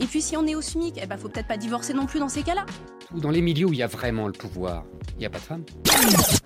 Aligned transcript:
Et 0.00 0.06
puis 0.06 0.22
si 0.22 0.36
on 0.36 0.46
est 0.46 0.54
au 0.54 0.62
SMIC, 0.62 0.98
eh 1.02 1.06
ben 1.06 1.18
faut 1.18 1.28
peut-être 1.28 1.46
pas 1.46 1.58
divorcer 1.58 1.92
non 1.92 2.06
plus 2.06 2.20
dans 2.20 2.28
ces 2.28 2.42
cas-là. 2.42 2.64
Dans 3.14 3.30
les 3.30 3.42
milieux 3.42 3.66
où 3.66 3.72
il 3.72 3.78
y 3.78 3.82
a 3.82 3.86
vraiment 3.86 4.26
le 4.26 4.32
pouvoir, 4.32 4.84
il 5.12 5.18
n'y 5.18 5.26
a 5.26 5.30
pas 5.30 5.38
de 5.38 5.42
femmes. 5.42 5.64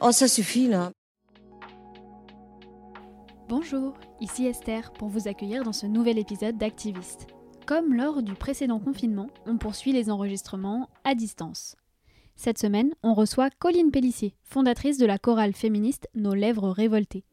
Oh, 0.01 0.11
ça 0.11 0.27
suffit 0.27 0.67
là. 0.67 0.91
Bonjour, 3.49 3.95
ici 4.21 4.47
Esther 4.47 4.93
pour 4.93 5.09
vous 5.09 5.29
accueillir 5.29 5.63
dans 5.63 5.73
ce 5.73 5.87
nouvel 5.87 6.19
épisode 6.19 6.59
d'Activiste. 6.59 7.29
Comme 7.67 7.95
lors 7.95 8.23
du 8.23 8.35
précédent 8.35 8.81
confinement, 8.81 9.29
on 9.47 9.57
poursuit 9.57 9.93
les 9.93 10.11
enregistrements 10.11 10.89
à 11.05 11.15
distance. 11.15 11.77
Cette 12.37 12.59
semaine, 12.59 12.93
on 13.05 13.15
reçoit 13.15 13.51
Colline 13.51 13.93
Pellissier, 13.93 14.35
fondatrice 14.43 14.99
de 14.99 15.07
la 15.07 15.19
chorale 15.19 15.55
féministe 15.55 16.09
Nos 16.15 16.35
Lèvres 16.35 16.71
Révoltées. 16.71 17.25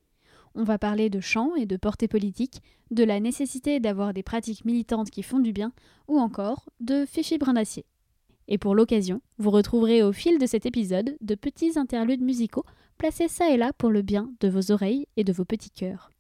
On 0.56 0.64
va 0.64 0.78
parler 0.78 1.10
de 1.10 1.20
chant 1.20 1.56
et 1.56 1.66
de 1.66 1.78
portée 1.78 2.08
politique, 2.08 2.62
de 2.92 3.04
la 3.04 3.20
nécessité 3.20 3.80
d'avoir 3.80 4.14
des 4.14 4.24
pratiques 4.24 4.66
militantes 4.66 5.10
qui 5.10 5.24
font 5.24 5.40
du 5.40 5.54
bien, 5.54 5.72
ou 6.08 6.20
encore 6.20 6.70
de 6.80 7.06
Fifi 7.06 7.38
Brin 7.38 7.54
d'Acier. 7.54 7.86
Et 8.48 8.58
pour 8.58 8.76
l'occasion, 8.76 9.22
vous 9.38 9.52
retrouverez 9.52 10.04
au 10.04 10.12
fil 10.12 10.38
de 10.38 10.46
cet 10.46 10.66
épisode 10.66 11.16
de 11.22 11.36
petits 11.36 11.80
interludes 11.80 12.22
musicaux 12.22 12.66
placés 12.98 13.30
ça 13.30 13.50
et 13.50 13.58
là 13.58 13.72
pour 13.74 13.90
le 13.90 14.02
bien 14.02 14.30
de 14.42 14.50
vos 14.50 14.72
oreilles 14.72 15.08
et 15.16 15.24
de 15.24 15.32
vos 15.32 15.46
petits 15.46 15.72
cœurs. 15.72 16.12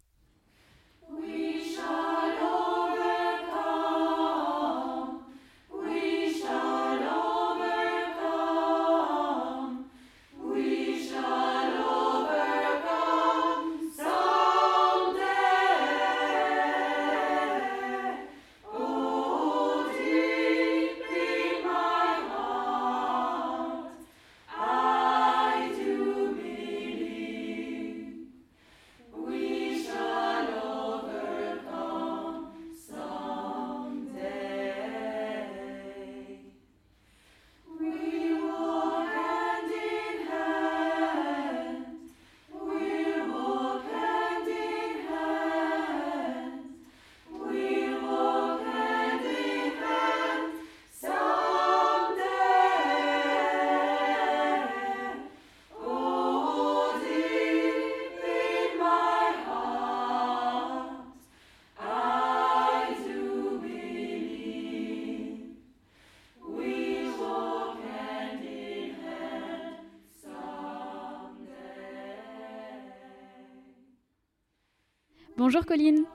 Bonjour 75.53 75.65
Colline. 75.65 76.05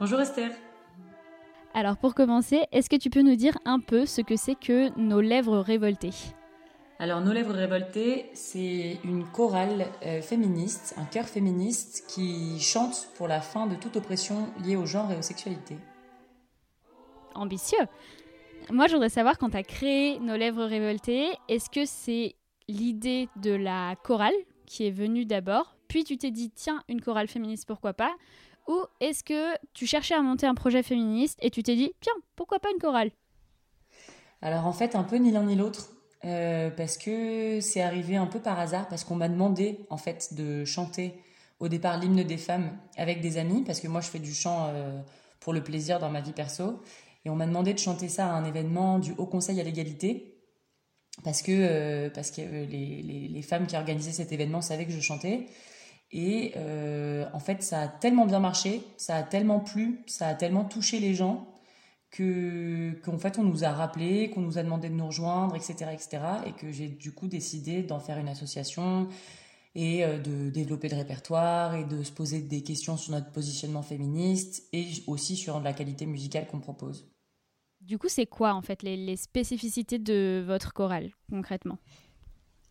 Bonjour 0.00 0.18
Esther. 0.18 0.50
Alors 1.74 1.98
pour 1.98 2.14
commencer, 2.14 2.62
est-ce 2.72 2.88
que 2.88 2.96
tu 2.96 3.10
peux 3.10 3.20
nous 3.20 3.36
dire 3.36 3.58
un 3.66 3.80
peu 3.80 4.06
ce 4.06 4.22
que 4.22 4.34
c'est 4.34 4.54
que 4.54 4.98
Nos 4.98 5.20
Lèvres 5.20 5.58
Révoltées? 5.58 6.14
Alors 6.98 7.20
Nos 7.20 7.34
Lèvres 7.34 7.52
Révoltées, 7.52 8.30
c'est 8.32 8.96
une 9.04 9.26
chorale 9.26 9.88
euh, 10.06 10.22
féministe, 10.22 10.94
un 10.96 11.04
chœur 11.04 11.26
féministe 11.26 12.06
qui 12.08 12.58
chante 12.60 13.10
pour 13.14 13.28
la 13.28 13.42
fin 13.42 13.66
de 13.66 13.74
toute 13.74 13.96
oppression 13.96 14.48
liée 14.64 14.76
au 14.76 14.86
genre 14.86 15.12
et 15.12 15.18
aux 15.18 15.22
sexualités. 15.22 15.76
Ambitieux. 17.34 17.86
Moi 18.70 18.86
je 18.86 18.94
voudrais 18.94 19.10
savoir 19.10 19.36
quand 19.36 19.50
tu 19.50 19.58
as 19.58 19.64
créé 19.64 20.18
Nos 20.18 20.36
Lèvres 20.36 20.64
Révoltées, 20.64 21.28
est-ce 21.46 21.68
que 21.68 21.84
c'est 21.84 22.36
l'idée 22.68 23.28
de 23.36 23.50
la 23.52 23.96
chorale 23.96 24.32
qui 24.64 24.86
est 24.86 24.90
venue 24.90 25.26
d'abord, 25.26 25.76
puis 25.88 26.04
tu 26.04 26.16
t'es 26.16 26.30
dit 26.30 26.50
tiens 26.50 26.82
une 26.88 27.02
chorale 27.02 27.28
féministe 27.28 27.66
pourquoi 27.66 27.92
pas? 27.92 28.12
Ou 28.68 28.84
est-ce 29.00 29.24
que 29.24 29.54
tu 29.72 29.86
cherchais 29.86 30.14
à 30.14 30.22
monter 30.22 30.46
un 30.46 30.54
projet 30.54 30.82
féministe 30.82 31.38
et 31.42 31.50
tu 31.50 31.62
t'es 31.62 31.76
dit, 31.76 31.92
tiens, 32.00 32.12
pourquoi 32.36 32.58
pas 32.60 32.70
une 32.70 32.78
chorale? 32.80 33.10
Alors 34.40 34.66
en 34.66 34.72
fait, 34.72 34.94
un 34.96 35.04
peu 35.04 35.16
ni 35.16 35.30
l'un 35.30 35.44
ni 35.44 35.56
l'autre. 35.56 35.90
euh, 36.24 36.70
parce 36.70 36.98
que 36.98 37.60
c'est 37.60 37.80
arrivé 37.82 38.16
un 38.16 38.26
peu 38.26 38.40
par 38.40 38.58
hasard, 38.58 38.88
parce 38.88 39.04
qu'on 39.04 39.16
m'a 39.16 39.28
demandé 39.28 39.86
en 39.90 39.96
fait 39.96 40.34
de 40.34 40.64
chanter 40.64 41.14
au 41.58 41.68
départ 41.68 41.98
l'hymne 41.98 42.22
des 42.22 42.36
femmes 42.36 42.76
avec 42.96 43.20
des 43.20 43.38
amis, 43.38 43.62
parce 43.64 43.80
que 43.80 43.88
moi 43.88 44.00
je 44.00 44.08
fais 44.08 44.18
du 44.18 44.34
chant 44.34 44.68
euh, 44.68 45.00
pour 45.40 45.52
le 45.52 45.62
plaisir 45.62 45.98
dans 45.98 46.10
ma 46.10 46.20
vie 46.20 46.32
perso, 46.32 46.80
et 47.24 47.30
on 47.30 47.36
m'a 47.36 47.46
demandé 47.46 47.72
de 47.72 47.78
chanter 47.78 48.08
ça 48.08 48.26
à 48.26 48.32
un 48.32 48.44
événement 48.44 48.98
du 48.98 49.12
Haut 49.18 49.26
Conseil 49.26 49.60
à 49.60 49.64
l'égalité, 49.64 50.38
parce 51.24 51.42
que, 51.42 51.52
euh, 51.52 52.10
parce 52.10 52.30
que 52.30 52.40
les, 52.40 53.02
les, 53.02 53.28
les 53.28 53.42
femmes 53.42 53.66
qui 53.66 53.76
organisaient 53.76 54.12
cet 54.12 54.32
événement 54.32 54.60
savaient 54.60 54.86
que 54.86 54.92
je 54.92 55.00
chantais, 55.00 55.46
et 56.12 56.52
euh, 56.56 57.24
en 57.32 57.38
fait, 57.38 57.62
ça 57.62 57.80
a 57.80 57.88
tellement 57.88 58.26
bien 58.26 58.40
marché, 58.40 58.82
ça 58.98 59.16
a 59.16 59.22
tellement 59.22 59.60
plu, 59.60 60.00
ça 60.06 60.28
a 60.28 60.34
tellement 60.34 60.64
touché 60.64 61.00
les 61.00 61.14
gens 61.14 61.48
que 62.10 62.92
qu'en 63.02 63.16
fait 63.16 63.38
on 63.38 63.42
nous 63.42 63.64
a 63.64 63.70
rappelé, 63.70 64.28
qu'on 64.28 64.42
nous 64.42 64.58
a 64.58 64.62
demandé 64.62 64.90
de 64.90 64.94
nous 64.94 65.06
rejoindre, 65.06 65.56
etc., 65.56 65.90
etc. 65.92 66.18
Et 66.46 66.52
que 66.52 66.70
j'ai 66.70 66.88
du 66.88 67.12
coup 67.12 67.26
décidé 67.26 67.82
d'en 67.82 67.98
faire 67.98 68.18
une 68.18 68.28
association 68.28 69.08
et 69.74 70.04
euh, 70.04 70.18
de 70.18 70.50
développer 70.50 70.90
le 70.90 70.96
répertoire 70.96 71.74
et 71.74 71.84
de 71.84 72.02
se 72.02 72.12
poser 72.12 72.40
des 72.40 72.62
questions 72.62 72.98
sur 72.98 73.12
notre 73.12 73.32
positionnement 73.32 73.82
féministe 73.82 74.68
et 74.74 74.86
aussi 75.06 75.36
sur 75.36 75.60
la 75.60 75.72
qualité 75.72 76.04
musicale 76.04 76.46
qu'on 76.46 76.60
propose. 76.60 77.10
Du 77.80 77.98
coup, 77.98 78.08
c'est 78.08 78.26
quoi 78.26 78.52
en 78.52 78.60
fait 78.60 78.82
les, 78.82 78.98
les 78.98 79.16
spécificités 79.16 79.98
de 79.98 80.44
votre 80.46 80.74
chorale 80.74 81.10
concrètement? 81.30 81.78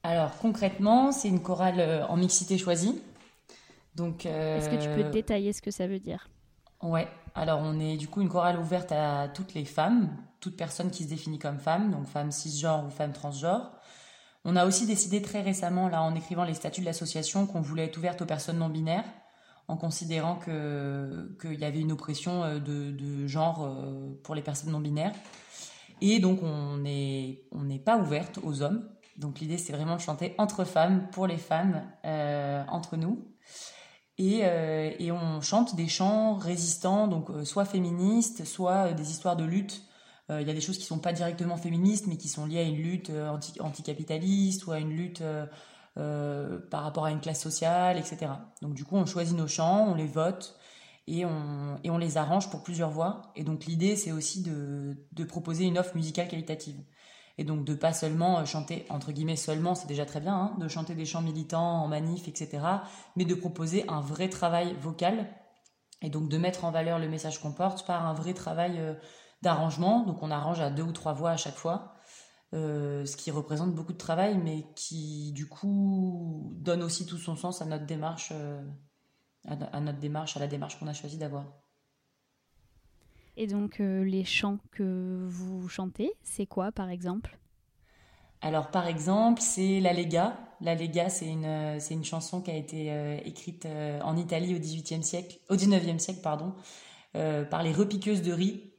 Alors 0.03 0.37
concrètement, 0.37 1.11
c'est 1.11 1.27
une 1.27 1.41
chorale 1.41 1.79
euh, 1.79 2.05
en 2.05 2.17
mixité 2.17 2.59
choisie. 2.59 3.01
Donc, 3.95 4.25
euh, 4.25 4.57
Est-ce 4.57 4.69
que 4.69 4.81
tu 4.81 4.89
peux 5.03 5.09
détailler 5.09 5.53
ce 5.53 5.61
que 5.61 5.71
ça 5.71 5.87
veut 5.87 5.99
dire? 5.99 6.29
Ouais, 6.81 7.07
alors 7.35 7.59
on 7.63 7.79
est 7.79 7.97
du 7.97 8.07
coup 8.07 8.21
une 8.21 8.29
chorale 8.29 8.57
ouverte 8.57 8.91
à 8.91 9.27
toutes 9.27 9.53
les 9.53 9.65
femmes, 9.65 10.09
toute 10.39 10.57
personne 10.57 10.89
qui 10.89 11.03
se 11.03 11.09
définit 11.09 11.37
comme 11.37 11.59
femme, 11.59 11.91
donc 11.91 12.07
femme 12.07 12.31
cisgenre 12.31 12.85
ou 12.85 12.89
femme 12.89 13.13
transgenre. 13.13 13.71
On 14.43 14.55
a 14.55 14.65
aussi 14.65 14.87
décidé 14.87 15.21
très 15.21 15.41
récemment, 15.41 15.87
là 15.89 16.01
en 16.01 16.15
écrivant 16.15 16.43
les 16.43 16.55
statuts 16.55 16.81
de 16.81 16.87
l'association, 16.87 17.45
qu'on 17.45 17.61
voulait 17.61 17.85
être 17.85 17.97
ouverte 17.97 18.21
aux 18.23 18.25
personnes 18.25 18.57
non 18.57 18.69
binaires, 18.69 19.05
en 19.67 19.77
considérant 19.77 20.35
que 20.35 21.37
qu'il 21.39 21.59
y 21.59 21.65
avait 21.65 21.79
une 21.79 21.91
oppression 21.91 22.43
euh, 22.43 22.59
de, 22.59 22.91
de 22.91 23.27
genre 23.27 23.63
euh, 23.63 24.19
pour 24.23 24.33
les 24.33 24.41
personnes 24.41 24.71
non 24.71 24.79
binaires. 24.79 25.13
Et 26.01 26.19
donc 26.19 26.41
on 26.41 26.77
n'est 26.77 27.43
on 27.51 27.67
pas 27.77 27.97
ouverte 27.97 28.39
aux 28.41 28.63
hommes. 28.63 28.89
Donc 29.17 29.39
l'idée 29.39 29.59
c'est 29.59 29.73
vraiment 29.73 29.97
de 29.97 30.01
chanter 30.01 30.33
entre 30.39 30.63
femmes, 30.63 31.07
pour 31.11 31.27
les 31.27 31.37
femmes, 31.37 31.83
euh, 32.05 32.63
entre 32.69 32.97
nous. 32.97 33.30
Et, 34.23 34.41
et, 34.99 35.11
on 35.11 35.41
chante 35.41 35.75
des 35.75 35.87
chants 35.87 36.35
résistants, 36.35 37.07
donc 37.07 37.29
soit 37.43 37.65
féministes, 37.65 38.45
soit 38.45 38.93
des 38.93 39.09
histoires 39.09 39.35
de 39.35 39.43
lutte. 39.43 39.83
Il 40.29 40.47
y 40.47 40.49
a 40.49 40.53
des 40.53 40.61
choses 40.61 40.77
qui 40.77 40.85
sont 40.85 40.99
pas 40.99 41.11
directement 41.11 41.57
féministes, 41.57 42.05
mais 42.07 42.17
qui 42.17 42.29
sont 42.29 42.45
liées 42.45 42.59
à 42.59 42.63
une 42.63 42.77
lutte 42.77 43.09
anti 43.09 43.59
anticapitaliste 43.59 44.65
ou 44.67 44.71
à 44.71 44.79
une 44.79 44.91
lutte 44.91 45.23
par 45.95 46.83
rapport 46.83 47.05
à 47.05 47.11
une 47.11 47.19
classe 47.19 47.41
sociale, 47.41 47.97
etc. 47.97 48.31
Donc 48.61 48.75
du 48.75 48.85
coup, 48.85 48.95
on 48.95 49.07
choisit 49.07 49.35
nos 49.35 49.47
chants, 49.47 49.87
on 49.89 49.95
les 49.95 50.07
vote, 50.07 50.55
et 51.07 51.25
on, 51.25 51.97
les 51.97 52.17
arrange 52.17 52.49
pour 52.49 52.63
plusieurs 52.63 52.89
voix. 52.89 53.33
Et 53.35 53.43
donc 53.43 53.65
l'idée, 53.65 53.95
c'est 53.95 54.11
aussi 54.11 54.41
de, 54.41 55.23
proposer 55.25 55.65
une 55.65 55.77
offre 55.77 55.95
musicale 55.95 56.27
qualitative. 56.27 56.77
Et 57.41 57.43
donc 57.43 57.65
de 57.65 57.73
pas 57.73 57.91
seulement 57.91 58.37
euh, 58.37 58.45
chanter, 58.45 58.85
entre 58.89 59.11
guillemets 59.11 59.35
seulement, 59.35 59.73
c'est 59.73 59.87
déjà 59.87 60.05
très 60.05 60.19
bien, 60.19 60.35
hein, 60.35 60.55
de 60.59 60.67
chanter 60.67 60.93
des 60.93 61.05
chants 61.05 61.23
militants 61.23 61.81
en 61.81 61.87
manif, 61.87 62.27
etc., 62.27 62.63
mais 63.15 63.25
de 63.25 63.33
proposer 63.33 63.83
un 63.87 63.99
vrai 63.99 64.29
travail 64.29 64.75
vocal, 64.79 65.27
et 66.03 66.11
donc 66.11 66.29
de 66.29 66.37
mettre 66.37 66.65
en 66.65 66.69
valeur 66.69 66.99
le 66.99 67.09
message 67.09 67.39
qu'on 67.39 67.51
porte 67.51 67.87
par 67.87 68.05
un 68.05 68.13
vrai 68.13 68.35
travail 68.35 68.77
euh, 68.77 68.93
d'arrangement. 69.41 70.05
Donc 70.05 70.21
on 70.21 70.29
arrange 70.29 70.61
à 70.61 70.69
deux 70.69 70.83
ou 70.83 70.91
trois 70.91 71.13
voix 71.13 71.31
à 71.31 71.37
chaque 71.37 71.55
fois. 71.55 71.95
Euh, 72.53 73.07
ce 73.07 73.17
qui 73.17 73.31
représente 73.31 73.73
beaucoup 73.73 73.93
de 73.93 73.97
travail, 73.97 74.37
mais 74.37 74.67
qui 74.75 75.31
du 75.31 75.47
coup 75.47 76.53
donne 76.59 76.83
aussi 76.83 77.07
tout 77.07 77.17
son 77.17 77.35
sens 77.35 77.63
à 77.63 77.65
notre 77.65 77.87
démarche 77.87 78.33
euh, 78.33 78.61
à, 79.47 79.79
notre 79.79 79.97
démarche, 79.97 80.37
à 80.37 80.39
la 80.39 80.47
démarche 80.47 80.77
qu'on 80.77 80.87
a 80.87 80.93
choisi 80.93 81.17
d'avoir. 81.17 81.60
Et 83.37 83.47
donc 83.47 83.79
euh, 83.79 84.03
les 84.03 84.23
chants 84.23 84.57
que 84.71 85.25
vous 85.27 85.67
chantez, 85.69 86.11
c'est 86.23 86.45
quoi 86.45 86.71
par 86.71 86.89
exemple? 86.89 87.37
Alors 88.41 88.71
par 88.71 88.87
exemple, 88.87 89.41
c'est 89.41 89.79
La 89.79 89.93
Lega. 89.93 90.37
La 90.61 90.75
Lega, 90.75 91.09
c'est 91.09 91.27
une, 91.27 91.79
c'est 91.79 91.93
une 91.93 92.03
chanson 92.03 92.41
qui 92.41 92.51
a 92.51 92.55
été 92.55 92.91
euh, 92.91 93.17
écrite 93.23 93.65
euh, 93.65 93.99
en 94.01 94.17
Italie 94.17 94.55
au 94.55 94.59
18e 94.59 95.01
siècle, 95.01 95.39
au 95.49 95.55
19e 95.55 95.99
siècle 95.99 96.21
pardon, 96.21 96.53
par 97.13 97.61
les 97.61 97.73
repiqueuses 97.73 98.21
de 98.21 98.31
riz, 98.31 98.71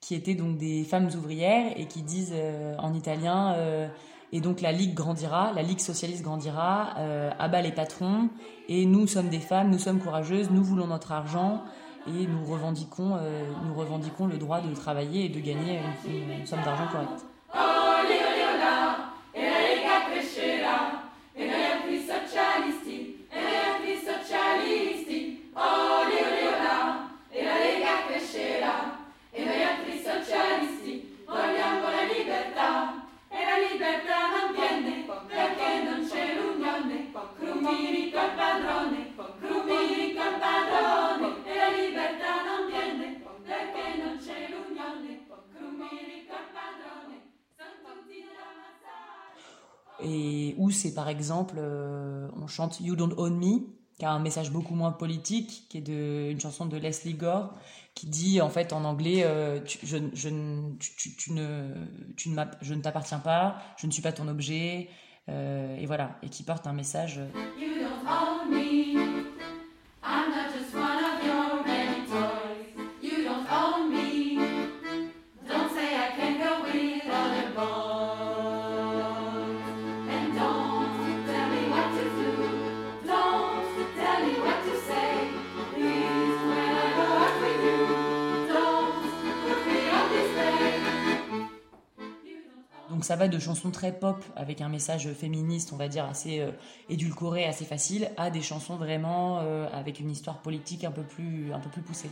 qui 0.00 0.14
étaient 0.14 0.34
donc 0.34 0.58
des 0.58 0.82
femmes 0.84 1.08
ouvrières 1.16 1.72
et 1.76 1.86
qui 1.86 2.02
disent 2.02 2.34
en 2.78 2.92
italien 2.92 3.54
et 4.32 4.40
donc 4.40 4.60
la 4.60 4.72
Ligue 4.72 4.94
grandira, 4.94 5.52
la 5.54 5.62
Ligue 5.62 5.80
socialiste 5.80 6.22
grandira, 6.22 6.94
euh, 6.98 7.30
abat 7.38 7.62
les 7.62 7.72
patrons. 7.72 8.28
Et 8.68 8.84
nous 8.84 9.06
sommes 9.06 9.28
des 9.28 9.40
femmes, 9.40 9.70
nous 9.70 9.78
sommes 9.78 10.00
courageuses, 10.00 10.50
nous 10.50 10.62
voulons 10.62 10.86
notre 10.86 11.12
argent 11.12 11.62
et 12.06 12.26
nous 12.26 12.44
revendiquons, 12.44 13.16
euh, 13.20 13.44
nous 13.66 13.74
revendiquons 13.74 14.26
le 14.26 14.38
droit 14.38 14.60
de 14.60 14.74
travailler 14.74 15.26
et 15.26 15.28
de 15.28 15.40
gagner 15.40 15.80
une, 16.06 16.40
une 16.40 16.46
somme 16.46 16.62
d'argent 16.62 16.86
correcte. 16.90 17.24
Et 50.00 50.54
où 50.58 50.70
c'est 50.70 50.94
par 50.94 51.08
exemple, 51.08 51.56
euh, 51.58 52.28
on 52.40 52.46
chante 52.46 52.80
You 52.80 52.94
Don't 52.94 53.14
Own 53.16 53.36
Me, 53.36 53.66
qui 53.98 54.04
a 54.04 54.12
un 54.12 54.20
message 54.20 54.52
beaucoup 54.52 54.74
moins 54.74 54.92
politique, 54.92 55.64
qui 55.68 55.78
est 55.78 55.80
de, 55.80 56.30
une 56.30 56.40
chanson 56.40 56.66
de 56.66 56.76
Leslie 56.76 57.14
Gore, 57.14 57.52
qui 57.94 58.06
dit 58.06 58.40
en 58.40 58.48
fait 58.48 58.72
en 58.72 58.84
anglais 58.84 59.24
euh, 59.24 59.58
je, 59.82 59.96
ne, 59.96 60.14
je 62.14 62.74
ne 62.74 62.80
t'appartiens 62.80 63.18
pas, 63.18 63.56
je 63.76 63.88
ne 63.88 63.92
suis 63.92 64.02
pas 64.02 64.12
ton 64.12 64.28
objet, 64.28 64.88
euh, 65.28 65.76
et 65.76 65.86
voilà, 65.86 66.16
et 66.22 66.28
qui 66.28 66.44
porte 66.44 66.66
un 66.68 66.72
message. 66.72 67.20
Ça 93.08 93.16
va 93.16 93.26
de 93.26 93.38
chansons 93.38 93.70
très 93.70 93.98
pop 93.98 94.22
avec 94.36 94.60
un 94.60 94.68
message 94.68 95.10
féministe, 95.14 95.72
on 95.72 95.76
va 95.76 95.88
dire 95.88 96.04
assez 96.04 96.40
euh, 96.40 96.50
édulcoré, 96.90 97.46
assez 97.46 97.64
facile, 97.64 98.10
à 98.18 98.28
des 98.28 98.42
chansons 98.42 98.76
vraiment 98.76 99.40
euh, 99.40 99.66
avec 99.72 99.98
une 99.98 100.10
histoire 100.10 100.42
politique 100.42 100.84
un 100.84 100.90
peu 100.90 101.04
plus, 101.04 101.50
un 101.54 101.58
peu 101.58 101.70
plus 101.70 101.80
poussée. 101.80 102.10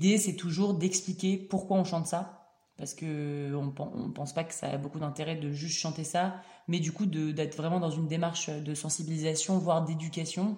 L'idée, 0.00 0.18
c'est 0.18 0.34
toujours 0.34 0.74
d'expliquer 0.74 1.36
pourquoi 1.36 1.76
on 1.76 1.84
chante 1.84 2.06
ça, 2.06 2.48
parce 2.76 2.94
que 2.94 3.54
on, 3.54 3.70
pense 4.12 4.32
pas 4.32 4.44
que 4.44 4.54
ça 4.54 4.68
a 4.68 4.78
beaucoup 4.78 4.98
d'intérêt 4.98 5.36
de 5.36 5.52
juste 5.52 5.78
chanter 5.78 6.04
ça, 6.04 6.40
mais 6.68 6.80
du 6.80 6.92
coup 6.92 7.06
d'être 7.06 7.56
vraiment 7.56 7.80
dans 7.80 7.90
une 7.90 8.08
démarche 8.08 8.48
de 8.48 8.74
sensibilisation, 8.74 9.58
voire 9.58 9.84
d'éducation, 9.84 10.56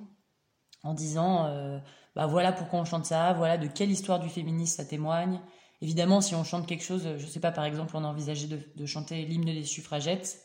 en 0.84 0.94
disant, 0.94 1.46
euh, 1.46 1.78
bah 2.14 2.26
voilà 2.26 2.52
pourquoi 2.52 2.78
on 2.80 2.84
chante 2.84 3.06
ça, 3.06 3.32
voilà 3.32 3.58
de 3.58 3.66
quelle 3.66 3.90
histoire 3.90 4.20
du 4.20 4.28
féminisme 4.28 4.76
ça 4.76 4.84
témoigne. 4.84 5.40
Évidemment, 5.80 6.20
si 6.20 6.36
on 6.36 6.44
chante 6.44 6.66
quelque 6.66 6.84
chose, 6.84 7.08
je 7.18 7.26
sais 7.26 7.40
pas, 7.40 7.50
par 7.50 7.64
exemple, 7.64 7.96
on 7.96 8.04
a 8.04 8.08
envisagé 8.08 8.46
de, 8.46 8.60
de 8.76 8.86
chanter 8.86 9.24
l'hymne 9.24 9.46
des 9.46 9.64
suffragettes, 9.64 10.40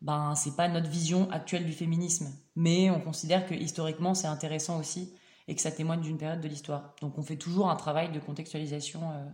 ben 0.00 0.34
c'est 0.34 0.56
pas 0.56 0.68
notre 0.68 0.88
vision 0.88 1.30
actuelle 1.30 1.66
du 1.66 1.72
féminisme, 1.72 2.32
mais 2.56 2.88
on 2.90 3.00
considère 3.00 3.46
que 3.46 3.54
historiquement 3.54 4.14
c'est 4.14 4.28
intéressant 4.28 4.78
aussi 4.78 5.12
et 5.50 5.54
que 5.56 5.60
ça 5.60 5.72
témoigne 5.72 6.00
d'une 6.00 6.16
période 6.16 6.40
de 6.40 6.46
l'histoire. 6.46 6.94
Donc 7.00 7.18
on 7.18 7.22
fait 7.22 7.36
toujours 7.36 7.70
un 7.70 7.76
travail 7.76 8.12
de 8.12 8.20
contextualisation 8.20 9.00
euh, 9.02 9.26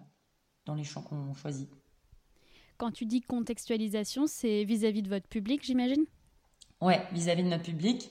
dans 0.64 0.74
les 0.74 0.82
chants 0.82 1.02
qu'on 1.02 1.34
choisit. 1.34 1.68
Quand 2.78 2.90
tu 2.90 3.04
dis 3.04 3.20
contextualisation, 3.20 4.26
c'est 4.26 4.64
vis-à-vis 4.64 5.02
de 5.02 5.10
votre 5.10 5.28
public, 5.28 5.62
j'imagine? 5.62 6.04
Ouais, 6.80 7.02
vis-à-vis 7.12 7.42
de 7.42 7.48
notre 7.48 7.64
public, 7.64 8.10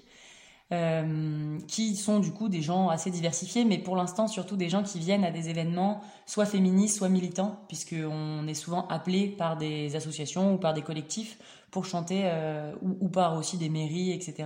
euh, 0.71 1.57
qui 1.67 1.95
sont 1.95 2.19
du 2.19 2.31
coup 2.31 2.47
des 2.47 2.61
gens 2.61 2.89
assez 2.89 3.09
diversifiés, 3.09 3.65
mais 3.65 3.79
pour 3.79 3.95
l'instant 3.95 4.27
surtout 4.27 4.55
des 4.55 4.69
gens 4.69 4.83
qui 4.83 4.99
viennent 4.99 5.23
à 5.23 5.31
des 5.31 5.49
événements 5.49 6.01
soit 6.27 6.45
féministes, 6.45 6.97
soit 6.97 7.09
militants, 7.09 7.59
puisqu'on 7.67 8.47
est 8.47 8.53
souvent 8.53 8.87
appelé 8.87 9.29
par 9.29 9.57
des 9.57 9.95
associations 9.95 10.53
ou 10.53 10.57
par 10.59 10.75
des 10.75 10.83
collectifs 10.83 11.39
pour 11.71 11.85
chanter, 11.85 12.21
euh, 12.25 12.71
ou, 12.83 12.97
ou 12.99 13.09
par 13.09 13.35
aussi 13.35 13.57
des 13.57 13.69
mairies, 13.69 14.11
etc 14.11 14.45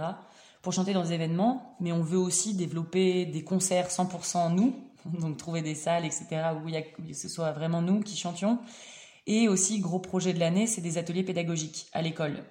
pour 0.61 0.73
chanter 0.73 0.93
dans 0.93 1.03
des 1.03 1.13
événements, 1.13 1.75
mais 1.79 1.91
on 1.91 2.01
veut 2.01 2.17
aussi 2.17 2.53
développer 2.53 3.25
des 3.25 3.43
concerts 3.43 3.89
100% 3.89 4.53
nous, 4.53 4.75
donc 5.19 5.37
trouver 5.37 5.61
des 5.61 5.75
salles, 5.75 6.05
etc., 6.05 6.27
où, 6.63 6.67
il 6.67 6.73
y 6.73 6.77
a, 6.77 6.81
où 6.81 7.13
ce 7.13 7.29
soit 7.29 7.51
vraiment 7.51 7.81
nous 7.81 8.01
qui 8.01 8.17
chantions. 8.17 8.59
Et 9.27 9.47
aussi, 9.47 9.79
gros 9.79 9.99
projet 9.99 10.33
de 10.33 10.39
l'année, 10.39 10.67
c'est 10.67 10.81
des 10.81 10.97
ateliers 10.97 11.23
pédagogiques 11.23 11.87
à 11.93 12.01
l'école, 12.01 12.43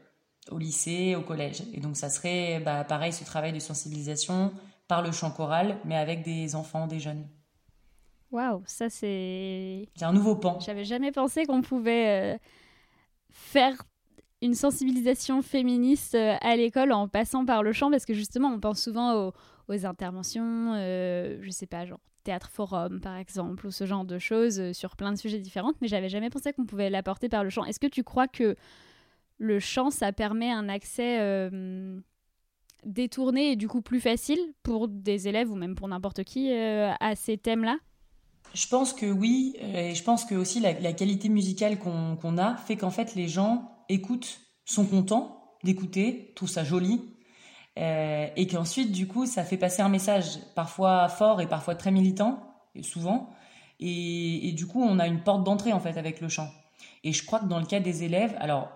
au 0.51 0.59
lycée, 0.59 1.17
au 1.17 1.23
collège. 1.23 1.63
Et 1.75 1.81
donc, 1.81 1.97
ça 1.97 2.09
serait 2.09 2.61
bah, 2.61 2.85
pareil, 2.85 3.13
ce 3.13 3.25
travail 3.25 3.53
de 3.53 3.59
sensibilisation 3.59 4.53
par 4.87 5.03
le 5.03 5.13
chant 5.13 5.31
choral, 5.31 5.79
mais 5.85 5.97
avec 5.97 6.23
des 6.23 6.55
enfants, 6.55 6.87
des 6.87 7.01
jeunes. 7.01 7.27
Waouh, 8.31 8.63
ça 8.67 8.91
c'est. 8.91 9.89
C'est 9.97 10.05
un 10.05 10.13
nouveau 10.13 10.37
pan. 10.37 10.59
J'avais 10.61 10.85
jamais 10.85 11.13
pensé 11.13 11.47
qu'on 11.47 11.63
pouvait 11.63 12.35
euh, 12.35 12.39
faire 13.31 13.83
une 14.41 14.55
sensibilisation 14.55 15.43
féministe 15.43 16.15
euh, 16.15 16.37
à 16.41 16.57
l'école 16.57 16.93
en 16.93 17.09
passant 17.09 17.45
par 17.45 17.63
le 17.63 17.73
chant 17.73 17.91
parce 17.91 18.05
que 18.05 18.15
justement 18.15 18.49
on 18.49 18.61
pense 18.61 18.81
souvent 18.81 19.33
aux, 19.69 19.87
interventions, 19.87 20.73
euh, 20.75 21.39
je 21.43 21.51
sais 21.51 21.67
pas, 21.67 21.85
genre 21.85 22.01
théâtre 22.25 22.51
forum, 22.51 23.01
par 23.01 23.17
exemple, 23.17 23.67
ou 23.67 23.71
ce 23.71 23.87
genre 23.87 24.05
de 24.05 24.19
choses 24.19 24.73
sur 24.73 24.97
plein 24.97 25.13
de 25.13 25.19
sujets 25.19 25.39
différents, 25.39 25.73
mais 25.81 25.89
j'avais 25.89 26.09
jamais 26.09 26.31
pensé 26.31 26.53
qu'on 26.53 26.67
pouvait 26.67 26.91
l'apporter 26.91 27.29
par 27.29 27.45
le 27.45 27.51
chant. 27.51 27.65
Est-ce 27.65 27.81
que 27.81 27.87
tu 27.87 28.03
crois 28.03 28.29
que 28.29 28.57
le 29.39 29.61
chant, 29.61 29.91
ça 29.91 30.13
permet 30.13 30.51
un 30.51 30.69
accès 30.69 31.51
détourné 32.85 33.53
et 33.53 33.57
du 33.57 33.69
coup 33.69 33.83
plus 33.83 34.01
facile 34.01 34.39
pour 34.63 34.89
des 34.89 35.29
élèves 35.29 35.51
ou 35.51 35.55
même 35.55 35.75
pour 35.75 35.89
n'importe 35.89 36.25
qui 36.25 36.53
à 36.53 37.15
ces 37.15 37.39
thèmes-là? 37.39 37.79
Je 38.53 38.67
pense 38.67 38.93
que 38.93 39.07
oui, 39.07 39.55
et 39.61 39.95
je 39.95 40.03
pense 40.03 40.25
que 40.25 40.35
aussi 40.35 40.61
la, 40.61 40.93
qualité 40.93 41.29
musicale 41.29 41.79
qu'on 41.79 42.39
a 42.39 42.57
fait 42.57 42.77
qu'en 42.77 42.91
fait 42.91 43.15
les 43.15 43.29
gens 43.29 43.78
écoutent, 43.89 44.41
sont 44.65 44.87
contents 44.87 45.57
d'écouter, 45.65 46.33
trouvent 46.37 46.49
ça 46.49 46.65
joli, 46.65 47.03
euh, 47.79 48.29
et 48.37 48.47
qu'ensuite 48.47 48.93
du 48.93 49.07
coup 49.07 49.27
ça 49.27 49.45
fait 49.45 49.57
passer 49.57 49.83
un 49.83 49.89
message 49.89 50.39
parfois 50.55 51.09
fort 51.09 51.41
et 51.41 51.47
parfois 51.47 51.75
très 51.75 51.91
militant, 51.91 52.43
et 52.75 52.83
souvent, 52.83 53.31
et, 53.81 54.53
du 54.57 54.67
coup 54.67 54.83
on 54.83 54.99
a 54.99 55.07
une 55.07 55.23
porte 55.23 55.45
d'entrée 55.45 55.73
en 55.73 55.81
fait 55.81 55.97
avec 55.97 56.21
le 56.21 56.29
chant. 56.29 56.51
Et 57.05 57.13
je 57.13 57.25
crois 57.25 57.41
que 57.41 57.47
dans 57.47 57.61
le 57.61 57.67
cas 57.67 57.81
des 57.81 58.05
élèves, 58.05 58.37
alors 58.41 58.71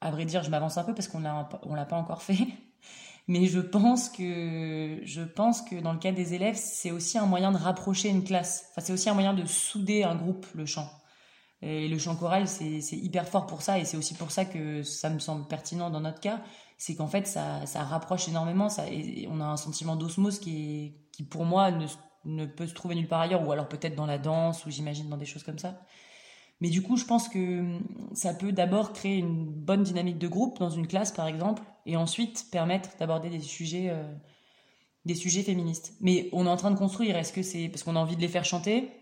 à 0.00 0.10
vrai 0.10 0.24
dire 0.24 0.42
je 0.42 0.50
m'avance 0.50 0.78
un 0.78 0.84
peu 0.84 0.94
parce 0.94 1.08
qu'on 1.08 1.22
on 1.62 1.74
l'a 1.74 1.84
pas 1.84 1.96
encore 1.96 2.22
fait, 2.22 2.46
mais 3.28 3.46
je 3.46 3.60
pense 3.60 4.08
que 4.08 5.00
je 5.04 5.22
pense 5.22 5.62
que 5.62 5.76
dans 5.76 5.92
le 5.92 5.98
cas 5.98 6.12
des 6.12 6.34
élèves, 6.34 6.56
c'est 6.56 6.90
aussi 6.90 7.18
un 7.18 7.26
moyen 7.26 7.52
de 7.52 7.58
rapprocher 7.58 8.08
une 8.08 8.24
classe. 8.24 8.66
Enfin, 8.70 8.80
c'est 8.84 8.92
aussi 8.92 9.08
un 9.08 9.14
moyen 9.14 9.34
de 9.34 9.44
souder 9.44 10.04
un 10.04 10.14
groupe, 10.14 10.46
le 10.54 10.66
chant. 10.66 10.88
Et 11.68 11.88
le 11.88 11.98
chant 11.98 12.14
choral, 12.14 12.46
c'est 12.46 12.80
hyper 12.92 13.26
fort 13.26 13.46
pour 13.46 13.60
ça, 13.60 13.80
et 13.80 13.84
c'est 13.84 13.96
aussi 13.96 14.14
pour 14.14 14.30
ça 14.30 14.44
que 14.44 14.84
ça 14.84 15.10
me 15.10 15.18
semble 15.18 15.48
pertinent 15.48 15.90
dans 15.90 16.00
notre 16.00 16.20
cas. 16.20 16.40
C'est 16.78 16.94
qu'en 16.94 17.08
fait, 17.08 17.26
ça, 17.26 17.66
ça 17.66 17.82
rapproche 17.82 18.28
énormément. 18.28 18.68
Ça, 18.68 18.88
et 18.88 19.26
on 19.28 19.40
a 19.40 19.44
un 19.44 19.56
sentiment 19.56 19.96
d'osmose 19.96 20.38
qui, 20.38 20.94
pour 21.28 21.44
moi, 21.44 21.72
ne, 22.24 22.46
peut 22.46 22.68
se 22.68 22.74
trouver 22.74 22.94
nulle 22.94 23.08
part 23.08 23.20
ailleurs, 23.20 23.44
ou 23.44 23.50
alors 23.50 23.68
peut-être 23.68 23.96
dans 23.96 24.06
la 24.06 24.18
danse, 24.18 24.64
ou 24.64 24.70
j'imagine 24.70 25.08
dans 25.08 25.16
des 25.16 25.24
choses 25.26 25.42
comme 25.42 25.58
ça. 25.58 25.80
Mais 26.60 26.70
du 26.70 26.82
coup, 26.82 26.96
je 26.96 27.04
pense 27.04 27.28
que 27.28 27.58
hum, 27.58 27.80
ça 28.14 28.32
peut 28.32 28.52
d'abord 28.52 28.92
créer 28.92 29.16
une 29.16 29.46
bonne 29.46 29.82
dynamique 29.82 30.18
de 30.18 30.28
groupe 30.28 30.60
dans 30.60 30.70
une 30.70 30.86
classe, 30.86 31.10
par 31.10 31.26
exemple, 31.26 31.64
et 31.84 31.96
ensuite 31.96 32.46
permettre 32.52 32.90
d'aborder 32.98 33.28
euh, 33.28 34.14
des 35.04 35.14
sujets 35.16 35.42
féministes. 35.42 35.94
Mais 36.00 36.28
on 36.32 36.46
est 36.46 36.48
en 36.48 36.56
train 36.56 36.70
de 36.70 36.78
construire. 36.78 37.16
Est-ce 37.16 37.32
que 37.32 37.42
c'est 37.42 37.68
parce 37.68 37.82
qu'on 37.82 37.96
a 37.96 37.98
envie 37.98 38.16
de 38.16 38.20
les 38.20 38.28
faire 38.28 38.44
chanter, 38.44 38.92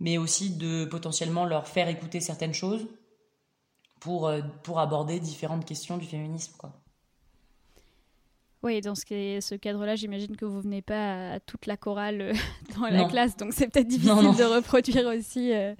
mais 0.00 0.18
aussi 0.18 0.50
de 0.50 0.84
potentiellement 0.84 1.44
leur 1.44 1.66
faire 1.66 1.88
écouter 1.88 2.20
certaines 2.20 2.54
choses 2.54 2.86
pour, 4.00 4.28
euh, 4.28 4.40
pour 4.62 4.78
aborder 4.78 5.20
différentes 5.20 5.64
questions 5.64 5.98
du 5.98 6.06
féminisme, 6.06 6.54
quoi. 6.58 6.72
Oui, 8.64 8.80
dans 8.80 8.96
ce, 8.96 9.04
ce 9.40 9.54
cadre-là, 9.54 9.94
j'imagine 9.94 10.36
que 10.36 10.44
vous 10.44 10.60
venez 10.60 10.82
pas 10.82 11.34
à 11.34 11.40
toute 11.40 11.66
la 11.66 11.76
chorale 11.76 12.20
euh, 12.20 12.34
dans 12.76 12.86
la 12.88 13.04
classe, 13.04 13.36
donc 13.36 13.52
c'est 13.52 13.68
peut-être 13.68 13.86
difficile 13.86 14.36
de 14.36 14.54
reproduire 14.56 15.06
aussi 15.06 15.52
euh, 15.52 15.74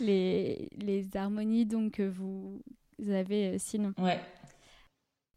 les, 0.00 0.70
les, 0.78 1.04
harmonies 1.16 1.66
donc, 1.66 1.92
que 1.92 2.08
vous 2.08 2.62
avez 3.10 3.58
sinon. 3.58 3.92
Ouais. 3.98 4.18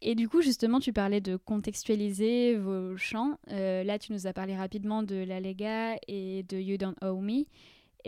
Et 0.00 0.14
du 0.14 0.28
coup, 0.30 0.40
justement, 0.40 0.80
tu 0.80 0.92
parlais 0.92 1.20
de 1.20 1.36
contextualiser 1.36 2.56
vos 2.56 2.96
chants. 2.96 3.36
là, 3.48 3.98
tu 3.98 4.12
nous 4.12 4.26
as 4.26 4.32
parlé 4.32 4.56
rapidement 4.56 5.02
de 5.02 5.16
La 5.16 5.40
Lega 5.40 5.96
et 6.06 6.44
de 6.44 6.56
You 6.56 6.76
Don't 6.78 6.94
Owe 7.02 7.20
Me. 7.20 7.44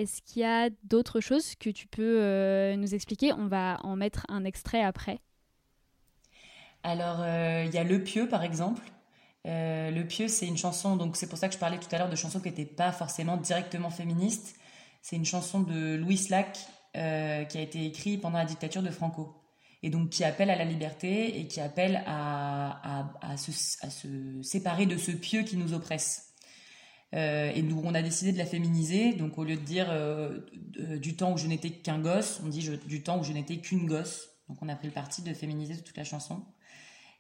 Est-ce 0.01 0.23
qu'il 0.23 0.43
y 0.43 0.45
a 0.45 0.71
d'autres 0.85 1.21
choses 1.21 1.55
que 1.57 1.69
tu 1.69 1.87
peux 1.87 2.75
nous 2.77 2.95
expliquer? 2.95 3.33
On 3.33 3.49
va 3.49 3.79
en 3.83 3.97
mettre 3.97 4.25
un 4.29 4.45
extrait 4.45 4.83
après. 4.83 5.21
Alors, 6.83 7.21
euh, 7.21 7.65
il 7.67 7.75
y 7.75 7.79
a 7.79 7.85
Le 7.85 8.03
Pieux, 8.03 8.29
par 8.29 8.43
exemple. 8.43 8.83
Euh, 9.47 9.91
le 9.91 10.07
Pieux, 10.07 10.29
c'est 10.29 10.47
une 10.47 10.57
chanson, 10.57 10.97
donc 10.97 11.17
c'est 11.17 11.29
pour 11.29 11.39
ça 11.39 11.49
que 11.49 11.55
je 11.55 11.59
parlais 11.59 11.79
tout 11.79 11.89
à 11.93 11.99
l'heure 11.99 12.09
de 12.09 12.17
chansons 12.17 12.41
qui 12.41 12.49
n'étaient 12.49 12.65
pas 12.65 12.93
forcément 12.93 13.37
directement 13.37 13.91
féministes. 13.91 14.57
C'est 15.03 15.17
une 15.17 15.25
chanson 15.25 15.61
de 15.61 15.97
Louis 15.97 16.27
Lac 16.31 16.59
euh, 16.97 17.45
qui 17.45 17.59
a 17.59 17.61
été 17.61 17.85
écrite 17.87 18.21
pendant 18.21 18.39
la 18.39 18.45
dictature 18.45 18.83
de 18.83 18.91
Franco. 18.91 19.37
Et 19.83 19.89
donc 19.89 20.11
qui 20.11 20.25
appelle 20.25 20.51
à 20.51 20.57
la 20.57 20.65
liberté 20.65 21.41
et 21.41 21.47
qui 21.47 21.59
appelle 21.59 22.03
à, 22.07 23.13
se, 23.39 23.51
séparer 24.43 24.85
de 24.85 24.99
ce 24.99 25.11
pieux 25.11 25.43
qui 25.43 25.57
nous 25.57 25.73
oppresse. 25.73 26.30
Et 27.13 27.63
nous, 27.63 27.81
on 27.85 27.95
a 27.95 28.03
décidé 28.03 28.33
de 28.33 28.39
la 28.39 28.47
féminiser. 28.47 29.13
Donc 29.15 29.37
au 29.39 29.45
lieu 29.45 29.57
de 29.57 29.63
dire 29.63 29.89
du 30.99 31.17
temps 31.17 31.33
où 31.33 31.37
je 31.37 31.47
n'étais 31.47 31.71
qu'un 31.71 31.99
gosse, 31.99 32.41
on 32.45 32.49
dit 32.49 32.69
du 32.87 33.03
temps 33.03 33.19
où 33.19 33.25
je 33.25 33.33
n'étais 33.33 33.59
qu'une 33.59 33.87
gosse. 33.87 34.29
Donc 34.49 34.59
on 34.63 34.69
a 34.69 34.77
pris 34.77 34.89
le 34.89 34.93
parti 34.93 35.23
de 35.23 35.33
féminiser 35.35 35.77
toute 35.83 35.97
la 35.97 36.05
chanson. 36.05 36.45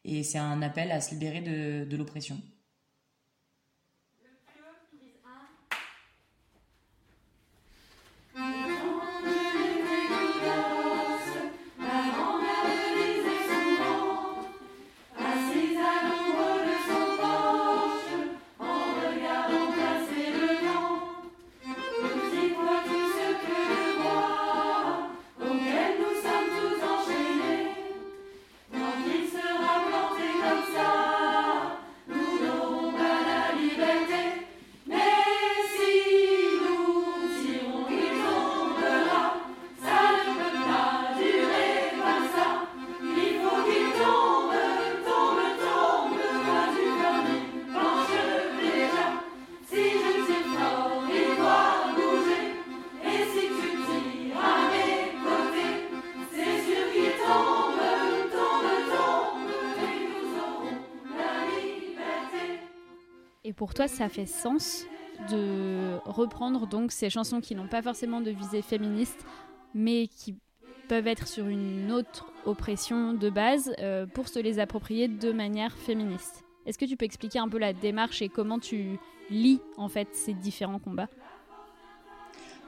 Et 0.04 0.22
c'est 0.22 0.38
un 0.38 0.62
appel 0.62 0.90
à 0.92 1.00
se 1.00 1.10
libérer 1.10 1.40
de, 1.40 1.84
de 1.84 1.96
l'oppression. 1.96 2.40
Toi, 63.80 63.88
ça 63.88 64.10
fait 64.10 64.26
sens 64.26 64.84
de 65.30 65.96
reprendre 66.04 66.66
donc 66.66 66.92
ces 66.92 67.08
chansons 67.08 67.40
qui 67.40 67.54
n'ont 67.54 67.66
pas 67.66 67.80
forcément 67.80 68.20
de 68.20 68.30
visée 68.30 68.60
féministe, 68.60 69.24
mais 69.72 70.06
qui 70.06 70.36
peuvent 70.86 71.06
être 71.06 71.26
sur 71.26 71.48
une 71.48 71.90
autre 71.90 72.30
oppression 72.44 73.14
de 73.14 73.30
base 73.30 73.72
euh, 73.78 74.04
pour 74.04 74.28
se 74.28 74.38
les 74.38 74.58
approprier 74.58 75.08
de 75.08 75.32
manière 75.32 75.74
féministe. 75.78 76.44
Est-ce 76.66 76.76
que 76.76 76.84
tu 76.84 76.98
peux 76.98 77.06
expliquer 77.06 77.38
un 77.38 77.48
peu 77.48 77.56
la 77.56 77.72
démarche 77.72 78.20
et 78.20 78.28
comment 78.28 78.58
tu 78.58 78.98
lis 79.30 79.62
en 79.78 79.88
fait 79.88 80.08
ces 80.12 80.34
différents 80.34 80.78
combats? 80.78 81.08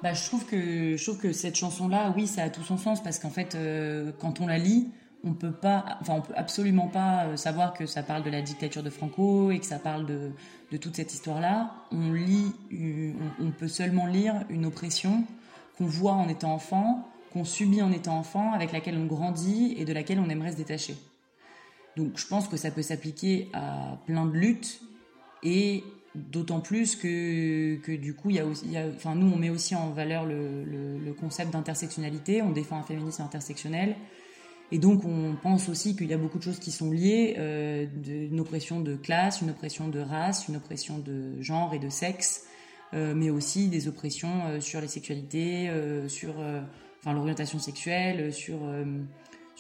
Bah, 0.03 0.15
je 0.15 0.25
trouve 0.25 0.47
que 0.47 0.97
je 0.97 1.03
trouve 1.05 1.21
que 1.21 1.33
cette 1.35 1.57
chanson 1.57 1.89
là, 1.89 2.15
oui, 2.17 2.27
ça 2.27 2.45
a 2.45 2.49
tout 2.49 2.63
son 2.63 2.79
sens 2.79 3.03
parce 3.03 3.19
qu'en 3.19 3.29
fait, 3.29 3.55
euh, 3.55 4.13
quand 4.19 4.41
on 4.41 4.47
la 4.47 4.57
lit, 4.57 4.89
on 5.25 5.35
peut 5.35 5.53
pas, 5.53 5.99
enfin, 6.01 6.15
on 6.15 6.21
peut 6.21 6.35
absolument 6.37 6.89
pas 6.89 7.27
euh, 7.27 7.37
savoir 7.37 7.75
que 7.75 7.87
ça 7.87 8.03
parle 8.03 8.25
de 8.25 8.31
la 8.31 8.43
dictature 8.43 8.83
de 8.83 8.91
Franco 8.91 9.51
et 9.51 9.61
que 9.61 9.67
ça 9.67 9.79
parle 9.79 10.05
de, 10.05 10.33
de 10.73 10.77
toute 10.77 10.97
cette 10.97 11.13
histoire-là. 11.13 11.73
On 11.93 12.13
lit, 12.13 12.53
on, 13.41 13.51
peut 13.53 13.69
seulement 13.69 14.07
lire 14.07 14.45
une 14.51 14.67
oppression 14.67 15.25
qu'on 15.79 15.87
voit 15.87 16.15
en 16.15 16.29
étant 16.29 16.53
enfant, 16.53 17.09
qu'on 17.33 17.45
subit 17.45 17.83
en 17.83 17.93
étant 17.93 18.19
enfant, 18.19 18.53
avec 18.53 18.73
laquelle 18.73 18.97
on 18.99 19.07
grandit 19.07 19.75
et 19.79 19.85
de 19.85 19.93
laquelle 19.93 20.19
on 20.19 20.29
aimerait 20.29 20.53
se 20.53 20.57
détacher. 20.57 20.97
Donc, 21.97 22.17
je 22.17 22.27
pense 22.27 22.49
que 22.49 22.57
ça 22.57 22.71
peut 22.71 22.83
s'appliquer 22.83 23.49
à 23.53 23.99
plein 24.07 24.27
de 24.27 24.33
luttes 24.33 24.81
et 25.43 25.85
d'autant 26.15 26.61
plus 26.61 26.97
que, 26.97 27.77
que 27.77 27.93
du 27.93 28.15
coup, 28.15 28.31
il 28.31 28.37
y 28.37 28.41
a 28.41 28.47
aussi, 28.47 28.67
enfin, 28.97 29.15
nous, 29.15 29.31
on 29.33 29.37
met 29.37 29.51
aussi 29.51 29.75
en 29.77 29.91
valeur 29.91 30.27
le, 30.27 30.65
le 30.65 31.13
concept 31.13 31.53
d'intersectionnalité, 31.53 32.43
on 32.43 32.51
défend 32.51 32.79
un 32.79 32.83
féminisme 32.83 33.23
intersectionnel. 33.23 33.95
Et 34.73 34.79
donc, 34.79 35.05
on 35.05 35.37
pense 35.41 35.69
aussi 35.69 35.95
qu'il 35.95 36.07
y 36.07 36.15
a 36.15 36.19
beaucoup 36.19 36.39
de 36.39 36.43
choses 36.43 36.59
qui 36.59 36.73
sont 36.73 36.91
liées, 36.91 37.35
euh, 37.37 37.87
une 38.07 38.41
oppression 38.41 38.81
de 38.81 38.97
classe, 38.97 39.43
une 39.43 39.51
oppression 39.51 39.89
de 39.89 40.01
race, 40.01 40.49
une 40.49 40.57
oppression 40.57 40.99
de 40.99 41.41
genre 41.43 41.75
et 41.75 41.79
de 41.79 41.91
sexe, 41.91 42.47
euh, 42.95 43.15
mais 43.15 43.29
aussi 43.29 43.69
des 43.69 43.87
oppressions 43.87 44.47
euh, 44.47 44.61
sur 44.61 44.81
les 44.81 44.89
sexualités, 44.89 45.69
euh, 45.69 46.09
sur 46.09 46.35
l'orientation 47.05 47.59
sexuelle, 47.59 48.33
sur, 48.33 48.59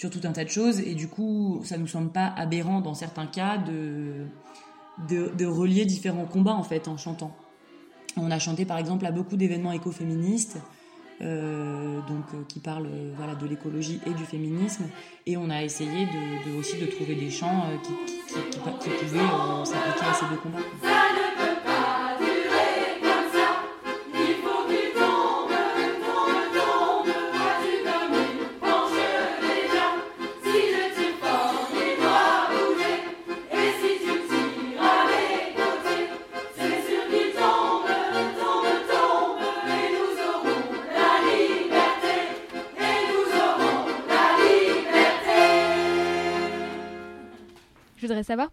tout 0.00 0.20
un 0.24 0.32
tas 0.32 0.44
de 0.44 0.50
choses. 0.50 0.80
Et 0.80 0.94
du 0.94 1.08
coup, 1.08 1.60
ça 1.62 1.76
nous 1.76 1.86
semble 1.86 2.10
pas 2.10 2.32
aberrant 2.36 2.80
dans 2.80 2.94
certains 2.94 3.26
cas 3.26 3.58
de, 3.58 4.26
relier 5.44 5.84
différents 5.84 6.24
combats 6.24 6.54
en 6.54 6.62
fait 6.62 6.88
en 6.88 6.96
chantant. 6.96 7.36
On 8.16 8.30
a 8.30 8.38
chanté 8.38 8.64
par 8.64 8.78
exemple 8.78 9.04
à 9.04 9.12
beaucoup 9.12 9.36
d'événements 9.36 9.72
écoféministes. 9.72 10.58
Donc 11.22 12.24
euh, 12.34 12.42
qui 12.48 12.58
parle 12.60 12.86
euh, 12.86 13.34
de 13.40 13.46
l'écologie 13.46 14.00
et 14.06 14.10
du 14.10 14.24
féminisme 14.24 14.84
et 15.26 15.36
on 15.36 15.50
a 15.50 15.62
essayé 15.62 16.06
de, 16.06 16.58
aussi 16.58 16.78
de 16.78 16.86
trouver 16.86 17.14
des 17.14 17.30
chants 17.30 17.68
qui, 17.82 17.92
qui, 18.32 18.40
qui, 18.50 18.58
pouvaient 18.58 19.64
s'appliquer 19.64 20.06
à 20.06 20.14
ces 20.14 20.26
deux 20.26 20.36
combats. 20.36 20.58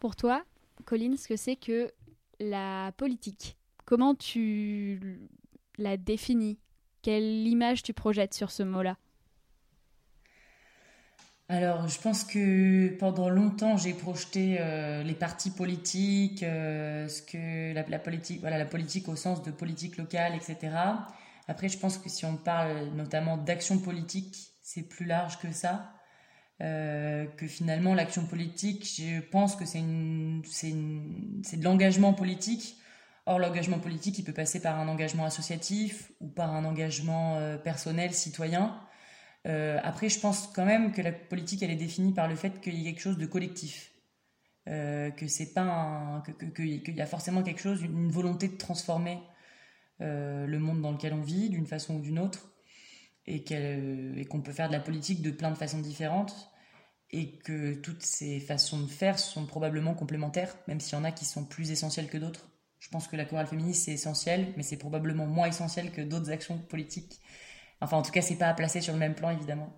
Pour 0.09 0.15
toi, 0.15 0.43
Colline, 0.85 1.17
ce 1.17 1.27
que 1.27 1.35
c'est 1.35 1.55
que 1.55 1.93
la 2.39 2.91
politique? 2.97 3.59
Comment 3.85 4.15
tu 4.15 5.29
la 5.77 5.97
définis? 5.97 6.57
Quelle 7.03 7.47
image 7.47 7.83
tu 7.83 7.93
projettes 7.93 8.33
sur 8.33 8.49
ce 8.49 8.63
mot-là? 8.63 8.97
Alors, 11.47 11.87
je 11.87 12.01
pense 12.01 12.23
que 12.23 12.97
pendant 12.97 13.29
longtemps, 13.29 13.77
j'ai 13.77 13.93
projeté 13.93 14.57
euh, 14.59 15.03
les 15.03 15.13
partis 15.13 15.51
politiques, 15.51 16.41
euh, 16.41 17.07
ce 17.07 17.21
que 17.21 17.71
la, 17.75 17.99
politique, 17.99 18.41
voilà, 18.41 18.57
la 18.57 18.65
politique 18.65 19.07
au 19.09 19.15
sens 19.15 19.43
de 19.43 19.51
politique 19.51 19.97
locale, 19.97 20.33
etc. 20.33 20.75
Après, 21.47 21.69
je 21.69 21.77
pense 21.77 21.99
que 21.99 22.09
si 22.09 22.25
on 22.25 22.35
parle 22.35 22.87
notamment 22.95 23.37
d'action 23.37 23.77
politique, 23.77 24.35
c'est 24.63 24.89
plus 24.89 25.05
large 25.05 25.37
que 25.37 25.51
ça. 25.51 25.93
Euh, 26.61 27.25
que 27.37 27.47
finalement, 27.47 27.93
l'action 27.93 28.25
politique, 28.25 28.85
je 28.85 29.21
pense 29.21 29.55
que 29.55 29.65
c'est 29.65 29.81
de 29.81 31.63
l'engagement 31.63 32.13
politique. 32.13 32.75
Or, 33.25 33.39
l'engagement 33.39 33.79
politique, 33.79 34.19
il 34.19 34.23
peut 34.23 34.33
passer 34.33 34.61
par 34.61 34.79
un 34.79 34.87
engagement 34.87 35.25
associatif 35.25 36.11
ou 36.19 36.27
par 36.27 36.53
un 36.53 36.65
engagement 36.65 37.57
personnel, 37.63 38.13
citoyen. 38.13 38.79
Euh, 39.47 39.79
après, 39.83 40.09
je 40.09 40.19
pense 40.19 40.47
quand 40.47 40.65
même 40.65 40.91
que 40.91 41.01
la 41.01 41.11
politique, 41.11 41.63
elle 41.63 41.71
est 41.71 41.75
définie 41.75 42.13
par 42.13 42.27
le 42.27 42.35
fait 42.35 42.59
qu'il 42.61 42.75
y 42.75 42.81
ait 42.81 42.91
quelque 42.91 43.01
chose 43.01 43.17
de 43.17 43.25
collectif. 43.25 43.91
Euh, 44.67 45.09
que 45.11 45.27
c'est 45.27 45.53
pas 45.53 46.23
qu'il 46.55 46.95
y 46.95 47.01
a 47.01 47.05
forcément 47.05 47.41
quelque 47.41 47.61
chose, 47.61 47.81
une 47.81 48.11
volonté 48.11 48.49
de 48.49 48.57
transformer 48.57 49.19
euh, 50.01 50.45
le 50.45 50.59
monde 50.59 50.81
dans 50.81 50.91
lequel 50.91 51.13
on 51.13 51.21
vit 51.21 51.49
d'une 51.49 51.65
façon 51.65 51.95
ou 51.95 51.99
d'une 51.99 52.19
autre, 52.19 52.51
et 53.25 53.43
qu'on 54.29 54.41
peut 54.41 54.51
faire 54.51 54.67
de 54.67 54.73
la 54.73 54.79
politique 54.79 55.21
de 55.21 55.31
plein 55.31 55.51
de 55.51 55.57
façons 55.57 55.79
différentes, 55.79 56.48
et 57.11 57.37
que 57.37 57.73
toutes 57.75 58.03
ces 58.03 58.39
façons 58.39 58.81
de 58.81 58.87
faire 58.87 59.17
sont 59.19 59.45
probablement 59.45 59.93
complémentaires, 59.93 60.55
même 60.67 60.79
s'il 60.79 60.97
y 60.97 61.01
en 61.01 61.03
a 61.03 61.11
qui 61.11 61.25
sont 61.25 61.45
plus 61.45 61.71
essentielles 61.71 62.09
que 62.09 62.17
d'autres. 62.17 62.49
Je 62.79 62.89
pense 62.89 63.07
que 63.07 63.15
la 63.15 63.25
chorale 63.25 63.47
féministe 63.47 63.85
c'est 63.85 63.93
essentiel, 63.93 64.53
mais 64.55 64.63
c'est 64.63 64.77
probablement 64.77 65.25
moins 65.25 65.47
essentiel 65.47 65.91
que 65.91 66.01
d'autres 66.01 66.31
actions 66.31 66.57
politiques 66.57 67.19
Enfin, 67.81 67.97
en 67.97 68.01
tout 68.01 68.11
cas, 68.11 68.21
c'est 68.21 68.35
pas 68.37 68.47
à 68.47 68.53
placer 68.53 68.81
sur 68.81 68.93
le 68.93 68.99
même 68.99 69.15
plan, 69.15 69.29
évidemment. 69.29 69.71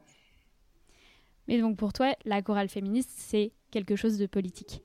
Mais 1.48 1.60
donc, 1.60 1.78
pour 1.78 1.94
toi, 1.94 2.16
la 2.26 2.42
chorale 2.42 2.70
féministe, 2.70 3.12
c'est 3.16 3.52
quelque 3.70 3.96
chose 3.96 4.18
de 4.18 4.26
politique? 4.26 4.82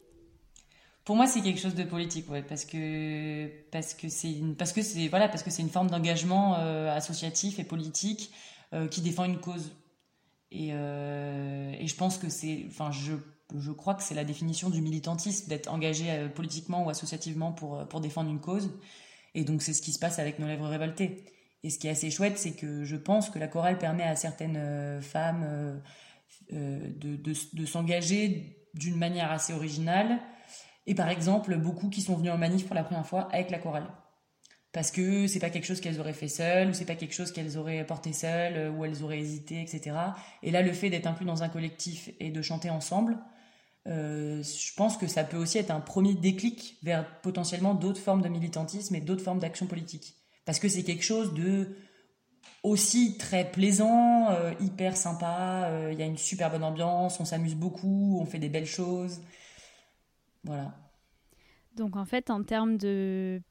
Pour 1.05 1.17
moi, 1.17 1.27
c'est 1.27 1.41
quelque 1.41 1.61
chose 1.61 1.75
de 1.75 1.85
politique, 1.85 2.29
ouais, 2.31 2.43
parce 2.43 2.65
que 2.65 3.49
parce 3.71 3.95
que 3.95 4.09
c'est 4.09 4.35
parce 4.59 4.73
que 4.73 4.83
c'est 4.83 5.07
voilà 5.07 5.29
parce 5.29 5.45
que 5.45 5.51
c'est 5.51 5.63
une 5.63 5.71
forme 5.71 5.89
d'engagement 5.89 6.57
euh, 6.59 6.93
associatif 6.93 7.61
et 7.61 7.65
politique 7.65 8.33
euh, 8.73 8.89
qui 8.89 9.03
défend 9.03 9.25
une 9.25 9.39
cause. 9.39 9.71
Et, 10.57 10.71
euh, 10.73 11.73
et 11.79 11.87
je 11.87 11.95
pense 11.97 12.19
que 12.19 12.29
c'est, 12.29 12.65
enfin, 12.69 12.91
je 12.91 13.15
je 13.57 13.71
crois 13.71 13.95
que 13.95 14.03
c'est 14.03 14.17
la 14.17 14.25
définition 14.25 14.71
du 14.71 14.81
militantisme 14.81 15.49
d'être 15.49 15.73
engagé 15.73 16.29
politiquement 16.35 16.85
ou 16.85 16.91
associativement 16.91 17.53
pour 17.53 17.87
pour 17.87 18.01
défendre 18.01 18.29
une 18.29 18.41
cause. 18.41 18.73
Et 19.37 19.45
donc 19.45 19.63
c'est 19.63 19.73
ce 19.73 19.83
qui 19.83 19.93
se 19.93 20.01
passe 20.01 20.19
avec 20.19 20.41
nos 20.41 20.49
lèvres 20.49 20.67
révoltées. 20.67 21.25
Et 21.67 21.71
ce 21.71 21.79
qui 21.79 21.89
est 21.89 21.91
assez 21.91 22.11
chouette, 22.11 22.39
c'est 22.39 22.53
que 22.53 22.85
je 22.85 22.97
pense 22.97 23.29
que 23.29 23.39
la 23.39 23.49
chorale 23.49 23.77
permet 23.77 24.05
à 24.05 24.15
certaines 24.15 24.57
euh, 24.57 25.01
femmes 25.01 25.45
euh, 25.45 25.79
euh, 26.53 26.89
de, 26.97 27.17
de, 27.17 27.67
s'engager 27.67 28.69
d'une 28.75 28.97
manière 28.97 29.33
assez 29.33 29.53
originale. 29.53 30.21
Et 30.87 30.95
par 30.95 31.09
exemple, 31.09 31.57
beaucoup 31.59 31.91
qui 31.91 32.03
sont 32.03 32.15
venus 32.15 32.31
en 32.31 32.39
manif 32.39 32.67
pour 32.67 32.77
la 32.77 32.85
première 32.85 33.07
fois 33.07 33.29
avec 33.33 33.51
la 33.51 33.59
chorale. 33.59 33.89
Parce 34.77 34.93
que 34.93 35.27
c'est 35.27 35.41
pas 35.41 35.51
quelque 35.51 35.65
chose 35.65 35.81
qu'elles 35.81 35.99
auraient 35.99 36.13
fait 36.13 36.29
seules, 36.29 36.69
ou 36.69 36.73
c'est 36.73 36.85
pas 36.85 36.95
quelque 36.95 37.15
chose 37.15 37.33
qu'elles 37.33 37.59
auraient 37.59 37.85
porté 37.85 38.13
seules, 38.13 38.71
ou 38.71 38.85
elles 38.85 39.03
auraient 39.03 39.19
hésité, 39.19 39.61
etc. 39.61 39.97
Et 40.43 40.51
là, 40.51 40.63
le 40.63 40.73
fait 40.73 40.91
d'être 40.91 41.07
inclus 41.07 41.27
dans 41.27 41.43
un 41.43 41.49
collectif 41.49 42.11
et 42.21 42.31
de 42.31 42.43
chanter 42.43 42.71
ensemble, 42.71 43.17
je 43.87 44.75
pense 44.77 44.97
que 44.97 45.07
ça 45.07 45.25
peut 45.25 45.37
aussi 45.37 45.59
être 45.59 45.71
un 45.71 45.81
premier 45.81 46.15
déclic 46.15 46.77
vers 46.83 47.21
potentiellement 47.23 47.75
d'autres 47.75 48.01
formes 48.01 48.23
de 48.23 48.29
militantisme 48.29 48.95
et 48.95 49.01
d'autres 49.01 49.23
formes 49.23 49.39
d'action 49.39 49.67
politique 49.67 50.17
parce 50.47 50.61
que 50.61 50.69
c'est 50.69 50.85
quelque 50.85 51.05
chose 51.05 51.35
de 51.35 51.77
aussi 52.63 53.19
très 53.19 53.51
plaisant, 53.51 54.31
euh, 54.31 54.53
hyper 54.61 54.97
sympa, 54.97 55.67
euh, 55.67 55.91
il 55.93 55.99
y 55.99 56.03
a 56.03 56.07
une 56.07 56.17
super 56.17 56.51
bonne 56.51 56.65
ambiance, 56.65 57.21
on 57.21 57.25
s'amuse 57.25 57.55
beaucoup, 57.55 58.19
on 58.21 58.25
fait 58.25 58.39
des 58.39 58.49
belles 58.49 58.67
choses. 58.67 59.21
Voilà. 60.45 60.75
Donc 61.75 61.97
en 61.97 62.05
fait, 62.05 62.31
en 62.31 62.43
termes 62.43 62.77
de, 62.77 63.43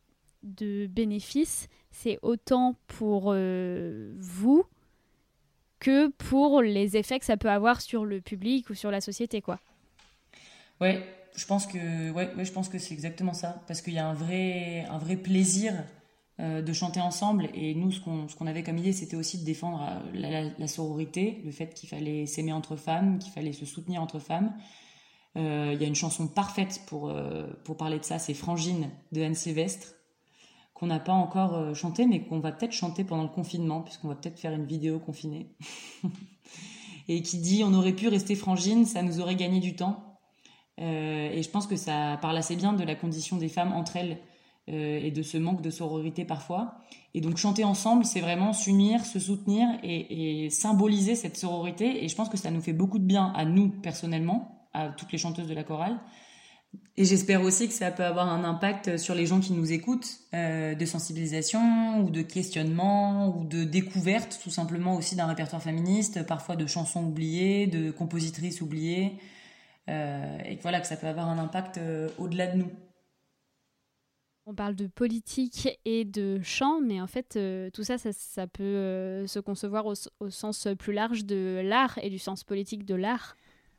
de 0.46 0.88
bénéfices, 0.88 1.68
c'est 1.92 2.20
autant 2.22 2.76
pour 2.88 3.32
euh, 3.34 4.14
vous 4.18 4.66
que 5.80 6.10
pour 6.10 6.62
les 6.62 6.98
effets 6.98 7.20
que 7.20 7.26
ça 7.26 7.38
peut 7.38 7.50
avoir 7.50 7.82
sur 7.82 8.06
le 8.06 8.22
public 8.22 8.70
ou 8.70 8.74
sur 8.74 8.92
la 8.92 9.02
société, 9.02 9.42
quoi. 9.42 9.60
Ouais, 10.82 11.04
je 11.36 11.46
pense 11.46 11.68
que 11.68 12.12
ouais, 12.12 12.34
ouais 12.36 12.46
je 12.46 12.52
pense 12.52 12.70
que 12.70 12.80
c'est 12.80 12.94
exactement 12.94 13.34
ça, 13.34 13.64
parce 13.68 13.82
qu'il 13.82 13.94
y 13.94 14.00
a 14.00 14.08
un 14.08 14.14
vrai 14.14 14.86
un 14.90 14.98
vrai 14.98 15.16
plaisir 15.16 15.74
euh, 16.40 16.62
de 16.62 16.74
chanter 16.74 17.00
ensemble. 17.00 17.50
Et 17.54 17.76
nous, 17.76 17.92
ce 17.92 18.00
qu'on 18.00 18.48
avait 18.48 18.64
comme 18.64 18.78
idée, 18.78 18.94
c'était 18.94 19.16
aussi 19.16 19.40
de 19.40 19.46
défendre 19.46 19.82
euh, 20.14 20.52
la, 20.58 20.68
sororité, 20.68 21.42
le 21.46 21.52
fait 21.52 21.74
qu'il 21.74 21.88
fallait 21.88 22.26
s'aimer 22.26 22.54
entre 22.54 22.76
femmes, 22.76 23.20
qu'il 23.20 23.32
fallait 23.32 23.54
se 23.54 23.66
soutenir 23.66 24.02
entre 24.02 24.20
femmes. 24.20 24.54
Il 25.38 25.42
y 25.42 25.84
a 25.84 25.88
une 25.88 25.96
chanson 25.96 26.30
parfaite 26.30 26.84
pour, 26.88 27.14
pour 27.66 27.76
parler 27.76 28.00
de 28.00 28.06
ça, 28.06 28.20
c'est 28.20 28.34
Frangine 28.34 28.90
de 29.12 29.22
Anne 29.22 29.36
Sylvestre, 29.36 29.96
qu'on 30.76 30.86
n'a 30.86 31.00
pas 31.00 31.14
encore 31.14 31.74
chanté, 31.74 32.06
mais 32.06 32.22
qu'on 32.22 32.40
va 32.40 32.52
peut-être 32.52 32.74
chanter 32.74 33.04
pendant 33.04 33.24
le 33.24 33.30
confinement, 33.30 33.82
puisqu'on 33.82 34.10
va 34.10 34.16
peut-être 34.16 34.40
faire 34.40 34.54
une 34.54 34.66
vidéo 34.66 35.00
confinée. 35.00 35.50
et 37.08 37.24
qui 37.24 37.40
dit 37.40 37.64
On 37.66 37.74
aurait 37.74 37.94
pu 37.94 38.08
rester 38.08 38.36
Frangine, 38.36 38.86
ça 38.86 39.02
nous 39.02 39.20
aurait 39.20 39.36
gagné 39.36 39.60
du 39.60 39.76
temps. 39.76 40.20
et 40.78 41.42
je 41.42 41.50
pense 41.50 41.66
que 41.66 41.78
ça 41.78 42.20
parle 42.22 42.38
assez 42.38 42.56
bien 42.56 42.74
de 42.74 42.84
la 42.84 42.94
condition 42.94 43.38
des 43.38 43.50
femmes 43.50 43.74
entre 43.74 43.96
elles 43.96 44.20
euh, 44.68 45.00
et 45.00 45.12
de 45.12 45.22
ce 45.22 45.38
manque 45.38 45.62
de 45.62 45.70
sororité 45.70 46.26
parfois. 46.26 46.80
Et 47.14 47.22
donc 47.22 47.38
chanter 47.38 47.64
ensemble, 47.64 48.04
c'est 48.04 48.20
vraiment 48.20 48.52
s'unir, 48.52 49.06
se 49.06 49.20
soutenir 49.20 49.68
et, 49.84 50.50
symboliser 50.50 51.14
cette 51.14 51.38
sororité. 51.38 52.04
Et 52.04 52.08
je 52.08 52.16
pense 52.16 52.30
que 52.30 52.38
ça 52.38 52.50
nous 52.50 52.62
fait 52.62 52.74
beaucoup 52.74 52.98
de 52.98 53.04
bien 53.04 53.32
à 53.36 53.46
nous 53.46 53.70
personnellement, 53.70 54.68
à 54.74 54.90
toutes 54.90 55.12
les 55.12 55.20
chanteuses 55.20 55.48
de 55.48 55.54
la 55.54 55.64
chorale. 55.64 56.00
Et 56.98 57.06
j'espère 57.06 57.42
aussi 57.42 57.68
que 57.68 57.74
ça 57.74 57.92
peut 57.92 58.04
avoir 58.04 58.30
un 58.30 58.44
impact 58.44 58.98
sur 58.98 59.16
les 59.16 59.26
gens 59.26 59.40
qui 59.40 59.54
nous 59.54 59.72
écoutent, 59.72 60.20
euh, 60.34 60.76
de 60.76 60.86
sensibilisation 60.86 62.00
ou 62.00 62.10
de 62.10 62.22
questionnement 62.22 63.36
ou 63.38 63.46
de 63.46 63.64
découverte 63.64 64.40
tout 64.44 64.50
simplement 64.50 64.96
aussi 64.96 65.16
d'un 65.16 65.28
répertoire 65.28 65.62
féministe, 65.62 66.26
parfois 66.26 66.56
de 66.56 66.66
chansons 66.66 67.06
oubliées, 67.06 67.68
de 67.68 67.92
compositrices 67.92 68.62
oubliées, 68.62 69.18
euh, 69.90 70.38
et 70.46 70.58
voilà 70.62 70.82
que 70.82 70.88
ça 70.88 70.98
peut 70.98 71.08
avoir 71.08 71.28
un 71.30 71.38
impact 71.38 71.80
au-delà 72.18 72.48
de 72.48 72.58
nous. 72.58 72.72
On 74.48 74.54
parle 74.54 74.76
de 74.76 74.86
politique 74.86 75.80
et 75.86 76.06
de 76.06 76.40
chant, 76.44 76.80
mais 76.80 77.02
en 77.02 77.08
fait, 77.08 77.36
euh, 77.36 77.72
tout 77.72 77.84
ça, 77.84 77.98
ça, 77.98 78.46
peut 78.46 78.62
euh, 78.62 79.26
se 79.26 79.40
concevoir 79.40 79.88
au, 79.88 79.96
sens 80.30 80.68
plus 80.78 80.94
large 80.94 81.26
de 81.26 81.62
l'art 81.64 81.98
et 82.04 82.12
du 82.12 82.20
sens 82.20 82.44
politique 82.44 82.86
de 82.86 82.94
l'art. 82.94 83.36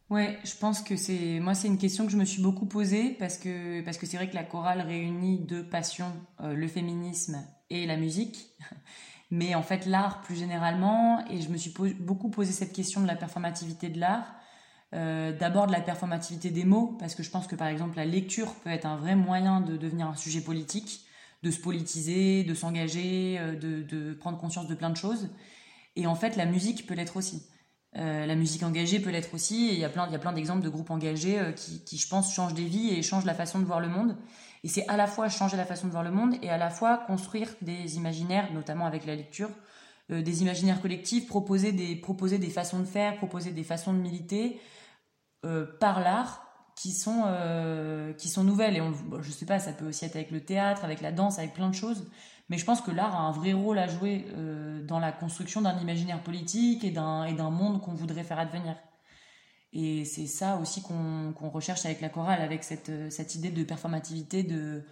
Ouais, 0.09 0.39
je 0.45 0.55
pense 0.55 0.83
que 0.83 0.97
c'est 0.97 1.41
moi 1.41 1.55
c'est 1.55 1.67
une 1.67 1.79
question 1.79 2.07
que 2.07 2.13
je 2.13 2.17
me 2.17 2.25
suis 2.25 2.41
beaucoup 2.41 2.67
posée 2.67 3.17
parce 3.19 3.39
que 3.39 3.81
parce 3.83 3.99
que 3.99 4.07
c'est 4.07 4.17
vrai 4.17 4.31
que 4.31 4.37
la 4.37 4.45
chorale 4.45 4.81
réunit 4.81 5.41
deux 5.41 5.69
passions, 5.69 6.13
euh, 6.41 6.55
le 6.55 6.69
féminisme 6.69 7.45
et 7.71 7.87
la 7.87 7.97
musique, 7.97 8.51
mais 9.31 9.57
en 9.57 9.63
fait 9.63 9.85
l'art 9.85 10.21
plus 10.21 10.37
généralement 10.37 11.27
et 11.29 11.41
je 11.41 11.49
me 11.49 11.57
suis 11.57 11.75
beaucoup 11.99 12.31
posé 12.31 12.53
cette 12.53 12.73
question 12.73 13.01
de 13.01 13.07
la 13.09 13.17
performativité 13.17 13.89
de 13.89 13.99
l'art 13.99 14.37
euh, 14.95 15.37
d'abord 15.37 15.67
de 15.67 15.73
la 15.73 15.81
performativité 15.81 16.51
des 16.51 16.65
mots, 16.65 16.97
parce 16.99 17.15
que 17.15 17.23
je 17.23 17.31
pense 17.31 17.47
que 17.47 17.57
par 17.57 17.69
exemple 17.69 17.97
la 17.97 18.05
lecture 18.05 18.55
peut 18.55 18.71
être 18.71 18.87
un 18.87 18.97
vrai 18.97 19.17
moyen 19.17 19.61
de 19.61 19.77
devenir 19.77 20.07
un 20.07 20.15
sujet 20.15 20.41
politique, 20.41 21.07
de 21.43 21.51
se 21.51 21.61
politiser, 21.61 22.45
de 22.45 22.55
s'engager, 22.55 23.37
euh, 23.39 23.57
de, 23.57 24.15
prendre 24.15 24.39
conscience 24.39 24.69
de 24.69 24.75
plein 24.75 24.91
de 24.91 24.97
choses. 24.97 25.29
Et 25.97 26.07
en 26.07 26.15
fait, 26.15 26.37
la 26.37 26.47
musique 26.47 26.87
peut 26.87 26.95
l'être 26.95 27.17
aussi. 27.17 27.43
Euh, 27.97 28.27
la 28.27 28.35
musique 28.35 28.63
engagée 28.63 29.01
peut 29.01 29.11
l'être 29.11 29.35
aussi. 29.35 29.73
Il 29.73 29.79
y 29.79 29.85
a 29.85 29.89
plein, 29.89 30.07
il 30.07 30.13
y 30.13 30.17
a 30.17 30.19
plein 30.19 30.33
d'exemples 30.33 30.63
de 30.63 30.69
groupes 30.69 30.91
engagés 30.91 31.41
qui, 31.57 31.83
qui, 31.85 31.97
je 31.97 32.09
pense, 32.09 32.35
changent 32.35 32.55
des 32.55 32.65
vies 32.65 32.91
et 32.91 33.03
changent 33.03 33.25
la 33.25 33.35
façon 33.35 33.59
de 33.59 33.65
voir 33.65 33.81
le 33.81 33.89
monde. 33.89 34.17
Et 34.65 34.69
c'est 34.69 34.87
à 34.89 34.97
la 34.97 35.07
fois 35.07 35.29
changer 35.29 35.57
la 35.57 35.65
façon 35.65 35.87
de 35.87 35.93
voir 35.93 36.03
le 36.03 36.11
monde 36.11 36.35
et 36.43 36.51
à 36.51 36.59
la 36.59 36.71
fois 36.71 36.99
construire 37.07 37.49
des 37.63 37.97
imaginaires, 37.97 38.53
notamment 38.53 38.87
avec 38.87 39.07
la 39.07 39.15
lecture, 39.15 39.51
des 40.09 40.43
imaginaires 40.43 40.81
collectifs, 40.81 41.27
proposer 41.27 41.73
des, 41.73 41.97
proposer 41.97 42.39
des 42.39 42.51
façons 42.51 42.81
de 42.81 42.85
faire, 42.85 43.17
proposer 43.17 43.53
des 43.53 43.65
façons 43.65 43.93
de 43.93 43.99
militer, 43.99 44.61
euh, 45.47 45.67
par 45.79 46.01
l'art 46.01 46.43
qui 46.75 46.93
sont 46.93 47.23
euh, 47.27 48.13
qui 48.15 48.29
sont 48.29 48.43
nouvelles 48.43 48.77
et 48.77 48.81
on, 48.81 48.93
je 49.21 49.31
sais 49.31 49.47
pas 49.47 49.59
ça 49.59 49.73
peut 49.73 49.87
aussi 49.87 50.05
être 50.05 50.17
avec 50.17 50.31
le 50.31 50.41
théâtre 50.41 50.85
avec 50.85 51.01
la 51.01 51.13
danse 51.13 51.39
avec 51.39 51.55
plein 51.55 51.69
de 51.69 51.75
choses 51.75 52.07
mais 52.49 52.59
je 52.59 52.65
pense 52.65 52.81
que 52.81 52.91
l'art 52.91 53.15
a 53.15 53.21
un 53.21 53.33
vrai 53.33 53.53
rôle 53.53 53.79
à 53.79 53.89
jouer 53.89 54.27
euh, 54.35 54.85
dans 54.85 54.99
la 54.99 55.13
construction 55.13 55.63
d'un 55.63 55.79
imaginaire 55.79 56.23
politique 56.23 56.85
et 56.85 56.91
d'un 56.91 57.51
monde 57.51 57.81
qu'on 57.81 57.95
voudrait 57.95 58.25
faire 58.25 58.39
advenir 58.39 58.77
et 59.73 60.05
c'est 60.05 60.27
ça 60.27 60.57
aussi 60.57 60.83
qu'on 60.83 61.49
recherche 61.51 61.85
avec 61.85 62.01
la 62.01 62.09
chorale 62.09 62.41
avec 62.41 62.65
cette 62.65 63.11
cette 63.11 63.35
idée 63.35 63.51
de 63.51 63.65
performativité 63.65 64.43
de 64.43 64.85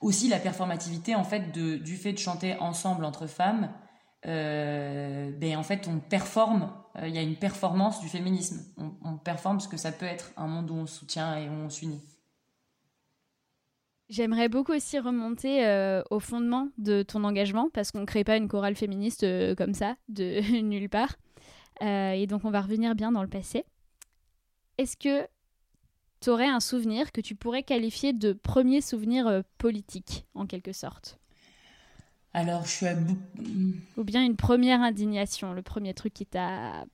aussi 0.00 0.28
la 0.28 0.38
performativité 0.38 1.14
en 1.14 1.24
fait 1.24 1.52
du 1.52 1.96
fait 1.96 2.12
de 2.12 2.18
chanter 2.18 2.56
ensemble 2.58 3.04
entre 3.04 3.26
femmes 3.26 3.70
ben 4.24 5.56
en 5.56 5.62
fait 5.62 5.88
on 5.88 6.00
performe 6.00 6.72
il 7.02 7.14
y 7.14 7.18
a 7.18 7.22
une 7.22 7.36
performance 7.36 8.00
du 8.00 8.08
féminisme. 8.08 8.64
On, 8.76 8.92
on 9.04 9.18
performe 9.18 9.58
parce 9.58 9.68
que 9.68 9.76
ça 9.76 9.92
peut 9.92 10.06
être 10.06 10.32
un 10.36 10.46
monde 10.46 10.70
où 10.70 10.74
on 10.74 10.86
soutient 10.86 11.36
et 11.36 11.48
où 11.48 11.52
on 11.52 11.70
s'unit. 11.70 12.02
J'aimerais 14.08 14.48
beaucoup 14.48 14.72
aussi 14.72 14.98
remonter 14.98 15.66
euh, 15.66 16.02
au 16.10 16.18
fondement 16.18 16.68
de 16.78 17.02
ton 17.02 17.24
engagement, 17.24 17.68
parce 17.74 17.90
qu'on 17.90 18.00
ne 18.00 18.06
crée 18.06 18.24
pas 18.24 18.38
une 18.38 18.48
chorale 18.48 18.74
féministe 18.74 19.22
euh, 19.24 19.54
comme 19.54 19.74
ça, 19.74 19.96
de 20.08 20.40
nulle 20.62 20.88
part. 20.88 21.16
Euh, 21.82 22.12
et 22.12 22.26
donc 22.26 22.44
on 22.44 22.50
va 22.50 22.62
revenir 22.62 22.94
bien 22.94 23.12
dans 23.12 23.22
le 23.22 23.28
passé. 23.28 23.64
Est-ce 24.78 24.96
que 24.96 25.26
tu 26.20 26.30
aurais 26.30 26.48
un 26.48 26.60
souvenir 26.60 27.12
que 27.12 27.20
tu 27.20 27.34
pourrais 27.34 27.62
qualifier 27.62 28.12
de 28.12 28.32
premier 28.32 28.80
souvenir 28.80 29.42
politique, 29.58 30.26
en 30.34 30.46
quelque 30.46 30.72
sorte? 30.72 31.18
Alors 32.32 32.64
je 32.64 32.70
suis 32.70 32.86
à 32.86 32.96
Ou 33.96 34.04
bien 34.04 34.24
une 34.24 34.36
première 34.36 34.80
indignation, 34.80 35.52
le 35.52 35.62
premier 35.62 35.94
truc 35.94 36.14
qui 36.14 36.26
t'a 36.26 36.86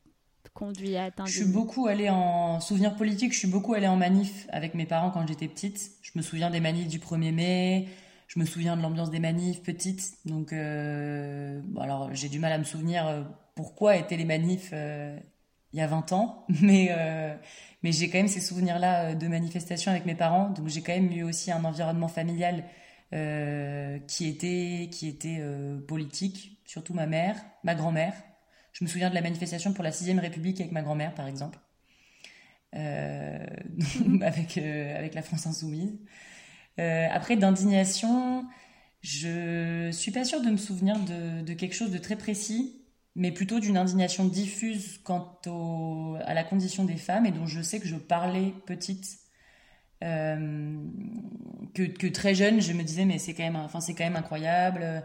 conduit 0.54 0.96
à 0.96 1.10
Je 1.26 1.32
suis 1.32 1.44
beaucoup 1.44 1.88
allée 1.88 2.08
en 2.08 2.60
souvenir 2.60 2.94
politique, 2.94 3.32
je 3.32 3.38
suis 3.38 3.48
beaucoup 3.48 3.74
allée 3.74 3.88
en 3.88 3.96
manif 3.96 4.46
avec 4.50 4.74
mes 4.74 4.86
parents 4.86 5.10
quand 5.10 5.26
j'étais 5.26 5.48
petite. 5.48 5.90
Je 6.00 6.12
me 6.14 6.22
souviens 6.22 6.48
des 6.48 6.60
manifs 6.60 6.86
du 6.86 7.00
1er 7.00 7.32
mai, 7.32 7.88
je 8.28 8.38
me 8.38 8.44
souviens 8.44 8.76
de 8.76 8.82
l'ambiance 8.82 9.10
des 9.10 9.18
manifs 9.18 9.62
petites. 9.62 10.14
Donc, 10.24 10.52
euh, 10.52 11.60
alors 11.80 12.14
j'ai 12.14 12.28
du 12.28 12.38
mal 12.38 12.52
à 12.52 12.58
me 12.58 12.64
souvenir 12.64 13.06
euh, 13.06 13.22
pourquoi 13.56 13.96
étaient 13.96 14.16
les 14.16 14.24
manifs 14.24 14.70
euh, 14.72 15.18
il 15.72 15.80
y 15.80 15.82
a 15.82 15.88
20 15.88 16.12
ans, 16.12 16.46
mais, 16.62 16.90
mais 17.82 17.90
j'ai 17.90 18.08
quand 18.08 18.18
même 18.18 18.28
ces 18.28 18.40
souvenirs-là 18.40 19.16
de 19.16 19.26
manifestations 19.26 19.90
avec 19.90 20.06
mes 20.06 20.14
parents. 20.14 20.50
Donc 20.50 20.68
j'ai 20.68 20.82
quand 20.82 20.94
même 20.94 21.10
eu 21.10 21.24
aussi 21.24 21.50
un 21.50 21.64
environnement 21.64 22.06
familial 22.06 22.64
qui 23.10 24.28
était, 24.28 24.88
qui 24.92 25.08
était 25.08 25.42
politique, 25.88 26.60
surtout 26.64 26.94
ma 26.94 27.06
mère, 27.06 27.36
ma 27.64 27.74
grand-mère. 27.74 28.14
Je 28.74 28.82
me 28.82 28.88
souviens 28.88 29.08
de 29.08 29.14
la 29.14 29.22
manifestation 29.22 29.72
pour 29.72 29.84
la 29.84 29.90
6ème 29.90 30.18
République 30.18 30.60
avec 30.60 30.72
ma 30.72 30.82
grand-mère, 30.82 31.14
par 31.14 31.28
exemple, 31.28 31.58
euh, 32.74 33.46
avec, 34.20 34.58
euh, 34.58 34.98
avec 34.98 35.14
la 35.14 35.22
France 35.22 35.46
Insoumise. 35.46 35.96
Euh, 36.80 37.06
après, 37.12 37.36
d'indignation, 37.36 38.44
je 39.00 39.90
suis 39.92 40.10
pas 40.10 40.24
sûre 40.24 40.42
de 40.42 40.50
me 40.50 40.56
souvenir 40.56 40.96
de, 40.98 41.52
quelque 41.54 41.76
chose 41.76 41.92
de 41.92 41.98
très 41.98 42.16
précis, 42.16 42.84
mais 43.14 43.30
plutôt 43.30 43.60
d'une 43.60 43.76
indignation 43.76 44.24
diffuse 44.24 44.98
quant 45.04 45.38
à 46.26 46.34
la 46.34 46.42
condition 46.42 46.84
des 46.84 46.96
femmes 46.96 47.26
et 47.26 47.30
dont 47.30 47.46
je 47.46 47.62
sais 47.62 47.78
que 47.78 47.86
je 47.86 47.96
parlais 47.96 48.52
petite. 48.66 49.18
Que, 50.00 51.86
que, 51.86 52.06
très 52.08 52.34
jeune, 52.34 52.60
je 52.60 52.72
me 52.74 52.82
disais 52.82 53.06
mais 53.06 53.18
c'est 53.18 53.32
quand 53.32 53.80
c'est 53.80 53.94
quand 53.94 54.04
même 54.04 54.16
incroyable. 54.16 55.04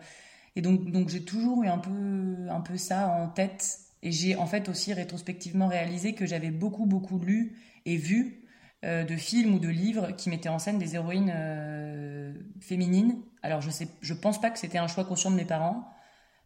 Et 0.56 0.62
donc, 0.62 0.92
donc 0.92 1.10
j'ai 1.10 1.24
toujours 1.24 1.64
eu 1.64 1.68
un 1.68 1.78
peu, 1.78 2.50
un 2.50 2.62
peu 2.62 2.78
ça 2.78 3.08
en 3.10 3.30
tête. 3.30 3.80
Et 4.02 4.12
j'ai 4.12 4.36
en 4.36 4.46
fait 4.46 4.70
aussi 4.70 4.94
rétrospectivement 4.94 5.68
réalisé 5.68 6.14
que 6.14 6.26
j'avais 6.26 6.52
beaucoup, 6.52 6.86
beaucoup 6.86 7.20
lu 7.20 7.58
et 7.86 7.98
vu 7.98 8.46
euh, 8.86 9.04
de 9.04 9.16
films 9.18 9.56
ou 9.56 9.60
de 9.60 9.68
livres 9.68 10.12
qui 10.12 10.30
mettaient 10.30 10.50
en 10.50 10.60
scène 10.60 10.80
des 10.80 10.96
héroïnes 10.96 11.34
euh, 11.36 12.34
féminines. 12.62 13.22
Alors 13.42 13.62
je 13.62 13.70
sais, 13.70 13.90
je 14.02 14.14
pense 14.14 14.40
pas 14.40 14.50
que 14.50 14.60
c'était 14.60 14.78
un 14.78 14.88
choix 14.88 15.04
conscient 15.04 15.32
de 15.32 15.36
mes 15.36 15.46
parents. 15.46 15.90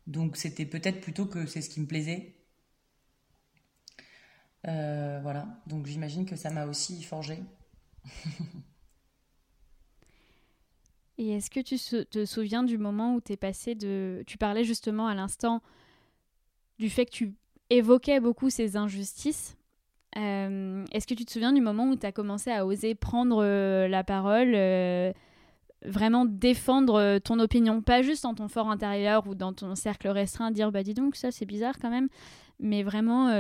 Donc 0.07 0.35
c'était 0.37 0.65
peut-être 0.65 0.99
plutôt 0.99 1.25
que 1.25 1.45
c'est 1.45 1.61
ce 1.61 1.69
qui 1.69 1.79
me 1.79 1.85
plaisait. 1.85 2.35
Euh, 4.67 5.19
voilà. 5.21 5.61
Donc 5.67 5.85
j'imagine 5.85 6.25
que 6.25 6.35
ça 6.35 6.49
m'a 6.49 6.65
aussi 6.65 7.03
forgé. 7.03 7.39
Et 11.17 11.31
est-ce 11.35 11.49
que 11.49 11.59
tu 11.59 11.77
te 12.05 12.25
souviens 12.25 12.63
du 12.63 12.77
moment 12.77 13.15
où 13.15 13.21
tu 13.21 13.33
es 13.33 13.37
passé 13.37 13.75
de... 13.75 14.23
Tu 14.25 14.37
parlais 14.37 14.63
justement 14.63 15.07
à 15.07 15.13
l'instant 15.13 15.61
du 16.79 16.89
fait 16.89 17.05
que 17.05 17.11
tu 17.11 17.33
évoquais 17.69 18.19
beaucoup 18.19 18.49
ces 18.49 18.77
injustices. 18.77 19.55
Euh, 20.17 20.85
est-ce 20.91 21.07
que 21.07 21.13
tu 21.13 21.25
te 21.25 21.31
souviens 21.31 21.53
du 21.53 21.61
moment 21.61 21.89
où 21.89 21.95
tu 21.95 22.05
as 22.05 22.11
commencé 22.11 22.51
à 22.51 22.65
oser 22.65 22.93
prendre 22.95 23.43
euh, 23.43 23.87
la 23.87 24.03
parole, 24.03 24.53
euh, 24.53 25.11
vraiment 25.85 26.25
défendre 26.25 27.19
ton 27.19 27.39
opinion, 27.39 27.81
pas 27.81 28.01
juste 28.01 28.23
dans 28.23 28.35
ton 28.35 28.47
fort 28.47 28.69
intérieur 28.69 29.27
ou 29.27 29.33
dans 29.35 29.53
ton 29.53 29.75
cercle 29.75 30.07
restreint, 30.09 30.51
dire 30.51 30.71
bah 30.71 30.83
dis 30.83 30.93
donc 30.93 31.15
ça 31.15 31.31
c'est 31.31 31.45
bizarre 31.45 31.75
quand 31.81 31.89
même, 31.89 32.09
mais 32.59 32.83
vraiment 32.83 33.33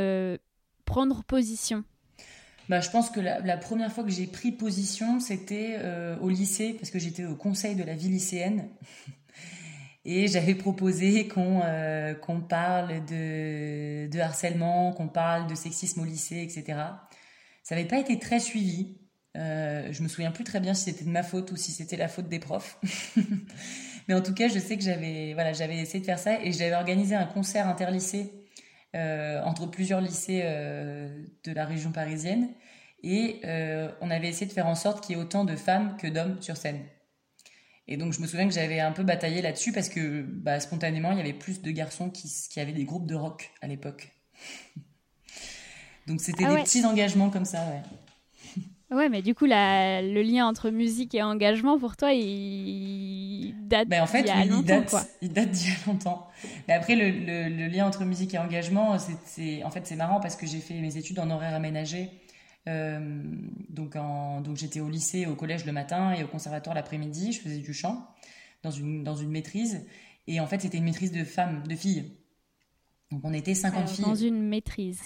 prendre 0.85 1.23
position 1.23 1.83
bah, 2.69 2.79
je 2.79 2.89
pense 2.89 3.09
que 3.09 3.19
la, 3.19 3.57
première 3.57 3.91
fois 3.91 4.03
que 4.03 4.09
j'ai 4.09 4.27
pris 4.27 4.51
position, 4.51 5.19
c'était 5.19 5.75
euh, 5.79 6.17
au 6.19 6.29
lycée, 6.29 6.73
parce 6.73 6.91
que 6.91 6.99
j'étais 6.99 7.25
au 7.25 7.35
conseil 7.35 7.75
de 7.75 7.83
la 7.83 7.95
vie 7.95 8.09
lycéenne. 8.09 8.69
Et 10.05 10.27
j'avais 10.27 10.55
proposé 10.55 11.29
qu'on 11.29 11.61
euh, 11.63 12.13
qu'on 12.13 12.41
parle 12.41 13.05
de, 13.05 14.07
de 14.07 14.19
harcèlement, 14.19 14.91
qu'on 14.91 15.07
parle 15.07 15.47
de 15.47 15.55
sexisme 15.55 16.01
au 16.01 16.05
lycée, 16.05 16.41
etc. 16.41 16.77
Ça 17.63 17.75
n'avait 17.75 17.87
pas 17.87 17.99
été 17.99 18.19
très 18.19 18.41
suivi. 18.41 18.97
Euh, 19.37 19.87
je 19.91 20.03
me 20.03 20.09
souviens 20.09 20.31
plus 20.31 20.43
très 20.43 20.59
bien 20.59 20.73
si 20.73 20.83
c'était 20.83 21.05
de 21.05 21.09
ma 21.09 21.23
faute 21.23 21.51
ou 21.53 21.55
si 21.55 21.71
c'était 21.71 21.95
la 21.95 22.09
faute 22.09 22.27
des 22.27 22.39
profs. 22.39 22.79
Mais 24.07 24.13
en 24.13 24.21
tout 24.21 24.33
cas, 24.33 24.49
je 24.49 24.59
sais 24.59 24.75
que 24.75 24.83
j'avais 24.83 25.33
voilà, 25.33 25.53
j'avais 25.53 25.77
essayé 25.77 26.01
de 26.01 26.05
faire 26.05 26.19
ça 26.19 26.41
et 26.43 26.51
j'avais 26.51 26.75
organisé 26.75 27.15
un 27.15 27.25
concert 27.25 27.67
interlycée 27.67 28.42
entre 28.93 29.65
plusieurs 29.67 30.01
lycées 30.01 30.41
euh, 30.43 31.23
de 31.43 31.51
la 31.51 31.65
région 31.65 31.91
parisienne. 31.91 32.49
Et 33.01 33.41
euh, 33.43 33.91
on 34.01 34.09
avait 34.09 34.29
essayé 34.29 34.45
de 34.45 34.53
faire 34.53 34.67
en 34.67 34.75
sorte 34.75 35.03
qu'il 35.03 35.15
y 35.15 35.19
ait 35.19 35.21
autant 35.21 35.43
de 35.43 35.55
femmes 35.55 35.97
que 35.97 36.07
d'hommes 36.07 36.41
sur 36.41 36.57
scène. 36.57 36.79
Et 37.87 37.97
donc 37.97 38.13
je 38.13 38.21
me 38.21 38.27
souviens 38.27 38.47
que 38.47 38.53
j'avais 38.53 38.79
un 38.79 38.93
peu 38.93 39.03
bataillé 39.03 39.41
là-dessus 39.41 39.73
parce 39.73 39.89
que 39.89 40.21
bah, 40.21 40.59
spontanément, 40.59 41.11
il 41.11 41.17
y 41.17 41.21
avait 41.21 41.33
plus 41.33 41.61
de 41.61 41.71
garçons 41.71 42.09
qui, 42.09 42.31
qui 42.49 42.59
avaient 42.61 42.71
des 42.71 42.85
groupes 42.85 43.07
de 43.07 43.15
rock 43.15 43.51
à 43.61 43.67
l'époque. 43.67 44.11
donc 46.07 46.21
c'était 46.21 46.45
ah 46.45 46.55
des 46.55 46.63
petits 46.63 46.85
engagements 46.85 47.29
comme 47.29 47.45
ça, 47.45 47.59
ouais. 47.65 47.81
Ouais, 48.93 49.09
mais 49.09 49.23
du 49.23 49.33
coup, 49.33 49.45
le 49.45 50.21
lien 50.21 50.45
entre 50.45 50.69
musique 50.69 51.15
et 51.15 51.23
engagement, 51.23 51.79
pour 51.79 51.97
toi, 51.97 52.13
il 52.13 53.55
date 53.67 53.87
ben 53.87 54.03
en 54.03 54.07
fait, 54.07 54.21
d'il 54.21 54.27
y 54.27 54.31
a 54.31 54.45
longtemps. 54.45 54.61
Il 54.61 54.65
date, 54.65 55.17
il 55.21 55.33
date 55.33 55.51
d'il 55.51 55.69
y 55.69 55.71
a 55.71 55.75
longtemps. 55.87 56.27
Mais 56.67 56.75
après, 56.75 56.95
le, 56.95 57.49
le, 57.49 57.67
lien 57.67 57.87
entre 57.87 58.05
musique 58.05 58.35
et 58.35 58.37
engagement, 58.37 58.97
c'est, 59.25 59.63
en 59.63 59.71
fait, 59.71 59.87
c'est 59.87 59.95
marrant 59.95 60.19
parce 60.19 60.35
que 60.35 60.45
j'ai 60.45 60.59
fait 60.59 60.75
mes 60.75 60.97
études 60.97 61.17
en 61.19 61.29
horaire 61.31 61.55
aménagé. 61.55 62.11
Euh, 62.69 63.23
donc, 63.69 63.95
en, 63.95 64.41
donc 64.41 64.57
j'étais 64.57 64.79
au 64.79 64.89
lycée, 64.89 65.25
au 65.25 65.35
collège 65.35 65.65
le 65.65 65.71
matin 65.71 66.13
et 66.13 66.23
au 66.23 66.27
conservatoire 66.27 66.75
l'après-midi. 66.75 67.31
Je 67.31 67.41
faisais 67.41 67.57
du 67.57 67.73
chant 67.73 68.07
dans 68.61 68.71
une, 68.71 69.03
dans 69.03 69.15
une 69.15 69.31
maîtrise. 69.31 69.87
Et 70.27 70.39
en 70.39 70.45
fait, 70.45 70.61
c'était 70.61 70.77
une 70.77 70.85
maîtrise 70.85 71.11
de 71.11 71.23
femmes, 71.23 71.63
de 71.67 71.75
filles. 71.75 72.11
Donc, 73.11 73.21
on 73.23 73.33
était 73.33 73.55
50 73.55 73.89
filles. 73.89 74.05
Dans 74.05 74.15
une 74.15 74.47
maîtrise. 74.47 75.01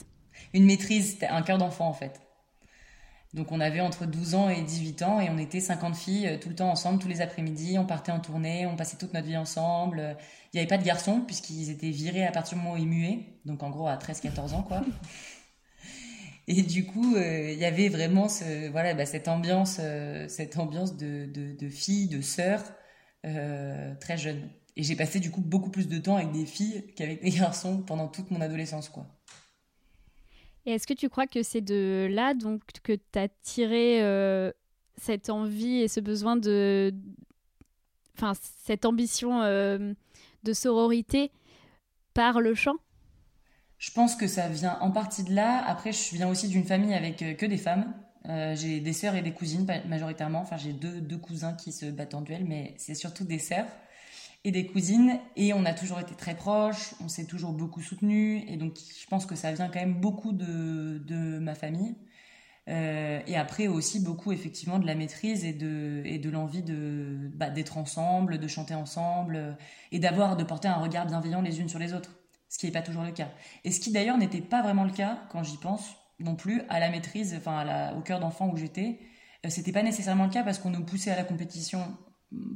Une 0.53 0.65
maîtrise, 0.65 1.11
c'était 1.11 1.27
un 1.27 1.41
cœur 1.41 1.57
d'enfant, 1.57 1.87
en 1.87 1.93
fait. 1.93 2.21
Donc 3.33 3.51
on 3.51 3.59
avait 3.59 3.81
entre 3.81 4.05
12 4.05 4.35
ans 4.35 4.49
et 4.49 4.61
18 4.61 5.01
ans 5.03 5.19
et 5.19 5.29
on 5.29 5.37
était 5.37 5.59
50 5.59 5.95
filles 5.95 6.27
euh, 6.27 6.37
tout 6.37 6.49
le 6.49 6.55
temps 6.55 6.69
ensemble, 6.69 6.99
tous 6.99 7.07
les 7.07 7.21
après-midi. 7.21 7.77
On 7.77 7.85
partait 7.85 8.11
en 8.11 8.19
tournée, 8.19 8.65
on 8.65 8.75
passait 8.75 8.97
toute 8.97 9.13
notre 9.13 9.27
vie 9.27 9.37
ensemble. 9.37 10.17
Il 10.53 10.57
n'y 10.57 10.59
avait 10.59 10.67
pas 10.67 10.77
de 10.77 10.85
garçons 10.85 11.21
puisqu'ils 11.21 11.69
étaient 11.69 11.91
virés 11.91 12.25
à 12.25 12.31
partir 12.31 12.57
du 12.57 12.63
moment 12.63 12.75
où 12.75 12.77
ils 12.77 12.87
muaient. 12.87 13.39
Donc 13.45 13.63
en 13.63 13.69
gros 13.69 13.87
à 13.87 13.97
13-14 13.97 14.53
ans 14.53 14.63
quoi. 14.63 14.81
Et 16.49 16.61
du 16.63 16.85
coup, 16.85 17.17
euh, 17.17 17.51
il 17.51 17.59
y 17.59 17.65
avait 17.65 17.89
vraiment 17.89 18.29
ce, 18.29 18.69
voilà, 18.69 18.93
bah, 18.93 19.05
cette 19.05 19.27
ambiance, 19.27 19.79
euh, 19.81 20.29
cette 20.29 20.57
ambiance 20.57 20.95
de, 20.95 21.25
de, 21.25 21.69
filles, 21.69 22.07
de 22.07 22.21
sœurs 22.21 22.63
très 23.99 24.17
jeunes. 24.17 24.49
Et 24.77 24.83
j'ai 24.83 24.95
passé 24.95 25.19
du 25.19 25.31
coup 25.31 25.41
beaucoup 25.41 25.69
plus 25.69 25.89
de 25.89 25.97
temps 25.97 26.15
avec 26.15 26.31
des 26.31 26.45
filles 26.45 26.85
qu'avec 26.95 27.21
des 27.21 27.31
garçons 27.37 27.81
pendant 27.81 28.07
toute 28.07 28.31
mon 28.31 28.39
adolescence 28.39 28.87
quoi. 28.87 29.05
Et 30.67 30.71
est-ce 30.71 30.85
que 30.85 30.93
tu 30.93 31.07
crois 31.07 31.27
que 31.27 31.43
c'est 31.43 31.61
de 31.61 32.09
là 32.11 32.33
donc 32.33 32.61
que 32.83 32.91
tu 32.91 33.19
as 33.19 33.29
tiré 33.41 34.03
euh, 34.03 34.51
cette 34.97 35.29
envie 35.29 35.77
et 35.77 35.87
ce 35.87 36.01
besoin 36.01 36.35
de. 36.35 36.93
Enfin, 38.17 38.33
cette 38.65 38.83
ambition 38.83 39.43
euh, 39.43 39.93
de 40.43 40.53
sororité 40.53 41.31
par 42.13 42.41
le 42.41 42.53
chant? 42.53 42.75
Je 43.77 43.91
pense 43.91 44.17
que 44.17 44.27
ça 44.27 44.49
vient 44.49 44.77
en 44.81 44.91
partie 44.91 45.23
de 45.23 45.33
là. 45.33 45.63
Après, 45.65 45.93
je 45.93 46.13
viens 46.13 46.27
aussi 46.27 46.49
d'une 46.49 46.65
famille 46.65 46.93
avec 46.93 47.21
euh, 47.21 47.33
que 47.33 47.45
des 47.45 47.57
femmes. 47.57 47.93
j'ai 48.25 48.81
des 48.81 48.93
sœurs 48.93 49.15
et 49.15 49.21
des 49.21 49.31
cousines 49.31 49.65
majoritairement. 49.87 50.41
Enfin, 50.41 50.57
j'ai 50.57 50.73
deux, 50.73 50.99
deux 50.99 51.17
cousins 51.17 51.53
qui 51.53 51.71
se 51.71 51.85
battent 51.85 52.13
en 52.13 52.21
duel, 52.21 52.43
mais 52.45 52.73
c'est 52.77 52.95
surtout 52.95 53.23
des 53.23 53.39
sœurs 53.39 53.67
et 54.43 54.51
des 54.51 54.65
cousines 54.65 55.19
et 55.35 55.53
on 55.53 55.65
a 55.65 55.73
toujours 55.73 55.99
été 55.99 56.15
très 56.15 56.35
proches, 56.35 56.93
on 57.03 57.07
s'est 57.07 57.25
toujours 57.25 57.53
beaucoup 57.53 57.81
soutenus 57.81 58.43
et 58.47 58.57
donc 58.57 58.77
je 58.77 59.05
pense 59.07 59.25
que 59.25 59.35
ça 59.35 59.51
vient 59.51 59.67
quand 59.67 59.79
même 59.79 59.99
beaucoup 59.99 60.31
de, 60.31 60.99
de 61.05 61.39
ma 61.39 61.55
famille. 61.55 61.95
Euh, 62.69 63.21
et 63.27 63.37
après 63.37 63.67
aussi 63.67 64.01
beaucoup 64.01 64.33
effectivement 64.33 64.77
de 64.77 64.85
la 64.85 64.93
maîtrise 64.93 65.45
et 65.45 65.53
de, 65.53 66.01
et 66.03 66.17
de 66.17 66.29
l'envie 66.29 66.63
bah, 67.33 67.49
d'être 67.49 67.77
ensemble, 67.77 68.39
de 68.39 68.47
chanter 68.47 68.73
ensemble 68.73 69.57
et 69.93 69.99
d'avoir 69.99 70.35
de 70.35 70.43
porter 70.43 70.67
un 70.67 70.75
regard 70.75 71.05
bienveillant 71.05 71.41
les 71.41 71.61
unes 71.61 71.69
sur 71.69 71.79
les 71.79 71.93
autres, 71.93 72.19
ce 72.49 72.57
qui 72.57 72.65
n'est 72.65 72.73
pas 72.73 72.81
toujours 72.81 73.03
le 73.03 73.11
cas. 73.11 73.29
Et 73.63 73.71
ce 73.71 73.79
qui 73.79 73.91
d'ailleurs 73.91 74.17
n'était 74.17 74.41
pas 74.41 74.61
vraiment 74.61 74.83
le 74.83 74.91
cas 74.91 75.23
quand 75.31 75.43
j'y 75.43 75.57
pense 75.57 75.95
non 76.19 76.35
plus 76.35 76.61
à 76.67 76.79
la 76.79 76.89
maîtrise, 76.89 77.35
enfin 77.37 77.93
au 77.95 78.01
cœur 78.01 78.19
d'enfant 78.19 78.49
où 78.49 78.57
j'étais, 78.57 78.99
euh, 79.45 79.49
c'était 79.49 79.71
pas 79.71 79.83
nécessairement 79.83 80.25
le 80.25 80.31
cas 80.31 80.43
parce 80.43 80.59
qu'on 80.59 80.69
nous 80.69 80.83
poussait 80.83 81.11
à 81.11 81.15
la 81.15 81.23
compétition 81.23 81.97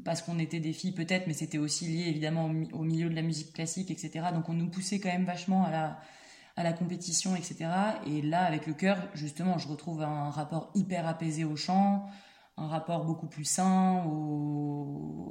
parce 0.04 0.22
qu'on 0.22 0.40
était 0.40 0.60
des 0.60 0.74
filles 0.74 0.92
peut-être, 0.92 1.28
mais 1.28 1.34
c'était 1.34 1.58
aussi 1.58 1.88
lié 1.88 2.08
évidemment 2.08 2.46
au, 2.74 2.84
milieu 2.84 3.10
de 3.10 3.16
la 3.16 3.22
musique 3.22 3.54
classique, 3.54 3.92
etc. 3.92 4.28
Donc 4.34 4.50
on 4.50 4.54
nous 4.54 4.70
poussait 4.70 5.00
quand 5.00 5.10
même 5.10 5.26
vachement 5.26 5.66
à 5.66 5.72
la, 5.72 6.00
à 6.56 6.64
la 6.64 6.74
compétition, 6.74 7.36
etc. 7.36 7.70
Et 8.06 8.22
là, 8.22 8.44
avec 8.44 8.68
le 8.68 8.74
chœur, 8.74 8.98
justement, 9.14 9.58
je 9.58 9.68
retrouve 9.68 10.02
un 10.02 10.30
rapport 10.30 10.72
hyper 10.76 11.08
apaisé 11.08 11.46
au 11.46 11.56
chant, 11.56 12.06
un 12.58 12.68
rapport 12.68 13.06
beaucoup 13.06 13.28
plus 13.28 13.46
sain 13.46 14.04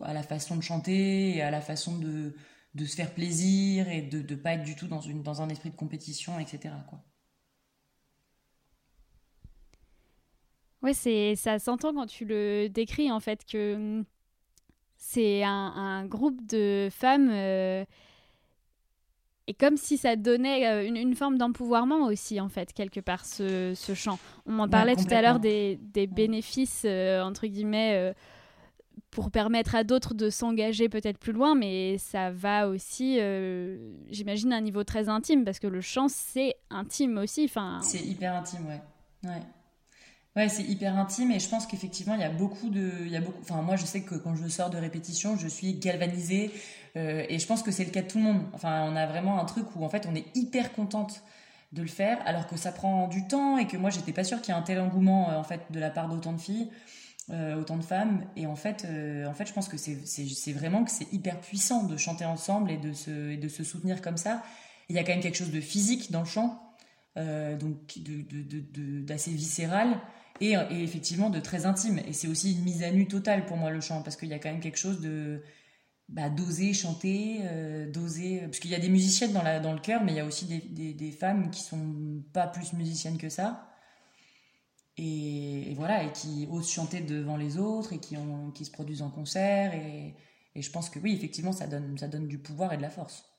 à 0.03 0.15
la 0.15 0.23
façon 0.23 0.57
de 0.57 0.63
chanter 0.63 1.37
et 1.37 1.43
à 1.43 1.51
la 1.51 1.61
façon 1.61 1.99
de, 1.99 2.35
de 2.75 2.85
se 2.85 2.97
faire 2.97 3.13
plaisir 3.13 3.89
et 3.89 4.03
de 4.03 4.19
ne 4.19 4.41
pas 4.41 4.55
être 4.55 4.65
du 4.65 4.77
tout 4.77 4.87
dans, 4.87 5.01
une, 5.01 5.23
dans 5.23 5.43
un 5.43 5.49
esprit 5.49 5.71
de 5.71 5.77
compétition, 5.77 6.39
etc. 6.39 6.75
Quoi. 6.89 7.05
C'est 10.95 11.37
ça 11.37 11.59
s'entend 11.59 11.93
quand 11.93 12.07
tu 12.07 12.25
le 12.25 12.69
décris 12.69 13.13
en 13.13 13.21
fait 13.21 13.45
que 13.45 13.75
hum, 13.75 14.05
c'est 15.01 15.43
un, 15.43 16.05
groupe 16.07 16.47
de 16.47 16.89
femmes 16.93 17.31
euh, 17.33 17.85
et 19.47 19.55
comme 19.55 19.77
si 19.77 19.97
ça 19.97 20.15
donnait 20.15 20.69
euh, 20.69 20.87
une, 20.87 21.15
forme 21.15 21.39
d'empouvoirment 21.39 22.07
aussi 22.07 22.39
en 22.39 22.49
fait 22.49 22.73
quelque 22.73 23.01
part 23.01 23.25
ce, 23.25 23.73
ce 23.75 23.95
chant. 23.95 24.19
On 24.47 24.53
m'en 24.53 24.69
parlait 24.69 24.95
tout 24.95 25.13
à 25.13 25.23
l'heure 25.23 25.41
des, 25.41 25.81
des 25.83 26.07
bénéfices 26.07 26.83
euh, 26.85 27.23
entre 27.23 27.47
guillemets 27.47 28.15
pour 29.11 29.31
permettre 29.31 29.75
à 29.75 29.85
d'autres 29.85 30.15
de 30.15 30.31
s'engager 30.31 30.89
peut-être 30.89 31.19
plus 31.19 31.33
loin, 31.33 31.57
mais 31.57 31.99
ça 31.99 32.31
va 32.31 32.69
aussi, 32.69 33.19
j'imagine, 34.09 34.53
à 34.53 34.57
un 34.57 34.61
niveau 34.61 34.85
très 34.85 35.09
intime, 35.09 35.45
parce 35.45 35.59
que 35.59 35.67
le 35.67 35.81
chant, 35.81 36.07
c'est 36.07 36.55
intime 36.71 37.19
aussi. 37.19 37.47
Enfin... 37.47 37.81
C'est 37.83 38.05
hyper 38.05 38.37
intime, 38.37 38.67
ouais. 38.67 38.81
ouais. 39.25 39.43
Ouais, 40.37 40.49
c'est 40.49 40.63
hyper 40.63 40.97
intime 40.97 41.33
et 41.33 41.41
je 41.41 41.49
pense 41.49 41.67
qu'effectivement 41.67 42.15
il 42.15 42.21
y 42.21 42.25
a 42.25 42.31
beaucoup 42.31 42.71
de, 42.71 42.93
il 43.01 43.09
y 43.09 43.17
a 43.17 43.21
beaucoup. 43.21 43.41
Enfin 43.41 43.63
moi 43.63 43.75
je 43.75 43.85
sais 43.85 44.03
que 44.03 44.15
quand 44.15 44.37
je 44.37 44.47
sors 44.47 44.71
de 44.71 44.79
répétition 44.79 45.37
je 45.37 45.49
suis 45.49 45.75
galvanisée 45.75 46.53
euh, 46.97 47.25
et 47.29 47.41
je 47.41 47.47
pense 47.49 47.65
que 47.65 47.73
c'est 47.73 47.85
le 47.85 47.91
cas 47.91 48.03
de 48.03 48.07
tout 48.07 48.19
le 48.19 48.25
monde. 48.25 48.43
Enfin 48.53 48.89
on 48.89 48.95
a 48.95 49.07
vraiment 49.07 49.41
un 49.41 49.45
truc 49.45 49.67
où 49.75 49.85
en 49.85 49.89
fait 49.89 50.07
on 50.09 50.15
est 50.15 50.25
hyper 50.37 50.73
contente 50.73 51.25
de 51.73 51.83
le 51.83 51.89
faire 51.89 52.19
alors 52.27 52.47
que 52.47 52.57
ça 52.57 52.71
prend 52.71 53.09
du 53.09 53.27
temps 53.27 53.59
et 53.59 53.67
que 53.67 53.77
moi 53.77 53.91
j'étais 53.91 54.13
pas 54.13 54.23
sûre 54.23 54.41
qu'il 54.41 54.55
y 54.55 54.57
ait 54.57 54.61
un 54.61 54.63
tel 54.63 54.79
engouement 54.79 55.31
euh, 55.31 55.37
en 55.37 55.43
fait 55.43 55.63
de 55.71 55.81
la 55.81 55.91
part 55.91 56.09
d'autant 56.09 56.33
de 56.33 56.41
filles, 56.41 56.71
euh, 57.31 57.61
autant 57.61 57.77
de 57.77 57.83
femmes 57.83 58.25
et 58.37 58.47
en 58.47 58.57
fait 58.57 58.87
en 59.27 59.35
fait 59.35 59.47
je 59.47 59.53
pense 59.53 59.69
que 59.69 59.77
c'est 59.79 60.53
vraiment 60.53 60.85
que 60.85 60.93
c'est 60.93 61.13
hyper 61.13 61.41
puissant 61.41 61.83
de 61.83 61.97
chanter 61.97 62.25
ensemble 62.25 62.71
et 62.71 62.77
de 62.77 62.93
se 62.93 63.35
de 63.35 63.49
se 63.49 63.65
soutenir 63.65 64.01
comme 64.01 64.17
ça. 64.17 64.45
Il 64.89 64.95
y 64.95 65.01
a 65.01 65.03
quand 65.03 65.13
même 65.13 65.23
quelque 65.23 65.39
chose 65.39 65.51
de 65.51 65.61
physique 65.61 66.13
dans 66.13 66.21
le 66.21 66.27
chant. 66.27 66.63
donc 67.17 67.99
d'assez 67.99 69.31
de, 69.31 69.37
de, 69.37 69.41
viscéral 69.41 70.01
et, 70.41 70.55
effectivement 70.71 71.31
de 71.31 71.41
très 71.41 71.67
intime. 71.67 72.01
Et 72.07 72.13
c'est 72.13 72.29
aussi 72.29 72.55
une 72.55 72.65
mise 72.65 72.83
à 72.83 72.91
nu 72.91 73.07
totale 73.07 73.47
pour 73.47 73.57
moi 73.57 73.71
le 73.71 73.81
chant, 73.81 74.03
parce 74.03 74.17
qu'il 74.17 74.29
y 74.29 74.35
a 74.35 74.39
quand 74.39 74.51
même 74.51 74.61
quelque 74.61 74.79
chose 74.79 75.01
de 75.01 75.43
bah, 76.09 76.29
d'oser 76.29 76.73
chanter, 76.73 77.41
euh, 77.45 77.91
d'oser. 77.91 78.41
Parce 78.41 78.59
qu'il 78.59 78.71
y 78.71 78.75
a 78.75 78.81
des 78.81 78.89
musiciennes 78.89 79.33
dans, 79.33 79.61
dans 79.61 79.73
le 79.73 79.81
chœur, 79.81 80.03
mais 80.05 80.13
il 80.13 80.17
y 80.17 80.21
a 80.21 80.25
aussi 80.25 80.47
des, 80.47 80.95
des, 80.95 81.13
femmes 81.13 81.51
qui 81.51 81.63
sont 81.63 82.23
pas 82.33 82.47
plus 82.47 82.73
musiciennes 82.73 83.19
que 83.19 83.29
ça. 83.29 83.67
Et, 84.97 85.73
voilà, 85.77 86.05
et 86.05 86.13
qui 86.13 86.47
osent 86.51 86.71
chanter 86.71 87.01
devant 87.01 87.37
les 87.37 87.57
autres 87.57 87.93
et 87.95 87.99
qui, 87.99 88.17
ont, 88.17 88.51
qui 88.51 88.65
se 88.65 88.71
produisent 88.71 89.03
en 89.03 89.11
concert. 89.11 89.75
Et, 89.75 90.15
et 90.55 90.63
je 90.63 90.71
pense 90.71 90.91
que 90.91 90.99
oui, 90.99 91.15
effectivement, 91.15 91.53
ça 91.53 91.67
donne, 91.67 91.97
ça 91.97 92.09
donne 92.09 92.29
du 92.29 92.39
pouvoir 92.39 92.73
et 92.73 92.77
de 92.77 92.83
la 92.83 92.91
force. 92.91 93.30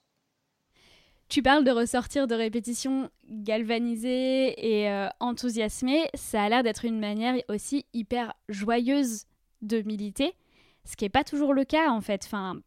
Tu 1.32 1.42
parles 1.42 1.64
de 1.64 1.72
ressortir 1.72 2.28
de 2.28 2.36
répétitions 2.36 3.10
galvanisées 3.30 4.54
et 4.58 4.90
euh, 4.90 5.08
enthousiasmées. 5.22 6.10
Ça 6.14 6.44
a 6.44 6.50
l'air 6.50 6.62
d'être 6.62 6.84
une 6.84 7.00
manière 7.00 7.36
aussi 7.48 7.86
hyper 7.94 8.34
joyeuse 8.50 9.28
de 9.62 9.82
militer, 9.82 10.36
ce 10.84 10.98
qui 10.98 11.06
n'est 11.06 11.10
pas 11.10 11.24
toujours 11.24 11.54
le 11.54 11.64
cas 11.64 11.90
en 11.90 12.02
fait. 12.02 12.24
Enfin, 12.26 12.60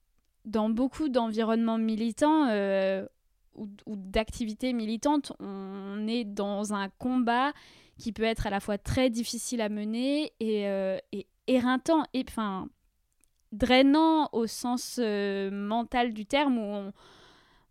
dans 0.46 0.70
beaucoup 0.70 1.10
d'environnements 1.10 1.76
militants 1.76 2.48
euh, 2.48 3.06
ou, 3.54 3.68
d'activités 3.86 4.72
militantes, 4.72 5.34
on 5.40 6.08
est 6.08 6.24
dans 6.24 6.72
un 6.72 6.88
combat 6.88 7.52
qui 7.98 8.12
peut 8.12 8.22
être 8.22 8.46
à 8.46 8.50
la 8.50 8.60
fois 8.60 8.78
très 8.78 9.10
difficile 9.10 9.60
à 9.60 9.68
mener 9.68 10.32
et, 10.40 10.66
euh, 10.68 10.96
éreintant, 11.46 12.04
et 12.14 12.24
enfin 12.26 12.70
drainant 13.52 14.30
au 14.32 14.46
sens 14.46 14.98
mental 15.52 16.14
du 16.14 16.24
terme 16.24 16.56
où 16.56 16.62
on 16.62 16.92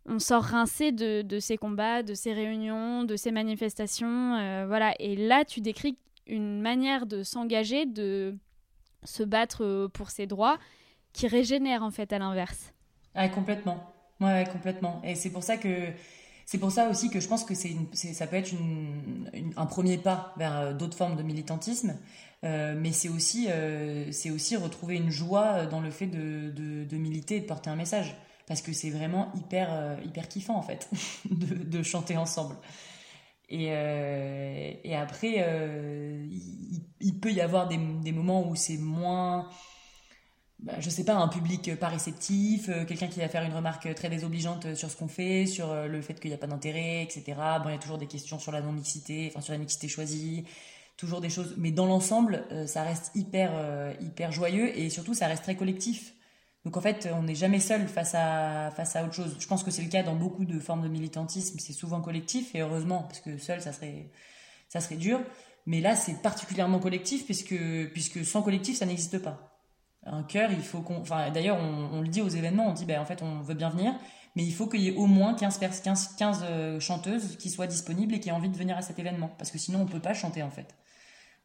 on 0.05 0.19
sort 0.19 0.43
rincé 0.43 0.91
de, 0.91 1.39
ces 1.39 1.57
combats, 1.57 2.03
de 2.03 2.13
ces 2.13 2.33
réunions, 2.33 3.03
de 3.03 3.15
ces 3.15 3.31
manifestations. 3.31 4.35
Euh, 4.35 4.65
voilà. 4.67 4.93
Et 4.99 5.15
là, 5.15 5.45
tu 5.45 5.61
décris 5.61 5.97
une 6.27 6.61
manière 6.61 7.05
de 7.05 7.23
s'engager, 7.23 7.85
de 7.85 8.35
se 9.03 9.23
battre 9.23 9.63
euh, 9.63 9.87
pour 9.87 10.09
ses 10.09 10.27
droits, 10.27 10.57
qui 11.13 11.27
régénère 11.27 11.83
en 11.83 11.91
fait 11.91 12.11
à 12.11 12.19
l'inverse. 12.19 12.73
Ah, 13.15 13.29
complètement. 13.29 13.93
Ouais, 14.19 14.45
complètement. 14.51 15.01
Et 15.03 15.15
c'est 15.15 15.29
pour 15.29 15.43
ça 15.43 15.57
que 15.57 15.87
c'est 16.45 16.57
pour 16.57 16.71
ça 16.71 16.89
aussi 16.89 17.09
que 17.09 17.21
je 17.21 17.27
pense 17.27 17.45
que 17.45 17.55
c'est 17.55 17.73
ça 17.93 18.27
peut 18.27 18.35
être 18.35 18.51
un 19.55 19.65
premier 19.65 19.97
pas 19.97 20.33
vers 20.37 20.57
euh, 20.57 20.73
d'autres 20.73 20.97
formes 20.97 21.15
de 21.15 21.23
militantisme, 21.23 21.97
mais 22.43 22.91
c'est 22.91 23.07
aussi, 23.07 23.47
c'est 24.11 24.29
aussi 24.29 24.57
retrouver 24.57 24.97
une 24.97 25.09
joie 25.09 25.65
dans 25.65 25.79
le 25.79 25.89
fait 25.89 26.07
de, 26.07 26.51
de 26.51 26.97
militer 26.97 27.37
et 27.37 27.39
de 27.39 27.45
porter 27.45 27.69
un 27.69 27.77
message 27.77 28.17
parce 28.47 28.61
que 28.61 28.73
c'est 28.73 28.89
vraiment 28.89 29.31
hyper, 29.35 29.69
euh, 29.71 29.95
hyper 30.05 30.27
kiffant 30.27 30.55
en 30.55 30.61
fait 30.61 30.89
de, 31.29 31.83
chanter 31.83 32.17
ensemble. 32.17 32.55
Et, 33.49 33.67
euh, 33.69 34.73
après, 34.95 35.35
euh, 35.39 36.27
il, 36.99 37.19
peut 37.19 37.31
y 37.31 37.41
avoir 37.41 37.67
des, 37.67 37.77
des 37.77 38.11
moments 38.11 38.47
où 38.47 38.55
c'est 38.55 38.77
moins, 38.77 39.49
bah, 40.59 40.73
je 40.79 40.89
sais 40.89 41.03
pas, 41.03 41.13
un 41.13 41.27
public 41.27 41.75
pas 41.75 41.89
réceptif, 41.89 42.69
quelqu'un 42.87 43.07
qui 43.07 43.19
va 43.19 43.29
faire 43.29 43.43
une 43.43 43.53
remarque 43.53 43.93
très 43.95 44.09
désobligeante 44.09 44.75
sur 44.75 44.89
ce 44.89 44.97
qu'on 44.97 45.07
fait, 45.07 45.45
sur 45.45 45.73
le 45.87 46.01
fait 46.01 46.19
qu'il 46.19 46.31
n'y 46.31 46.35
a 46.35 46.39
pas 46.39 46.47
d'intérêt, 46.47 47.03
etc. 47.03 47.23
Bon, 47.61 47.69
il 47.69 47.73
y 47.73 47.75
a 47.75 47.79
toujours 47.79 47.97
des 47.97 48.07
questions 48.07 48.39
sur 48.39 48.51
la 48.51 48.61
non-mixité, 48.61 49.29
enfin 49.31 49.41
sur 49.41 49.53
la 49.53 49.59
mixité 49.59 49.87
choisie, 49.87 50.45
toujours 50.97 51.21
des 51.21 51.29
choses. 51.29 51.53
Mais 51.57 51.71
dans 51.71 51.85
l'ensemble, 51.85 52.45
ça 52.65 52.83
reste 52.83 53.11
hyper, 53.13 53.51
hyper 54.01 54.31
joyeux 54.31 54.75
et 54.77 54.89
surtout, 54.89 55.13
ça 55.13 55.27
reste 55.27 55.43
très 55.43 55.55
collectif. 55.55 56.13
Donc 56.65 56.77
en 56.77 56.81
fait, 56.81 57.09
on 57.13 57.23
n'est 57.23 57.35
jamais 57.35 57.59
seul 57.59 57.87
face 57.87 58.15
à, 58.15 58.71
face 58.71 58.95
à 58.95 59.03
autre 59.03 59.13
chose. 59.13 59.35
Je 59.39 59.47
pense 59.47 59.63
que 59.63 59.71
c'est 59.71 59.81
le 59.81 59.89
cas 59.89 60.03
dans 60.03 60.15
beaucoup 60.15 60.45
de 60.45 60.59
formes 60.59 60.81
de 60.81 60.87
militantisme, 60.87 61.59
c'est 61.59 61.73
souvent 61.73 62.01
collectif, 62.01 62.55
et 62.55 62.61
heureusement, 62.61 63.03
parce 63.03 63.19
que 63.19 63.37
seul, 63.37 63.61
ça 63.61 63.73
serait, 63.73 64.11
ça 64.69 64.79
serait 64.79 64.95
dur. 64.95 65.19
Mais 65.65 65.81
là, 65.81 65.95
c'est 65.95 66.21
particulièrement 66.21 66.79
collectif, 66.79 67.25
puisque, 67.25 67.55
puisque 67.91 68.25
sans 68.25 68.41
collectif, 68.41 68.77
ça 68.77 68.85
n'existe 68.85 69.19
pas. 69.19 69.59
Un 70.05 70.23
cœur, 70.23 70.51
il 70.51 70.61
faut 70.61 70.81
qu'on. 70.81 70.97
Enfin, 70.97 71.31
d'ailleurs, 71.31 71.57
on, 71.57 72.01
le 72.01 72.07
dit 72.07 72.21
aux 72.21 72.29
événements, 72.29 72.67
on 72.69 72.73
dit, 72.73 72.85
ben, 72.85 72.99
en 72.99 73.05
fait, 73.05 73.21
on 73.21 73.41
veut 73.41 73.53
bien 73.55 73.69
venir, 73.69 73.93
mais 74.35 74.43
il 74.43 74.53
faut 74.53 74.67
qu'il 74.67 74.81
y 74.81 74.89
ait 74.89 74.95
au 74.95 75.05
moins 75.05 75.33
15, 75.33 75.59
15, 75.59 76.15
15 76.17 76.79
chanteuses 76.79 77.37
qui 77.37 77.49
soient 77.49 77.67
disponibles 77.67 78.13
et 78.13 78.19
qui 78.19 78.29
aient 78.29 78.33
envie 78.33 78.49
de 78.49 78.57
venir 78.57 78.77
à 78.77 78.81
cet 78.81 78.99
événement. 78.99 79.29
Parce 79.37 79.51
que 79.51 79.57
sinon, 79.57 79.81
on 79.81 79.85
ne 79.85 79.89
peut 79.89 80.01
pas 80.01 80.13
chanter, 80.13 80.43
en 80.43 80.51
fait. 80.51 80.75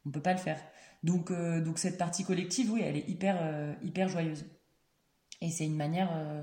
On 0.05 0.09
ne 0.09 0.13
peut 0.13 0.21
pas 0.21 0.33
le 0.33 0.39
faire. 0.39 0.59
Donc, 1.03 1.31
euh, 1.31 1.61
donc 1.61 1.79
cette 1.79 1.97
partie 1.97 2.23
collective, 2.25 2.71
oui, 2.71 2.81
elle 2.83 2.97
est 2.97 3.07
hyper, 3.07 3.37
euh, 3.41 3.73
hyper 3.83 4.09
joyeuse. 4.09 4.45
Et 5.41 5.49
c'est 5.49 5.65
une 5.65 5.75
manière 5.75 6.09
euh, 6.13 6.41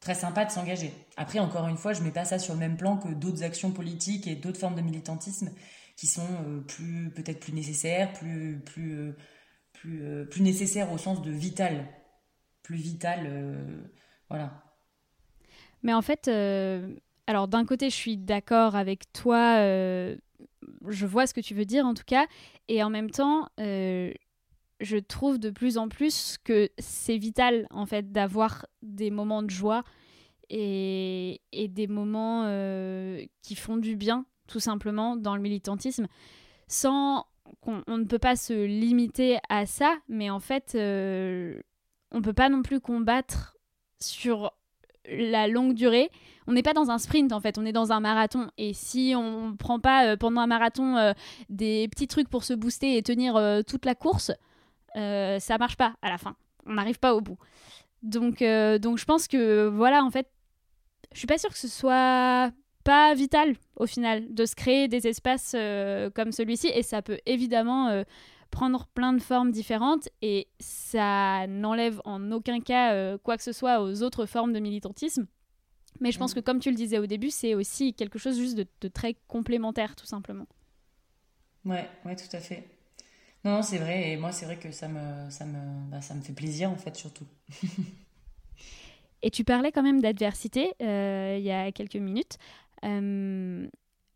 très 0.00 0.14
sympa 0.14 0.44
de 0.44 0.50
s'engager. 0.50 0.92
Après, 1.16 1.38
encore 1.38 1.68
une 1.68 1.76
fois, 1.76 1.92
je 1.92 2.02
mets 2.02 2.10
pas 2.10 2.24
ça 2.24 2.38
sur 2.38 2.54
le 2.54 2.60
même 2.60 2.76
plan 2.76 2.96
que 2.96 3.08
d'autres 3.08 3.42
actions 3.42 3.72
politiques 3.72 4.26
et 4.26 4.36
d'autres 4.36 4.58
formes 4.58 4.74
de 4.74 4.80
militantisme 4.80 5.50
qui 5.96 6.06
sont 6.06 6.26
euh, 6.46 6.60
plus 6.60 7.10
peut-être 7.10 7.40
plus 7.40 7.52
nécessaires, 7.52 8.12
plus 8.12 8.60
plus 8.64 9.16
euh, 9.84 10.24
plus 10.24 10.42
nécessaires 10.42 10.92
au 10.92 10.98
sens 10.98 11.22
de 11.22 11.30
vital, 11.30 11.86
plus 12.62 12.76
vital, 12.76 13.56
voilà. 14.28 14.64
Mais 15.84 15.94
en 15.94 16.02
fait, 16.02 16.28
alors 17.28 17.46
d'un 17.46 17.64
côté, 17.64 17.88
je 17.88 17.94
suis 17.94 18.16
d'accord 18.16 18.74
avec 18.74 19.12
toi. 19.12 19.56
je 19.60 21.06
vois 21.06 21.28
ce 21.28 21.32
que 21.32 21.40
tu 21.40 21.54
veux 21.54 21.64
dire 21.64 21.86
en 21.86 21.94
tout 21.94 22.02
cas, 22.04 22.26
et 22.66 22.82
en 22.82 22.90
même 22.90 23.10
temps, 23.10 23.48
je 24.80 24.96
trouve 24.96 25.38
de 25.38 25.50
plus 25.50 25.78
en 25.78 25.88
plus 25.88 26.38
que 26.44 26.68
c'est 26.78 27.16
vital 27.16 27.66
en 27.70 27.86
fait 27.86 28.12
d'avoir 28.12 28.66
des 28.82 29.10
moments 29.10 29.42
de 29.42 29.50
joie 29.50 29.84
et, 30.50 31.40
des 31.52 31.86
moments 31.86 32.44
euh, 32.46 33.22
qui 33.42 33.54
font 33.54 33.76
du 33.76 33.96
bien 33.96 34.24
tout 34.46 34.60
simplement 34.60 35.16
dans 35.16 35.36
le 35.36 35.42
militantisme 35.42 36.06
sans 36.68 37.26
qu'on 37.60 37.82
ne 37.88 38.04
peut 38.04 38.18
pas 38.18 38.36
se 38.36 38.52
limiter 38.64 39.38
à 39.48 39.66
ça 39.66 39.96
mais 40.08 40.30
en 40.30 40.40
fait 40.40 40.74
euh, 40.74 41.60
on 42.12 42.22
peut 42.22 42.32
pas 42.32 42.48
non 42.48 42.62
plus 42.62 42.80
combattre 42.80 43.56
sur 44.00 44.52
la 45.10 45.48
longue 45.48 45.72
durée. 45.72 46.10
On 46.46 46.52
n'est 46.52 46.62
pas 46.62 46.74
dans 46.74 46.90
un 46.90 46.98
sprint 46.98 47.32
en 47.32 47.40
fait, 47.40 47.58
on 47.58 47.64
est 47.64 47.72
dans 47.72 47.92
un 47.92 48.00
marathon. 48.00 48.50
Et 48.58 48.74
si 48.74 49.14
on 49.16 49.56
prend 49.56 49.80
pas 49.80 50.06
euh, 50.06 50.16
pendant 50.16 50.40
un 50.42 50.46
marathon 50.46 51.14
des 51.48 51.88
petits 51.88 52.06
trucs 52.06 52.28
pour 52.28 52.44
se 52.44 52.52
booster 52.52 52.96
et 52.96 53.02
tenir 53.02 53.62
toute 53.66 53.84
la 53.84 53.94
course, 53.94 54.32
euh, 54.96 55.38
ça 55.38 55.58
marche 55.58 55.76
pas 55.76 55.94
à 56.02 56.10
la 56.10 56.18
fin. 56.18 56.36
On 56.66 56.74
n'arrive 56.74 56.98
pas 56.98 57.14
au 57.14 57.20
bout. 57.20 57.38
Donc, 58.02 58.42
euh, 58.42 58.78
donc 58.78 58.98
je 58.98 59.04
pense 59.04 59.28
que 59.28 59.68
voilà, 59.68 60.04
en 60.04 60.10
fait, 60.10 60.28
je 61.12 61.18
suis 61.18 61.26
pas 61.26 61.38
sûre 61.38 61.50
que 61.50 61.58
ce 61.58 61.68
soit 61.68 62.52
pas 62.84 63.14
vital 63.14 63.54
au 63.76 63.86
final 63.86 64.32
de 64.32 64.46
se 64.46 64.54
créer 64.54 64.88
des 64.88 65.06
espaces 65.06 65.52
euh, 65.54 66.10
comme 66.10 66.32
celui-ci 66.32 66.68
et 66.68 66.82
ça 66.82 67.02
peut 67.02 67.18
évidemment 67.26 68.04
prendre 68.50 68.86
plein 68.94 69.12
de 69.12 69.20
formes 69.20 69.50
différentes 69.50 70.08
et 70.22 70.48
ça 70.58 71.46
n'enlève 71.48 72.00
en 72.04 72.32
aucun 72.32 72.60
cas 72.60 73.18
quoi 73.18 73.36
que 73.36 73.42
ce 73.42 73.52
soit 73.52 73.82
aux 73.82 74.02
autres 74.02 74.26
formes 74.26 74.52
de 74.52 74.58
militantisme 74.58 75.26
Mais 76.00 76.12
je 76.12 76.18
pense 76.18 76.34
que, 76.34 76.40
comme 76.40 76.60
tu 76.60 76.70
le 76.70 76.76
disais 76.76 76.98
au 76.98 77.06
début, 77.06 77.30
c'est 77.30 77.54
aussi 77.54 77.94
quelque 77.94 78.18
chose 78.18 78.38
juste 78.38 78.56
de, 78.56 78.88
très 78.88 79.14
complémentaire, 79.26 79.96
tout 79.96 80.06
simplement. 80.06 80.46
Ouais, 81.64 81.88
ouais, 82.04 82.16
tout 82.16 82.34
à 82.36 82.40
fait. 82.40 82.77
Non, 83.48 83.56
non 83.56 83.62
c'est 83.62 83.78
vrai. 83.78 84.10
Et 84.10 84.16
moi, 84.16 84.32
c'est 84.32 84.44
vrai 84.44 84.56
que 84.56 84.70
ça 84.70 84.88
me, 84.88 85.30
ça, 85.30 85.44
me, 85.44 85.90
bah, 85.90 86.00
ça 86.00 86.14
me 86.14 86.20
fait 86.20 86.32
plaisir, 86.32 86.70
en 86.70 86.76
fait, 86.76 86.96
surtout. 86.96 87.26
et 89.22 89.30
tu 89.30 89.44
parlais 89.44 89.72
quand 89.72 89.82
même 89.82 90.00
d'adversité 90.00 90.74
euh, 90.82 91.36
il 91.38 91.44
y 91.44 91.50
a 91.50 91.72
quelques 91.72 91.96
minutes. 91.96 92.38
Euh, 92.84 93.66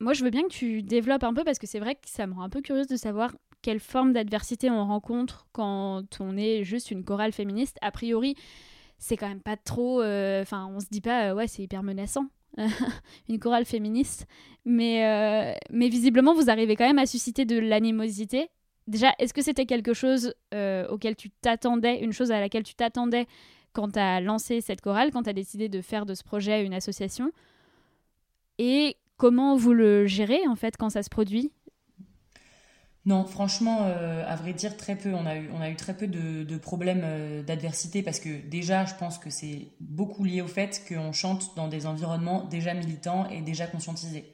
moi, 0.00 0.12
je 0.12 0.24
veux 0.24 0.30
bien 0.30 0.42
que 0.42 0.52
tu 0.52 0.82
développes 0.82 1.24
un 1.24 1.32
peu 1.32 1.44
parce 1.44 1.58
que 1.58 1.66
c'est 1.66 1.80
vrai 1.80 1.94
que 1.94 2.08
ça 2.08 2.26
me 2.26 2.34
rend 2.34 2.42
un 2.42 2.50
peu 2.50 2.60
curieuse 2.60 2.88
de 2.88 2.96
savoir 2.96 3.32
quelle 3.62 3.80
forme 3.80 4.12
d'adversité 4.12 4.68
on 4.70 4.84
rencontre 4.86 5.46
quand 5.52 6.02
on 6.20 6.36
est 6.36 6.64
juste 6.64 6.90
une 6.90 7.04
chorale 7.04 7.32
féministe. 7.32 7.78
A 7.80 7.92
priori, 7.92 8.36
c'est 8.98 9.16
quand 9.16 9.28
même 9.28 9.40
pas 9.40 9.56
trop. 9.56 10.02
Euh, 10.02 10.42
enfin, 10.42 10.68
on 10.74 10.80
se 10.80 10.86
dit 10.90 11.00
pas, 11.00 11.30
euh, 11.30 11.34
ouais, 11.34 11.46
c'est 11.48 11.62
hyper 11.62 11.82
menaçant, 11.82 12.26
une 13.28 13.38
chorale 13.38 13.64
féministe. 13.64 14.26
Mais, 14.64 15.06
euh, 15.06 15.54
mais 15.70 15.88
visiblement, 15.88 16.34
vous 16.34 16.50
arrivez 16.50 16.76
quand 16.76 16.86
même 16.86 16.98
à 16.98 17.06
susciter 17.06 17.44
de 17.44 17.58
l'animosité. 17.58 18.48
Déjà, 18.88 19.12
est-ce 19.18 19.32
que 19.32 19.42
c'était 19.42 19.66
quelque 19.66 19.94
chose 19.94 20.34
auquel 20.90 21.16
tu 21.16 21.30
t'attendais, 21.30 22.00
une 22.00 22.12
chose 22.12 22.32
à 22.32 22.40
laquelle 22.40 22.64
tu 22.64 22.74
t'attendais 22.74 23.26
quand 23.72 23.92
tu 23.92 23.98
as 23.98 24.20
lancé 24.20 24.60
cette 24.60 24.80
chorale, 24.80 25.10
quand 25.12 25.22
tu 25.22 25.30
as 25.30 25.34
décidé 25.34 25.68
de 25.68 25.80
faire 25.80 26.06
de 26.06 26.14
ce 26.14 26.22
projet 26.22 26.64
une 26.64 26.74
association? 26.74 27.30
Et 28.58 28.96
comment 29.16 29.56
vous 29.56 29.72
le 29.72 30.06
gérez 30.06 30.46
en 30.48 30.56
fait 30.56 30.76
quand 30.76 30.90
ça 30.90 31.02
se 31.02 31.10
produit? 31.10 31.52
Non, 33.04 33.24
franchement, 33.24 33.78
euh, 33.82 34.24
à 34.28 34.36
vrai 34.36 34.52
dire, 34.52 34.76
très 34.76 34.94
peu. 34.94 35.12
On 35.12 35.26
a 35.26 35.36
eu, 35.36 35.50
on 35.52 35.60
a 35.60 35.70
eu 35.70 35.74
très 35.74 35.96
peu 35.96 36.06
de, 36.06 36.56
problèmes 36.58 37.02
euh, 37.02 37.42
d'adversité 37.42 38.02
parce 38.02 38.20
que 38.20 38.28
déjà, 38.48 38.84
je 38.84 38.94
pense 38.94 39.18
que 39.18 39.28
c'est 39.28 39.68
beaucoup 39.80 40.22
lié 40.22 40.40
au 40.40 40.46
fait 40.46 40.84
qu'on 40.88 41.12
chante 41.12 41.56
dans 41.56 41.66
des 41.66 41.86
environnements 41.86 42.44
déjà 42.44 42.74
militants 42.74 43.28
et 43.28 43.40
déjà 43.40 43.66
conscientisés. 43.66 44.32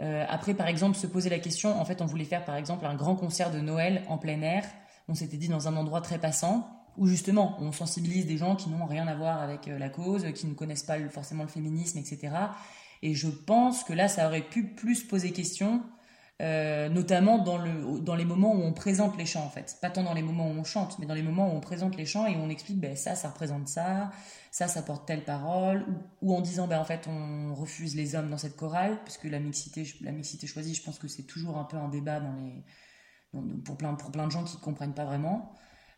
Euh, 0.00 0.24
après, 0.28 0.54
par 0.54 0.68
exemple, 0.68 0.96
se 0.96 1.06
poser 1.06 1.30
la 1.30 1.38
question, 1.38 1.80
en 1.80 1.84
fait, 1.84 2.02
on 2.02 2.06
voulait 2.06 2.24
faire 2.24 2.44
par 2.44 2.56
exemple 2.56 2.86
un 2.86 2.94
grand 2.94 3.16
concert 3.16 3.50
de 3.50 3.60
Noël 3.60 4.02
en 4.08 4.18
plein 4.18 4.40
air. 4.42 4.64
On 5.08 5.14
s'était 5.14 5.36
dit 5.36 5.48
dans 5.48 5.68
un 5.68 5.76
endroit 5.76 6.00
très 6.00 6.18
passant 6.18 6.68
où 6.96 7.06
justement 7.06 7.56
on 7.60 7.72
sensibilise 7.72 8.26
des 8.26 8.38
gens 8.38 8.56
qui 8.56 8.70
n'ont 8.70 8.86
rien 8.86 9.06
à 9.06 9.14
voir 9.14 9.40
avec 9.40 9.66
la 9.66 9.88
cause, 9.90 10.32
qui 10.34 10.46
ne 10.46 10.54
connaissent 10.54 10.82
pas 10.82 10.98
forcément 11.10 11.42
le 11.42 11.48
féminisme, 11.48 11.98
etc. 11.98 12.32
Et 13.02 13.14
je 13.14 13.28
pense 13.28 13.84
que 13.84 13.92
là, 13.92 14.08
ça 14.08 14.26
aurait 14.26 14.48
pu 14.48 14.74
plus 14.74 15.04
poser 15.04 15.32
question 15.32 15.82
euh, 16.42 16.90
notamment 16.90 17.38
dans, 17.38 17.56
le, 17.56 17.98
dans 18.00 18.14
les 18.14 18.26
moments 18.26 18.52
où 18.54 18.60
on 18.60 18.74
présente 18.74 19.16
les 19.16 19.24
chants 19.24 19.44
en 19.44 19.48
fait. 19.48 19.78
Pas 19.80 19.88
tant 19.88 20.02
dans 20.02 20.12
les 20.12 20.20
moments 20.20 20.46
où 20.46 20.52
on 20.52 20.64
chante, 20.64 20.98
mais 20.98 21.06
dans 21.06 21.14
les 21.14 21.22
moments 21.22 21.50
où 21.50 21.56
on 21.56 21.60
présente 21.60 21.96
les 21.96 22.04
chants 22.04 22.26
et 22.26 22.36
où 22.36 22.40
on 22.40 22.50
explique 22.50 22.78
ben, 22.78 22.94
ça, 22.94 23.14
ça 23.14 23.30
représente 23.30 23.68
ça, 23.68 24.10
ça, 24.50 24.68
ça 24.68 24.82
porte 24.82 25.06
telle 25.06 25.24
parole, 25.24 25.86
ou, 26.20 26.34
en 26.34 26.42
disant 26.42 26.66
ben, 26.66 26.78
en 26.78 26.84
fait 26.84 27.08
on 27.08 27.54
refuse 27.54 27.96
les 27.96 28.14
hommes 28.14 28.28
dans 28.28 28.36
cette 28.36 28.54
chorale, 28.54 28.98
puisque 29.04 29.24
la 29.24 29.38
mixité, 29.38 29.90
la 30.02 30.12
mixité 30.12 30.46
choisie, 30.46 30.74
je 30.74 30.82
pense 30.82 30.98
que 30.98 31.08
c'est 31.08 31.22
toujours 31.22 31.56
un 31.56 31.64
peu 31.64 31.78
un 31.78 31.88
débat 31.88 32.20
dans 32.20 32.34
les, 32.34 32.62
pour, 33.64 33.78
plein, 33.78 33.94
pour 33.94 34.12
plein 34.12 34.26
de 34.26 34.32
gens 34.32 34.44
qui 34.44 34.56
ne 34.56 34.60
comprennent 34.60 34.94
pas 34.94 35.06
vraiment. 35.06 35.54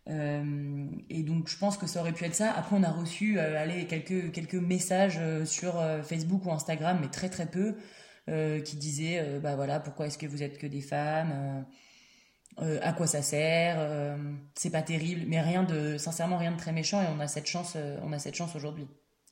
Euh, 0.09 0.87
et 1.11 1.24
donc 1.24 1.48
je 1.48 1.59
pense 1.59 1.77
que 1.77 1.88
ça 1.88 2.01
aurait 2.01 2.12
pu 2.12 2.24
être 2.24 2.37
ça. 2.37 2.53
Après 2.53 2.77
on 2.77 2.85
a 2.85 2.90
reçu 2.92 3.40
euh, 3.40 3.85
quelques, 3.88 4.31
quelques 4.31 4.55
messages 4.55 5.20
sur 5.46 5.83
Facebook 6.05 6.46
ou 6.46 6.53
Instagram, 6.53 6.98
mais 7.01 7.09
très 7.09 7.29
très 7.29 7.46
peu. 7.46 7.74
Euh, 8.29 8.61
qui 8.61 8.77
disait 8.77 9.21
euh, 9.21 9.41
bah 9.41 9.57
voilà 9.57 9.81
pourquoi 9.81 10.07
est-ce 10.07 10.19
que 10.19 10.27
vous 10.27 10.43
êtes 10.43 10.59
que 10.59 10.67
des 10.67 10.83
femmes 10.83 11.64
euh, 12.61 12.79
à 12.83 12.93
quoi 12.93 13.07
ça 13.07 13.23
sert 13.23 14.19
c'est 14.55 14.69
pas 14.69 14.83
terrible 14.83 15.23
mais 15.27 15.41
rien 15.41 15.62
de 15.62 15.97
sincèrement 15.97 16.37
rien 16.37 16.53
de 16.53 16.59
très 16.59 16.73
méchant 16.73 17.01
et 17.01 17.07
on 17.07 17.21
a 17.21 17.27
cette 17.27 17.47
chance 17.47 17.79
on 18.03 18.12
a 18.12 18.19
cette 18.19 18.35
chance 18.35 18.55
aujourd'hui. 18.55 18.87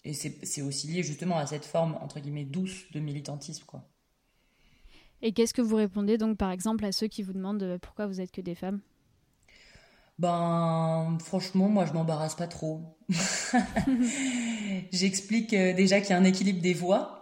Et 0.04 0.14
c'est 0.14 0.62
aussi 0.62 0.86
lié 0.86 1.02
justement 1.02 1.36
à 1.36 1.46
cette 1.46 1.66
forme 1.66 1.98
entre 2.00 2.20
guillemets 2.20 2.44
douce 2.44 2.90
de 2.92 3.00
militantisme 3.00 3.64
quoi. 3.66 3.84
Et 5.20 5.32
qu'est-ce 5.32 5.52
que 5.52 5.62
vous 5.62 5.76
répondez 5.76 6.16
donc 6.16 6.38
par 6.38 6.50
exemple 6.50 6.84
à 6.86 6.92
ceux 6.92 7.08
qui 7.08 7.22
vous 7.22 7.34
demandent 7.34 7.78
pourquoi 7.82 8.06
vous 8.06 8.22
êtes 8.22 8.30
que 8.30 8.40
des 8.40 8.54
femmes? 8.54 8.80
Ben, 10.18 11.18
franchement, 11.20 11.68
moi, 11.68 11.84
je 11.84 11.92
m'embarrasse 11.92 12.34
pas 12.36 12.46
trop. 12.46 12.96
J'explique 14.90 15.50
déjà 15.50 16.00
qu'il 16.00 16.10
y 16.10 16.12
a 16.14 16.16
un 16.16 16.24
équilibre 16.24 16.62
des 16.62 16.72
voix 16.72 17.15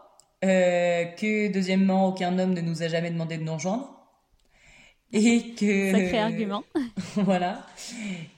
euh, 0.45 1.05
que 1.05 1.53
deuxièmement, 1.53 2.07
aucun 2.09 2.39
homme 2.39 2.55
ne 2.55 2.61
nous 2.61 2.83
a 2.83 2.89
jamais 2.89 3.11
demandé 3.11 3.39
de 3.39 3.43
nous 3.43 3.55
rejoindre. 3.55 3.91
Et 5.13 5.55
que. 5.55 5.93
Sacré 5.93 6.19
argument. 6.19 6.65
voilà. 7.17 7.67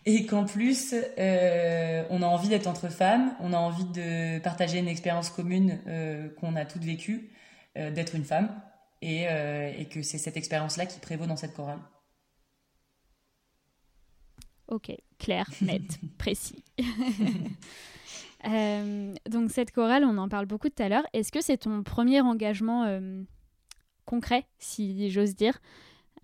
Et 0.05 0.27
qu'en 0.27 0.45
plus, 0.45 0.95
euh, 1.19 2.05
on 2.11 2.23
a 2.23 2.27
envie 2.27 2.49
d'être 2.49 2.67
entre 2.67 2.89
femmes, 2.89 3.35
on 3.41 3.53
a 3.53 3.59
envie 3.59 3.87
de 3.87 4.39
partager 4.41 4.79
une 4.79 4.89
expérience 4.89 5.31
commune 5.31 5.81
euh, 5.87 6.29
qu'on 6.41 6.55
a 6.57 6.65
toutes 6.65 6.85
vécue, 6.85 7.31
d'être 7.75 8.15
une 8.15 8.25
femme, 8.25 8.49
et, 9.03 9.25
et 9.25 9.85
que 9.85 10.01
c'est 10.01 10.17
cette 10.17 10.39
expérience-là 10.39 10.87
qui 10.87 10.99
prévaut 10.99 11.27
dans 11.27 11.37
cette 11.37 11.53
chorale. 11.53 11.81
Ok, 14.69 14.93
clair, 15.19 15.49
net, 15.61 15.83
précis. 16.19 16.65
Euh, 18.47 19.15
donc 19.29 19.51
cette 19.51 19.73
chorale, 19.73 20.05
on 20.05 20.19
en 20.19 20.29
parle 20.29 20.47
beaucoup 20.47 20.69
tout 20.69 20.83
à 20.83 20.89
l'heure. 20.89 21.07
Est-ce 21.13 21.33
que 21.33 21.41
c'est 21.41 21.59
ton 21.59 21.83
premier 21.83 22.21
engagement 22.21 22.85
euh, 22.85 23.23
concret, 24.05 24.47
si 24.59 25.11
j'ose 25.11 25.35
dire? 25.35 25.59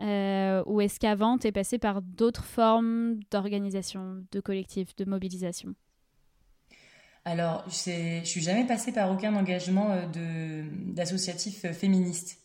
Euh, 0.01 0.63
Ou 0.67 0.81
est-ce 0.81 1.01
qu'avant, 1.01 1.39
tu 1.39 1.47
es 1.49 1.53
passé 1.53 1.79
par 1.79 2.03
d'autres 2.03 2.45
formes 2.45 3.21
d'organisation, 3.31 4.25
de 4.31 4.41
collectif, 4.41 4.95
de 4.97 5.05
mobilisation? 5.05 5.75
Alors, 7.25 7.65
je 7.69 8.21
suis 8.25 8.41
jamais 8.41 8.67
passée 8.67 8.93
par 8.93 9.11
aucun 9.13 9.35
engagement 9.37 9.97
d'associatif 10.13 11.71
féministe. 11.73 12.42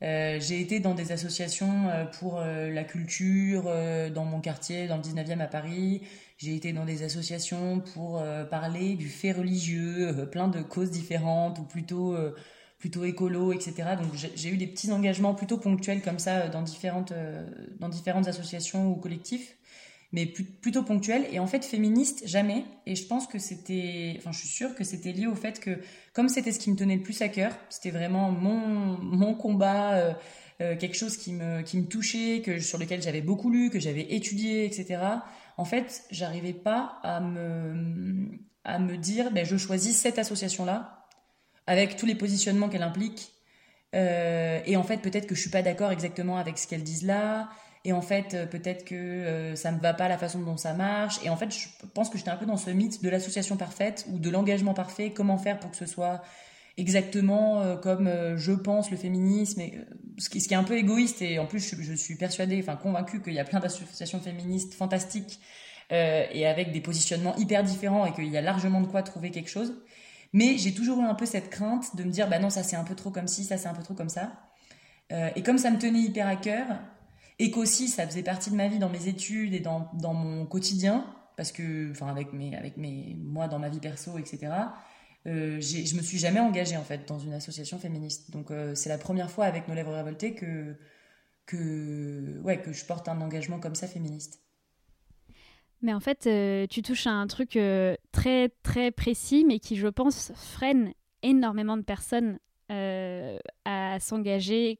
J'ai 0.00 0.60
été 0.60 0.80
dans 0.80 0.94
des 0.94 1.12
associations 1.12 1.88
pour 2.18 2.40
la 2.40 2.84
culture 2.84 3.64
dans 4.14 4.24
mon 4.24 4.40
quartier, 4.40 4.86
dans 4.86 4.96
le 4.96 5.02
19e 5.02 5.40
à 5.40 5.46
Paris. 5.46 6.02
J'ai 6.40 6.54
été 6.54 6.72
dans 6.72 6.86
des 6.86 7.02
associations 7.02 7.80
pour 7.92 8.18
euh, 8.18 8.44
parler 8.44 8.94
du 8.94 9.10
fait 9.10 9.32
religieux, 9.32 10.08
euh, 10.08 10.24
plein 10.24 10.48
de 10.48 10.62
causes 10.62 10.90
différentes 10.90 11.58
ou 11.58 11.64
plutôt 11.64 12.14
euh, 12.14 12.34
plutôt 12.78 13.04
écolo, 13.04 13.52
etc. 13.52 13.90
Donc 14.00 14.14
j'ai 14.14 14.48
eu 14.48 14.56
des 14.56 14.66
petits 14.66 14.90
engagements 14.90 15.34
plutôt 15.34 15.58
ponctuels 15.58 16.00
comme 16.00 16.18
ça 16.18 16.48
dans 16.48 16.62
différentes 16.62 17.12
dans 17.78 17.90
différentes 17.90 18.26
associations 18.26 18.90
ou 18.90 18.96
collectifs, 18.96 19.58
mais 20.12 20.26
plutôt 20.26 20.82
ponctuels. 20.82 21.26
Et 21.32 21.38
en 21.38 21.46
fait 21.46 21.64
féministe 21.64 22.22
jamais. 22.26 22.64
Et 22.86 22.94
je 22.94 23.06
pense 23.06 23.26
que 23.26 23.38
c'était, 23.38 24.14
enfin 24.18 24.32
je 24.32 24.38
suis 24.38 24.48
sûre 24.48 24.74
que 24.74 24.84
c'était 24.84 25.12
lié 25.12 25.26
au 25.26 25.34
fait 25.34 25.60
que 25.60 25.78
comme 26.12 26.28
c'était 26.28 26.52
ce 26.52 26.58
qui 26.58 26.70
me 26.70 26.76
tenait 26.76 26.96
le 26.96 27.02
plus 27.02 27.20
à 27.22 27.28
cœur, 27.28 27.52
c'était 27.68 27.90
vraiment 27.90 28.30
mon 28.30 28.98
mon 28.98 29.34
combat. 29.34 30.16
quelque 30.58 30.94
chose 30.94 31.16
qui 31.16 31.32
me, 31.32 31.62
qui 31.62 31.78
me 31.78 31.86
touchait, 31.86 32.42
que, 32.44 32.60
sur 32.60 32.76
lequel 32.76 33.00
j'avais 33.00 33.22
beaucoup 33.22 33.50
lu, 33.50 33.70
que 33.70 33.80
j'avais 33.80 34.12
étudié, 34.12 34.66
etc 34.66 34.98
en 35.60 35.66
fait, 35.66 36.04
j'arrivais 36.10 36.54
pas 36.54 36.98
à 37.02 37.20
me, 37.20 38.30
à 38.64 38.78
me 38.78 38.96
dire, 38.96 39.30
ben, 39.30 39.44
je 39.44 39.58
choisis 39.58 39.94
cette 39.94 40.18
association-là, 40.18 41.06
avec 41.66 41.96
tous 41.96 42.06
les 42.06 42.14
positionnements 42.14 42.70
qu'elle 42.70 42.82
implique. 42.82 43.34
Euh, 43.94 44.60
et 44.64 44.76
en 44.76 44.82
fait, 44.82 45.02
peut-être 45.02 45.26
que 45.26 45.34
je 45.34 45.40
suis 45.42 45.50
pas 45.50 45.60
d'accord 45.60 45.92
exactement 45.92 46.38
avec 46.38 46.56
ce 46.56 46.66
qu'elles 46.66 46.82
disent 46.82 47.04
là. 47.04 47.50
Et 47.84 47.92
en 47.92 48.02
fait, 48.02 48.34
euh, 48.34 48.46
peut-être 48.46 48.84
que 48.84 48.94
euh, 48.94 49.56
ça 49.56 49.72
me 49.72 49.80
va 49.80 49.94
pas 49.94 50.08
la 50.08 50.18
façon 50.18 50.40
dont 50.40 50.56
ça 50.56 50.74
marche. 50.74 51.18
Et 51.24 51.30
en 51.30 51.36
fait, 51.36 51.50
je 51.50 51.68
pense 51.94 52.10
que 52.10 52.18
j'étais 52.18 52.30
un 52.30 52.36
peu 52.36 52.46
dans 52.46 52.56
ce 52.56 52.70
mythe 52.70 53.02
de 53.02 53.08
l'association 53.08 53.56
parfaite 53.56 54.06
ou 54.10 54.18
de 54.18 54.28
l'engagement 54.28 54.74
parfait. 54.74 55.10
Comment 55.10 55.38
faire 55.38 55.58
pour 55.58 55.70
que 55.70 55.76
ce 55.76 55.86
soit 55.86 56.22
exactement 56.76 57.76
comme 57.82 58.10
je 58.36 58.52
pense 58.52 58.90
le 58.90 58.96
féminisme, 58.96 59.60
ce, 60.18 60.30
qui, 60.30 60.38
est 60.38 60.54
un 60.54 60.64
peu 60.64 60.78
égoïste. 60.78 61.20
Et 61.20 61.38
en 61.38 61.46
plus, 61.46 61.60
je, 61.60 61.82
je 61.82 61.92
suis 61.92 62.16
persuadée, 62.16 62.58
enfin 62.62 62.76
convaincue 62.76 63.20
qu'il 63.20 63.34
y 63.34 63.38
a 63.38 63.44
plein 63.44 63.60
d'associations 63.60 64.20
féministes 64.20 64.72
fantastiques 64.72 65.40
euh, 65.92 66.24
et 66.30 66.46
avec 66.46 66.70
des 66.70 66.80
positionnements 66.80 67.34
hyper 67.36 67.64
différents 67.64 68.06
et 68.06 68.12
qu'il 68.12 68.28
y 68.28 68.36
a 68.36 68.40
largement 68.40 68.80
de 68.80 68.86
quoi 68.86 69.02
trouver 69.02 69.30
quelque 69.30 69.50
chose. 69.50 69.74
Mais 70.32 70.56
j'ai 70.56 70.72
toujours 70.72 71.00
eu 71.00 71.04
un 71.04 71.16
peu 71.16 71.26
cette 71.26 71.50
crainte 71.50 71.96
de 71.96 72.04
me 72.04 72.10
dire, 72.10 72.28
bah 72.28 72.38
non, 72.38 72.48
ça 72.48 72.62
c'est 72.62 72.76
un 72.76 72.84
peu 72.84 72.94
trop 72.94 73.10
comme 73.10 73.26
ci, 73.26 73.42
ça 73.42 73.56
c'est 73.56 73.66
un 73.66 73.74
peu 73.74 73.82
trop 73.82 73.94
comme 73.94 74.08
ça. 74.08 74.30
Euh, 75.10 75.30
et 75.34 75.42
comme 75.42 75.58
ça 75.58 75.72
me 75.72 75.78
tenait 75.78 75.98
hyper 75.98 76.28
à 76.28 76.36
cœur, 76.36 76.66
et 77.40 77.50
qu'aussi 77.50 77.88
ça 77.88 78.06
faisait 78.06 78.22
partie 78.22 78.50
de 78.50 78.54
ma 78.54 78.68
vie 78.68 78.78
dans 78.78 78.90
mes 78.90 79.08
études 79.08 79.54
et 79.54 79.60
dans, 79.60 79.90
dans 79.94 80.12
mon 80.12 80.44
quotidien, 80.44 81.06
parce 81.36 81.52
que, 81.52 81.90
enfin, 81.90 82.06
avec 82.08 82.34
mes, 82.34 82.54
avec 82.54 82.76
mes, 82.76 83.16
moi 83.18 83.48
dans 83.48 83.58
ma 83.58 83.70
vie 83.70 83.80
perso, 83.80 84.18
etc., 84.18 84.52
euh, 85.26 85.58
je 85.60 85.96
me 85.96 86.02
suis 86.02 86.18
jamais 86.18 86.40
engagée 86.40 86.76
en 86.76 86.84
fait 86.84 87.08
dans 87.08 87.18
une 87.18 87.32
association 87.32 87.78
féministe. 87.78 88.30
Donc 88.30 88.50
euh, 88.50 88.74
c'est 88.74 88.90
la 88.90 88.98
première 88.98 89.30
fois 89.30 89.46
avec 89.46 89.68
Nos 89.68 89.74
Lèvres 89.74 89.92
Révoltées 89.92 90.34
que, 90.34 90.76
que, 91.46 92.38
ouais, 92.42 92.60
que 92.60 92.72
je 92.72 92.84
porte 92.84 93.08
un 93.08 93.18
engagement 93.22 93.58
comme 93.58 93.74
ça 93.74 93.86
féministe. 93.86 94.42
Mais 95.80 95.94
en 95.94 96.00
fait, 96.00 96.26
euh, 96.26 96.66
tu 96.66 96.82
touches 96.82 97.06
à 97.06 97.12
un 97.12 97.26
truc 97.26 97.56
euh, 97.56 97.96
très 98.12 98.50
très 98.62 98.90
précis, 98.90 99.46
mais 99.46 99.60
qui, 99.60 99.76
je 99.76 99.88
pense, 99.88 100.30
freine 100.34 100.92
énormément 101.22 101.78
de 101.78 101.82
personnes 101.82 102.38
à 103.64 103.98
s'engager 103.98 104.78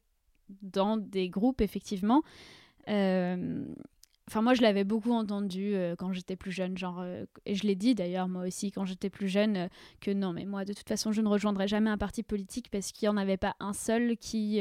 dans 0.62 0.96
des 0.96 1.28
groupes, 1.28 1.60
effectivement. 1.60 2.22
Enfin, 4.30 4.42
moi, 4.42 4.54
je 4.54 4.62
l'avais 4.62 4.84
beaucoup 4.84 5.10
entendu 5.10 5.74
euh, 5.74 5.96
quand 5.98 6.12
j'étais 6.12 6.36
plus 6.36 6.52
jeune, 6.52 6.78
genre, 6.78 7.00
euh, 7.00 7.24
et 7.46 7.56
je 7.56 7.66
l'ai 7.66 7.74
dit 7.74 7.96
d'ailleurs 7.96 8.28
moi 8.28 8.46
aussi 8.46 8.70
quand 8.70 8.84
j'étais 8.84 9.10
plus 9.10 9.26
jeune, 9.26 9.56
euh, 9.56 9.68
que 10.00 10.12
non, 10.12 10.32
mais 10.32 10.44
moi, 10.44 10.64
de 10.64 10.72
toute 10.72 10.88
façon, 10.88 11.10
je 11.10 11.20
ne 11.20 11.26
rejoindrai 11.26 11.66
jamais 11.66 11.90
un 11.90 11.98
parti 11.98 12.22
politique 12.22 12.70
parce 12.70 12.92
qu'il 12.92 13.06
n'y 13.06 13.12
en 13.12 13.16
avait 13.16 13.36
pas 13.36 13.56
un 13.58 13.72
seul 13.72 14.16
qui 14.16 14.60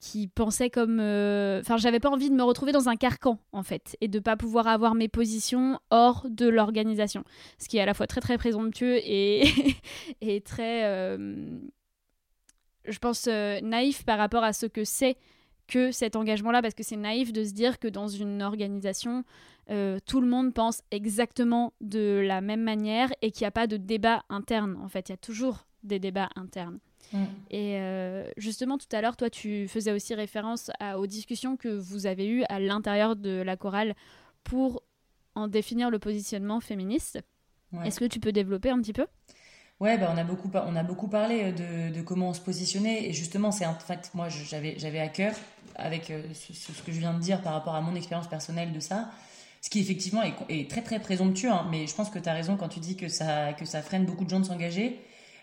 qui 0.00 0.26
pensait 0.26 0.68
comme, 0.68 0.98
enfin, 1.00 1.76
j'avais 1.76 2.00
pas 2.00 2.10
envie 2.10 2.28
de 2.28 2.34
me 2.34 2.42
retrouver 2.42 2.72
dans 2.72 2.88
un 2.88 2.96
carcan 2.96 3.38
en 3.52 3.62
fait, 3.62 3.96
et 4.00 4.08
de 4.08 4.18
pas 4.18 4.36
pouvoir 4.36 4.66
avoir 4.66 4.96
mes 4.96 5.08
positions 5.08 5.78
hors 5.90 6.26
de 6.28 6.48
l'organisation, 6.48 7.22
ce 7.58 7.68
qui 7.68 7.78
est 7.78 7.80
à 7.80 7.86
la 7.86 7.94
fois 7.94 8.08
très 8.08 8.20
très 8.20 8.36
présomptueux 8.36 8.96
et 8.96 9.44
et 10.20 10.40
très, 10.40 11.16
je 12.86 12.98
pense, 12.98 13.26
naïf 13.26 14.04
par 14.04 14.18
rapport 14.18 14.44
à 14.44 14.52
ce 14.52 14.66
que 14.66 14.84
c'est 14.84 15.16
que 15.66 15.92
cet 15.92 16.16
engagement-là, 16.16 16.62
parce 16.62 16.74
que 16.74 16.82
c'est 16.82 16.96
naïf 16.96 17.32
de 17.32 17.44
se 17.44 17.52
dire 17.52 17.78
que 17.78 17.88
dans 17.88 18.08
une 18.08 18.42
organisation, 18.42 19.24
euh, 19.70 19.98
tout 20.04 20.20
le 20.20 20.26
monde 20.26 20.52
pense 20.52 20.82
exactement 20.90 21.72
de 21.80 22.22
la 22.24 22.40
même 22.40 22.62
manière 22.62 23.10
et 23.22 23.30
qu'il 23.30 23.44
n'y 23.44 23.48
a 23.48 23.52
pas 23.52 23.66
de 23.66 23.76
débat 23.76 24.24
interne. 24.28 24.76
En 24.82 24.88
fait, 24.88 25.08
il 25.08 25.12
y 25.12 25.14
a 25.14 25.18
toujours 25.18 25.66
des 25.82 25.98
débats 25.98 26.28
internes. 26.36 26.78
Mm. 27.12 27.24
Et 27.50 27.78
euh, 27.78 28.28
justement, 28.36 28.78
tout 28.78 28.86
à 28.92 29.00
l'heure, 29.00 29.16
toi, 29.16 29.30
tu 29.30 29.68
faisais 29.68 29.92
aussi 29.92 30.14
référence 30.14 30.70
aux 30.96 31.06
discussions 31.06 31.56
que 31.56 31.68
vous 31.68 32.06
avez 32.06 32.28
eues 32.28 32.44
à 32.48 32.60
l'intérieur 32.60 33.16
de 33.16 33.42
la 33.42 33.56
chorale 33.56 33.94
pour 34.42 34.82
en 35.34 35.48
définir 35.48 35.90
le 35.90 35.98
positionnement 35.98 36.60
féministe. 36.60 37.20
Est-ce 37.84 37.98
que 37.98 38.04
tu 38.04 38.20
peux 38.20 38.30
développer 38.30 38.70
un 38.70 38.80
petit 38.80 38.92
peu? 38.92 39.06
Ouais, 39.80 39.98
bah 39.98 40.10
on, 40.14 40.16
a 40.16 40.22
beaucoup, 40.24 40.50
on 40.54 40.76
a 40.76 40.82
beaucoup 40.84 41.08
parlé 41.08 41.52
euh, 41.60 41.90
de, 41.90 42.00
comment 42.00 42.28
on 42.28 42.34
se 42.34 42.40
positionnait. 42.40 43.08
Et 43.08 43.12
justement, 43.12 43.50
c'est 43.50 43.66
en 43.66 43.74
fait, 43.74 44.10
moi, 44.14 44.28
j'avais, 44.28 45.00
à 45.00 45.08
cœur, 45.08 45.34
avec 45.74 46.10
euh, 46.10 46.22
ce, 46.32 46.82
que 46.82 46.92
je 46.92 47.00
viens 47.00 47.12
de 47.12 47.18
dire 47.18 47.42
par 47.42 47.52
rapport 47.54 47.74
à 47.74 47.80
mon 47.80 47.94
expérience 47.96 48.28
personnelle 48.28 48.72
de 48.72 48.80
ça, 48.80 49.10
ce 49.60 49.70
qui 49.70 49.80
effectivement 49.80 50.22
est, 50.48 50.70
très 50.70 50.82
très 50.82 51.00
présomptueux, 51.00 51.50
hein, 51.50 51.66
mais 51.70 51.86
je 51.86 51.94
pense 51.94 52.08
que 52.08 52.18
tu 52.18 52.28
as 52.28 52.34
raison 52.34 52.56
quand 52.56 52.68
tu 52.68 52.80
dis 52.80 52.96
que 52.96 53.08
ça, 53.08 53.52
que 53.54 53.64
ça 53.64 53.82
freine 53.82 54.04
beaucoup 54.04 54.24
de 54.24 54.30
gens 54.30 54.40
de 54.40 54.44
s'engager. 54.44 55.00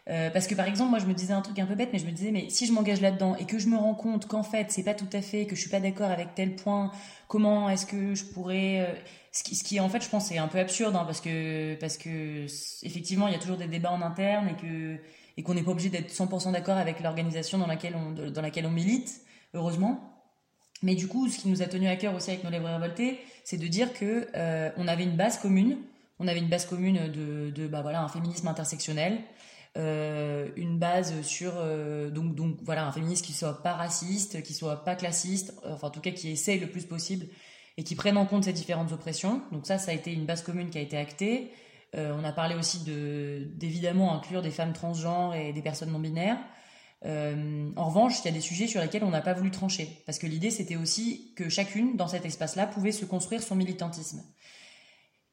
Euh, 0.10 0.30
parce 0.32 0.48
que 0.48 0.56
par 0.56 0.66
exemple, 0.66 0.90
moi 0.92 1.00
je 1.00 1.06
me 1.06 1.14
disais 1.14 1.34
un 1.34 1.42
truc 1.42 1.60
un 1.60 1.66
peu 1.66 1.76
bête, 1.76 1.90
mais 1.94 2.00
je 2.00 2.06
me 2.06 2.12
disais, 2.12 2.32
mais 2.32 2.50
si 2.50 2.66
je 2.66 2.74
m'engage 2.74 3.02
là-dedans 3.02 3.36
et 3.36 3.46
que 3.46 3.60
je 3.60 3.68
me 3.68 3.78
rends 3.78 3.94
compte 3.94 4.28
qu'en 4.28 4.44
fait 4.44 4.72
c'est 4.72 4.84
pas 4.84 4.96
tout 4.96 5.10
à 5.14 5.22
fait, 5.22 5.46
que 5.46 5.56
je 5.56 5.62
suis 5.62 5.70
pas 5.70 5.80
d'accord 5.80 6.10
avec 6.10 6.34
tel 6.34 6.56
point, 6.56 6.92
comment 7.28 7.70
est-ce 7.70 7.86
que 7.86 8.16
je 8.16 8.26
pourrais 8.26 8.96
ce 9.32 9.44
qui, 9.44 9.56
ce 9.56 9.80
en 9.80 9.90
fait 9.90 10.04
je 10.04 10.10
pense 10.10 10.32
est 10.32 10.38
un 10.38 10.48
peu 10.48 10.60
absurde 10.60 10.96
hein, 10.96 11.06
parce 11.06 11.22
que 11.22 11.76
parce 11.76 11.98
que 11.98 12.46
effectivement 12.86 13.28
il 13.28 13.34
y 13.34 13.36
a 13.36 13.40
toujours 13.40 13.58
des 13.58 13.68
débats 13.68 13.92
en 13.92 14.02
interne 14.02 14.50
et 15.38 15.44
qu'on 15.44 15.54
n'est 15.54 15.64
pas 15.64 15.72
obligé 15.72 15.90
d'être 15.90 16.12
100% 16.12 16.52
d'accord 16.52 16.78
avec 16.78 17.00
l'organisation 17.00 17.58
dans 17.58 17.68
laquelle 17.68 17.96
on 17.96 18.72
milite 18.72 19.22
heureusement. 19.54 20.08
Mais 20.84 20.96
du 20.96 21.08
coup 21.08 21.30
ce 21.30 21.38
qui 21.38 21.48
nous 21.48 21.62
a 21.62 21.66
tenu 21.66 21.88
à 21.88 21.96
cœur 21.96 22.14
aussi 22.16 22.32
avec 22.32 22.44
nos 22.44 22.50
lèvres 22.50 22.68
révoltées 22.68 23.20
c'est 23.44 23.58
de 23.58 23.68
dire 23.68 23.94
que 23.94 24.28
euh, 24.36 24.70
on 24.78 24.88
avait 24.88 25.04
une 25.04 25.16
base 25.16 25.40
commune. 25.40 25.78
On 26.20 26.28
avait 26.28 26.40
une 26.40 26.50
base 26.50 26.66
commune 26.66 27.08
de, 27.08 27.50
de 27.50 27.68
bah 27.68 27.82
voilà 27.82 28.04
un 28.04 28.08
féminisme 28.08 28.48
intersectionnel 28.48 29.20
euh, 29.78 30.50
une 30.58 30.78
base 30.80 31.22
sur 31.22 31.54
euh, 31.56 32.10
donc 32.10 32.36
voilà 32.62 32.86
un 32.86 32.92
féminisme 32.92 33.24
qui 33.24 33.32
soit 33.32 33.64
pas 33.64 33.72
raciste 33.72 34.44
qui 34.44 34.54
soit 34.54 34.84
pas 34.84 34.96
classiste 34.96 35.54
enfin 35.66 35.88
en 35.88 35.90
tout 35.92 36.02
cas 36.02 36.12
qui 36.12 36.30
essaye 36.30 36.60
le 36.60 36.68
plus 36.68 36.84
possible 36.84 37.28
et 37.78 37.84
qui 37.84 37.96
prennent 37.96 38.18
en 38.18 38.26
compte 38.26 38.46
ces 38.46 38.54
différentes 38.54 38.92
oppressions. 38.92 39.42
Donc 39.52 39.66
ça, 39.66 39.78
ça 39.78 39.92
a 39.92 39.94
été 39.94 40.14
une 40.14 40.26
base 40.26 40.44
commune 40.44 40.70
qui 40.70 40.78
a 40.78 40.82
été 40.82 40.98
actée. 40.98 41.52
Euh, 41.96 42.16
on 42.18 42.24
a 42.24 42.32
parlé 42.32 42.56
aussi 42.56 42.84
de 42.84 43.50
d'évidemment 43.56 44.16
inclure 44.16 44.42
des 44.42 44.52
femmes 44.52 44.74
transgenres 44.74 45.36
et 45.36 45.54
des 45.54 45.62
personnes 45.62 45.92
non 45.92 46.00
binaires. 46.00 46.40
Euh, 47.06 47.72
en 47.76 47.90
revanche, 47.90 48.20
il 48.20 48.26
y 48.26 48.28
a 48.28 48.32
des 48.32 48.42
sujets 48.42 48.68
sur 48.68 48.80
lesquels 48.80 49.04
on 49.04 49.10
n'a 49.10 49.22
pas 49.22 49.34
voulu 49.34 49.50
trancher, 49.50 50.04
parce 50.06 50.20
que 50.20 50.28
l'idée 50.28 50.52
c'était 50.52 50.76
aussi 50.76 51.34
que 51.36 51.50
chacune 51.50 51.98
dans 51.98 52.08
cet 52.08 52.26
espace-là 52.26 52.68
pouvait 52.68 52.92
se 52.92 53.06
construire 53.06 53.42
son 53.42 53.56
militantisme. 53.56 54.22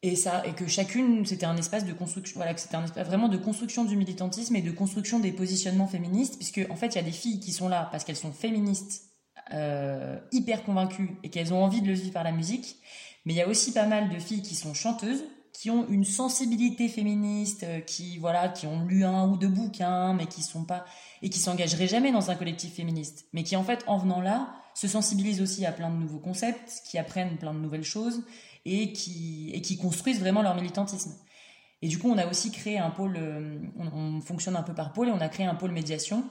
Et 0.03 0.15
ça, 0.15 0.47
et 0.47 0.53
que 0.53 0.69
chacune, 0.69 1.27
c'était 1.27 1.45
un 1.45 1.57
espace 1.57 1.85
de 1.85 1.93
construction, 1.93 2.37
voilà, 2.37 2.57
c'était 2.57 2.77
un 2.77 2.87
vraiment 3.03 3.29
de 3.29 3.37
construction 3.37 3.85
du 3.85 3.97
militantisme 3.97 4.55
et 4.55 4.63
de 4.63 4.71
construction 4.71 5.19
des 5.19 5.33
positionnements 5.33 5.89
féministes, 5.89 6.37
puisque 6.37 6.65
en 6.71 6.77
fait, 6.77 6.89
il 6.89 6.97
y 6.97 7.01
a 7.01 7.03
des 7.03 7.13
filles 7.13 7.41
qui 7.41 7.53
sont 7.53 7.69
là 7.69 7.89
parce 7.91 8.05
qu'elles 8.05 8.17
sont 8.17 8.33
féministes 8.33 9.08
euh, 9.53 10.19
hyper 10.33 10.65
convaincues 10.65 11.17
et 11.23 11.31
qu'elles 11.31 11.53
ont 11.53 11.63
envie 11.63 11.81
de 11.81 11.87
le 11.87 11.95
vivre 11.95 12.13
par 12.13 12.25
la 12.25 12.33
musique. 12.33 12.77
Mais 13.25 13.35
il 13.35 13.37
y 13.37 13.43
a 13.43 13.49
aussi 13.49 13.73
pas 13.73 13.87
mal 13.87 14.09
de 14.09 14.19
filles 14.19 14.43
qui 14.43 14.55
sont 14.55 14.75
chanteuses, 14.75 15.25
qui 15.53 15.71
ont 15.71 15.87
une 15.89 16.05
sensibilité 16.05 16.89
féministe, 16.89 17.65
euh, 17.65 17.81
qui 17.81 18.19
voilà, 18.19 18.49
qui 18.49 18.67
ont 18.67 18.85
lu 18.85 19.05
un 19.05 19.29
ou 19.29 19.37
deux 19.37 19.49
bouquins, 19.49 20.15
mais 20.15 20.27
qui 20.27 20.43
sont 20.43 20.65
pas 20.65 20.85
et 21.23 21.31
qui 21.31 21.39
s'engageraient 21.39 21.89
jamais 21.89 22.13
dans 22.13 22.31
un 22.31 22.35
collectif 22.35 22.75
féministe, 22.75 23.27
mais 23.33 23.43
qui 23.43 23.57
en 23.57 23.65
fait 23.65 23.85
en 23.87 23.99
venant 23.99 24.21
là 24.21 24.53
se 24.75 24.87
sensibilisent 24.87 25.43
aussi 25.43 25.67
à 25.67 25.73
plein 25.73 25.91
de 25.91 25.97
nouveaux 25.97 26.21
concepts, 26.21 26.83
qui 26.89 26.99
apprennent 26.99 27.37
plein 27.37 27.53
de 27.53 27.59
nouvelles 27.59 27.85
choses 27.85 28.23
et 28.65 28.93
qui 28.93 29.79
construisent 29.81 30.21
vraiment 30.21 30.43
leur 30.43 30.55
militantisme. 30.55 31.15
Et 31.83 31.89
du 31.89 31.99
coup, 31.99 32.11
on 32.11 32.19
a 32.19 32.27
aussi 32.27 32.51
créé 32.51 32.79
un 32.79 32.91
pôle, 32.91 33.17
euh, 33.17 33.59
on 33.79 34.21
fonctionne 34.21 34.57
un 34.57 34.63
peu 34.63 34.75
par 34.75 34.93
pôle 34.93 35.09
et 35.09 35.13
on 35.13 35.21
a 35.21 35.29
créé 35.29 35.47
un 35.47 35.55
pôle 35.55 35.73
médiation 35.73 36.25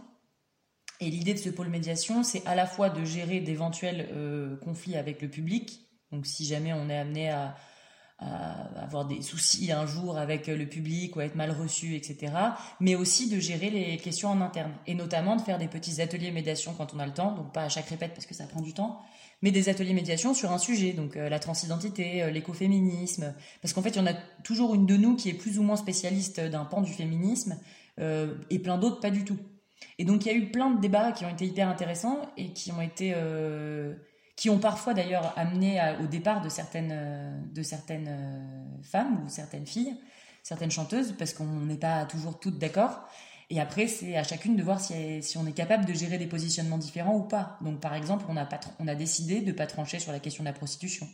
et 0.99 1.09
l'idée 1.09 1.33
de 1.33 1.39
ce 1.39 1.49
pôle 1.49 1.69
médiation, 1.69 2.23
c'est 2.23 2.45
à 2.47 2.55
la 2.55 2.65
fois 2.65 2.89
de 2.89 3.03
gérer 3.05 3.39
d'éventuels 3.39 4.09
euh, 4.13 4.57
conflits 4.57 4.95
avec 4.95 5.21
le 5.21 5.29
public. 5.29 5.81
Donc 6.11 6.25
si 6.25 6.45
jamais 6.45 6.73
on 6.73 6.89
est 6.89 6.97
amené 6.97 7.29
à, 7.29 7.55
avoir 8.19 9.05
des 9.05 9.21
soucis 9.21 9.71
un 9.71 9.85
jour 9.85 10.17
avec 10.17 10.47
le 10.47 10.65
public 10.65 11.15
ou 11.15 11.19
à 11.19 11.25
être 11.25 11.35
mal 11.35 11.51
reçu, 11.51 11.93
etc. 11.93 12.33
Mais 12.79 12.95
aussi 12.95 13.29
de 13.29 13.39
gérer 13.39 13.69
les 13.69 13.97
questions 13.97 14.29
en 14.29 14.41
interne. 14.41 14.71
Et 14.87 14.95
notamment 14.95 15.35
de 15.35 15.41
faire 15.41 15.59
des 15.59 15.67
petits 15.67 16.01
ateliers 16.01 16.31
médiation 16.31 16.73
quand 16.75 16.95
on 16.95 16.99
a 16.99 17.05
le 17.05 17.13
temps. 17.13 17.35
Donc 17.35 17.53
pas 17.53 17.61
à 17.61 17.69
chaque 17.69 17.87
répète 17.89 18.15
parce 18.15 18.25
que 18.25 18.33
ça 18.33 18.47
prend 18.47 18.61
du 18.61 18.73
temps. 18.73 19.01
Mais 19.43 19.51
des 19.51 19.69
ateliers 19.69 19.93
médiation 19.93 20.33
sur 20.33 20.51
un 20.51 20.57
sujet. 20.57 20.93
Donc 20.93 21.15
euh, 21.15 21.29
la 21.29 21.37
transidentité, 21.37 22.23
euh, 22.23 22.31
l'écoféminisme. 22.31 23.35
Parce 23.61 23.75
qu'en 23.75 23.83
fait, 23.83 23.89
il 23.89 23.97
y 23.97 23.99
en 23.99 24.07
a 24.07 24.15
toujours 24.43 24.73
une 24.73 24.87
de 24.87 24.97
nous 24.97 25.15
qui 25.15 25.29
est 25.29 25.35
plus 25.35 25.59
ou 25.59 25.61
moins 25.61 25.75
spécialiste 25.75 26.39
d'un 26.39 26.65
pan 26.65 26.81
du 26.81 26.93
féminisme. 26.93 27.59
et 27.99 28.59
plein 28.59 28.79
d'autres 28.79 28.99
pas 28.99 29.11
du 29.11 29.25
tout. 29.25 29.37
Et 29.99 30.05
donc 30.05 30.25
il 30.25 30.31
y 30.31 30.31
a 30.31 30.37
eu 30.37 30.51
plein 30.51 30.71
de 30.71 30.79
débats 30.79 31.11
qui 31.11 31.25
ont 31.25 31.29
été 31.29 31.45
hyper 31.45 31.67
intéressants 31.67 32.21
et 32.37 32.53
qui 32.53 32.71
ont 32.71 32.81
été 32.81 33.13
euh, 33.15 33.95
qui 34.35 34.49
ont 34.49 34.59
parfois 34.59 34.93
d'ailleurs 34.93 35.33
amené 35.37 35.81
au 36.03 36.07
départ 36.07 36.41
de 36.41 36.49
certaines 36.49 36.91
euh, 36.91 37.39
de 37.53 37.63
certaines 37.63 38.07
euh, 38.07 38.83
femmes 38.83 39.23
ou 39.25 39.29
certaines 39.29 39.65
filles, 39.65 39.95
certaines 40.43 40.71
chanteuses 40.71 41.15
parce 41.17 41.33
qu'on 41.33 41.45
n'est 41.45 41.77
pas 41.77 42.05
toujours 42.05 42.39
toutes 42.39 42.59
d'accord. 42.59 43.07
Et 43.49 43.61
après, 43.61 43.87
c'est 43.87 44.17
à 44.17 44.23
chacune 44.23 44.57
de 44.57 44.63
voir 44.63 44.81
si, 44.81 45.23
si, 45.23 45.37
on 45.37 45.47
est 45.47 45.53
capable 45.53 45.85
de 45.85 45.93
gérer 45.93 46.17
des 46.17 46.27
positionnements 46.27 46.77
différents 46.77 47.15
ou 47.15 47.23
pas. 47.23 47.57
Donc, 47.61 47.79
par 47.79 47.93
exemple, 47.93 48.25
on 48.27 48.35
a, 48.35 48.45
pas, 48.45 48.59
on 48.77 48.89
a 48.89 48.95
décidé 48.95 49.39
de 49.39 49.47
ne 49.47 49.51
pas 49.53 49.65
trancher 49.67 49.99
sur 49.99 50.11
la 50.11 50.19
question 50.19 50.43
de 50.43 50.49
la 50.49 50.53
prostitution. 50.53 51.07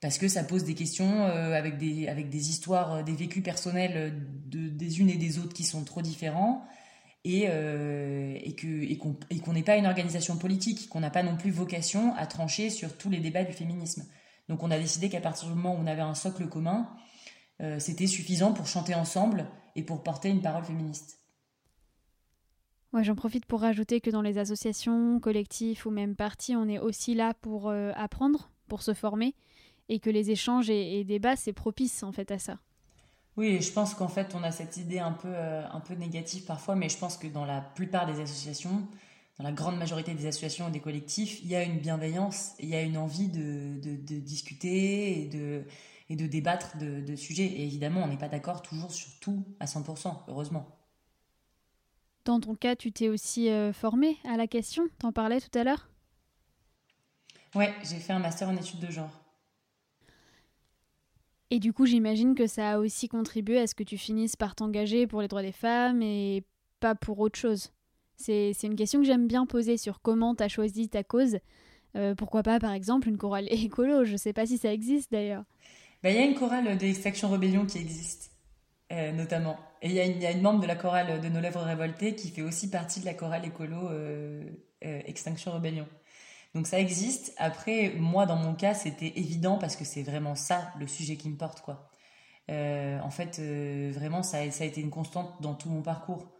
Parce 0.00 0.18
que 0.18 0.26
ça 0.26 0.42
pose 0.42 0.64
des 0.64 0.74
questions 0.74 1.22
avec, 1.22 1.78
des, 1.78 2.08
avec 2.08 2.28
des 2.28 2.50
histoires, 2.50 3.04
des 3.04 3.12
vécus 3.12 3.44
personnels 3.44 4.20
de, 4.46 4.68
des 4.68 4.98
unes 4.98 5.10
et 5.10 5.16
des 5.16 5.38
autres 5.38 5.54
qui 5.54 5.62
sont 5.62 5.84
trop 5.84 6.02
différents 6.02 6.66
et, 7.24 7.46
euh, 7.48 8.38
et 8.40 8.56
qu'on 8.96 9.52
n'est 9.52 9.62
pas 9.62 9.76
une 9.76 9.86
organisation 9.86 10.36
politique, 10.36 10.88
qu'on 10.88 11.00
n'a 11.00 11.10
pas 11.10 11.22
non 11.22 11.36
plus 11.36 11.50
vocation 11.50 12.14
à 12.16 12.26
trancher 12.26 12.70
sur 12.70 12.96
tous 12.96 13.10
les 13.10 13.18
débats 13.18 13.44
du 13.44 13.52
féminisme. 13.52 14.06
Donc 14.48 14.62
on 14.62 14.70
a 14.70 14.78
décidé 14.78 15.08
qu'à 15.08 15.20
partir 15.20 15.48
du 15.48 15.54
moment 15.54 15.74
où 15.74 15.78
on 15.78 15.86
avait 15.86 16.02
un 16.02 16.14
socle 16.14 16.48
commun, 16.48 16.88
euh, 17.60 17.78
c'était 17.78 18.06
suffisant 18.06 18.52
pour 18.52 18.66
chanter 18.66 18.94
ensemble 18.94 19.46
et 19.76 19.82
pour 19.82 20.02
porter 20.02 20.28
une 20.28 20.40
parole 20.40 20.64
féministe. 20.64 21.18
Ouais, 22.92 23.04
j'en 23.04 23.16
profite 23.16 23.44
pour 23.44 23.60
rajouter 23.60 24.00
que 24.00 24.10
dans 24.10 24.22
les 24.22 24.38
associations, 24.38 25.20
collectifs 25.20 25.84
ou 25.84 25.90
même 25.90 26.16
partis, 26.16 26.56
on 26.56 26.68
est 26.68 26.78
aussi 26.78 27.14
là 27.14 27.34
pour 27.34 27.68
euh, 27.68 27.92
apprendre, 27.94 28.50
pour 28.68 28.82
se 28.82 28.94
former, 28.94 29.34
et 29.90 30.00
que 30.00 30.08
les 30.08 30.30
échanges 30.30 30.70
et, 30.70 30.98
et 31.00 31.04
débats, 31.04 31.36
c'est 31.36 31.52
propice 31.52 32.02
en 32.02 32.12
fait 32.12 32.30
à 32.30 32.38
ça. 32.38 32.58
Oui, 33.38 33.62
je 33.62 33.70
pense 33.70 33.94
qu'en 33.94 34.08
fait, 34.08 34.34
on 34.34 34.42
a 34.42 34.50
cette 34.50 34.78
idée 34.78 34.98
un 34.98 35.12
peu, 35.12 35.28
euh, 35.28 35.62
un 35.70 35.78
peu 35.78 35.94
négative 35.94 36.44
parfois, 36.44 36.74
mais 36.74 36.88
je 36.88 36.98
pense 36.98 37.16
que 37.16 37.28
dans 37.28 37.44
la 37.44 37.60
plupart 37.60 38.04
des 38.04 38.20
associations, 38.20 38.84
dans 39.38 39.44
la 39.44 39.52
grande 39.52 39.78
majorité 39.78 40.12
des 40.12 40.26
associations 40.26 40.66
et 40.66 40.72
des 40.72 40.80
collectifs, 40.80 41.40
il 41.42 41.46
y 41.46 41.54
a 41.54 41.62
une 41.62 41.78
bienveillance, 41.78 42.54
il 42.58 42.68
y 42.68 42.74
a 42.74 42.82
une 42.82 42.98
envie 42.98 43.28
de, 43.28 43.80
de, 43.80 44.18
discuter 44.18 45.22
et 45.22 45.26
de, 45.26 45.62
et 46.10 46.16
de 46.16 46.26
débattre 46.26 46.78
de, 46.78 47.14
sujets. 47.14 47.44
Et 47.44 47.62
évidemment, 47.62 48.02
on 48.02 48.08
n'est 48.08 48.18
pas 48.18 48.26
d'accord 48.26 48.60
toujours 48.60 48.90
sur 48.90 49.08
tout 49.20 49.44
à 49.60 49.66
100%, 49.66 50.16
heureusement. 50.26 50.66
Dans 52.24 52.40
ton 52.40 52.56
cas, 52.56 52.74
tu 52.74 52.90
t'es 52.90 53.08
aussi 53.08 53.50
euh, 53.50 53.72
formé 53.72 54.16
à 54.28 54.36
la 54.36 54.48
question, 54.48 54.88
t'en 54.98 55.12
parlais 55.12 55.40
tout 55.40 55.56
à 55.56 55.62
l'heure? 55.62 55.88
Ouais, 57.54 57.72
j'ai 57.84 58.00
fait 58.00 58.12
un 58.12 58.18
master 58.18 58.48
en 58.48 58.56
études 58.56 58.80
de 58.80 58.90
genre. 58.90 59.27
Et 61.50 61.60
du 61.60 61.72
coup, 61.72 61.86
j'imagine 61.86 62.34
que 62.34 62.46
ça 62.46 62.72
a 62.72 62.78
aussi 62.78 63.08
contribué 63.08 63.58
à 63.58 63.66
ce 63.66 63.74
que 63.74 63.82
tu 63.82 63.96
finisses 63.96 64.36
par 64.36 64.54
t'engager 64.54 65.06
pour 65.06 65.22
les 65.22 65.28
droits 65.28 65.42
des 65.42 65.52
femmes 65.52 66.02
et 66.02 66.44
pas 66.80 66.94
pour 66.94 67.18
autre 67.20 67.38
chose. 67.38 67.72
C'est 68.16 68.52
une 68.62 68.76
question 68.76 69.00
que 69.00 69.06
j'aime 69.06 69.28
bien 69.28 69.46
poser 69.46 69.76
sur 69.76 70.02
comment 70.02 70.34
tu 70.34 70.42
as 70.42 70.48
choisi 70.48 70.88
ta 70.88 71.04
cause. 71.04 71.38
Euh, 71.96 72.14
pourquoi 72.14 72.42
pas, 72.42 72.58
par 72.58 72.72
exemple, 72.72 73.08
une 73.08 73.16
chorale 73.16 73.46
écolo? 73.50 74.04
Je 74.04 74.16
sais 74.16 74.32
pas 74.32 74.44
si 74.44 74.58
ça 74.58 74.72
existe 74.72 75.10
d'ailleurs. 75.12 75.44
Bah, 76.02 76.10
il 76.10 76.16
y 76.16 76.18
a 76.18 76.24
une 76.24 76.34
chorale 76.34 76.76
d'Extraction 76.76 77.28
Rebellion 77.28 77.64
qui 77.64 77.78
existe, 77.78 78.30
euh, 78.92 79.12
notamment. 79.12 79.58
Et 79.80 79.88
il 79.88 79.94
y, 79.94 80.26
a 80.26 80.30
une 80.32 80.42
membre 80.42 80.60
de 80.60 80.66
la 80.66 80.74
chorale 80.74 81.20
de 81.20 81.28
Nos 81.28 81.40
Lèvres 81.40 81.60
Révoltées 81.60 82.16
qui 82.16 82.30
fait 82.30 82.42
aussi 82.42 82.68
partie 82.68 83.00
de 83.00 83.04
la 83.04 83.14
chorale 83.14 83.46
écolo 83.46 83.88
euh, 83.88 84.42
Extinction 84.80 85.52
Rebellion. 85.52 85.86
Donc 86.54 86.66
ça 86.66 86.80
existe. 86.80 87.34
Après, 87.36 87.94
moi, 87.96 88.26
dans 88.26 88.36
mon 88.36 88.54
cas, 88.54 88.74
c'était 88.74 89.12
évident 89.16 89.58
parce 89.58 89.76
que 89.76 89.84
c'est 89.84 90.02
vraiment 90.02 90.34
ça 90.34 90.72
le 90.78 90.86
sujet 90.86 91.16
qui 91.16 91.28
me 91.28 91.36
porte, 91.36 91.60
quoi. 91.60 91.90
Euh, 92.50 92.98
en 93.00 93.10
fait, 93.10 93.38
euh, 93.38 93.92
vraiment, 93.94 94.22
ça, 94.22 94.38
a 94.38 94.42
été 94.42 94.80
une 94.80 94.90
constante 94.90 95.40
dans 95.42 95.54
tout 95.54 95.68
mon 95.68 95.82
parcours. 95.82 96.32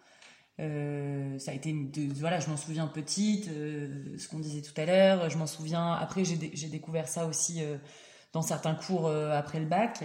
Euh, 0.60 1.38
ça 1.38 1.52
a 1.52 1.54
été, 1.54 1.74
voilà, 2.16 2.40
je 2.40 2.48
m'en 2.48 2.56
souviens 2.56 2.86
petite, 2.86 3.44
ce 3.46 4.28
qu'on 4.28 4.38
disait 4.40 4.62
tout 4.62 4.78
à 4.80 4.86
l'heure. 4.86 5.30
Je 5.30 5.38
m'en 5.38 5.46
souviens. 5.46 5.92
Après, 5.92 6.24
j'ai 6.24 6.68
découvert 6.68 7.08
ça 7.08 7.26
aussi 7.26 7.62
dans 8.32 8.42
certains 8.42 8.74
cours 8.74 9.08
après 9.10 9.60
le 9.60 9.66
bac. 9.66 10.02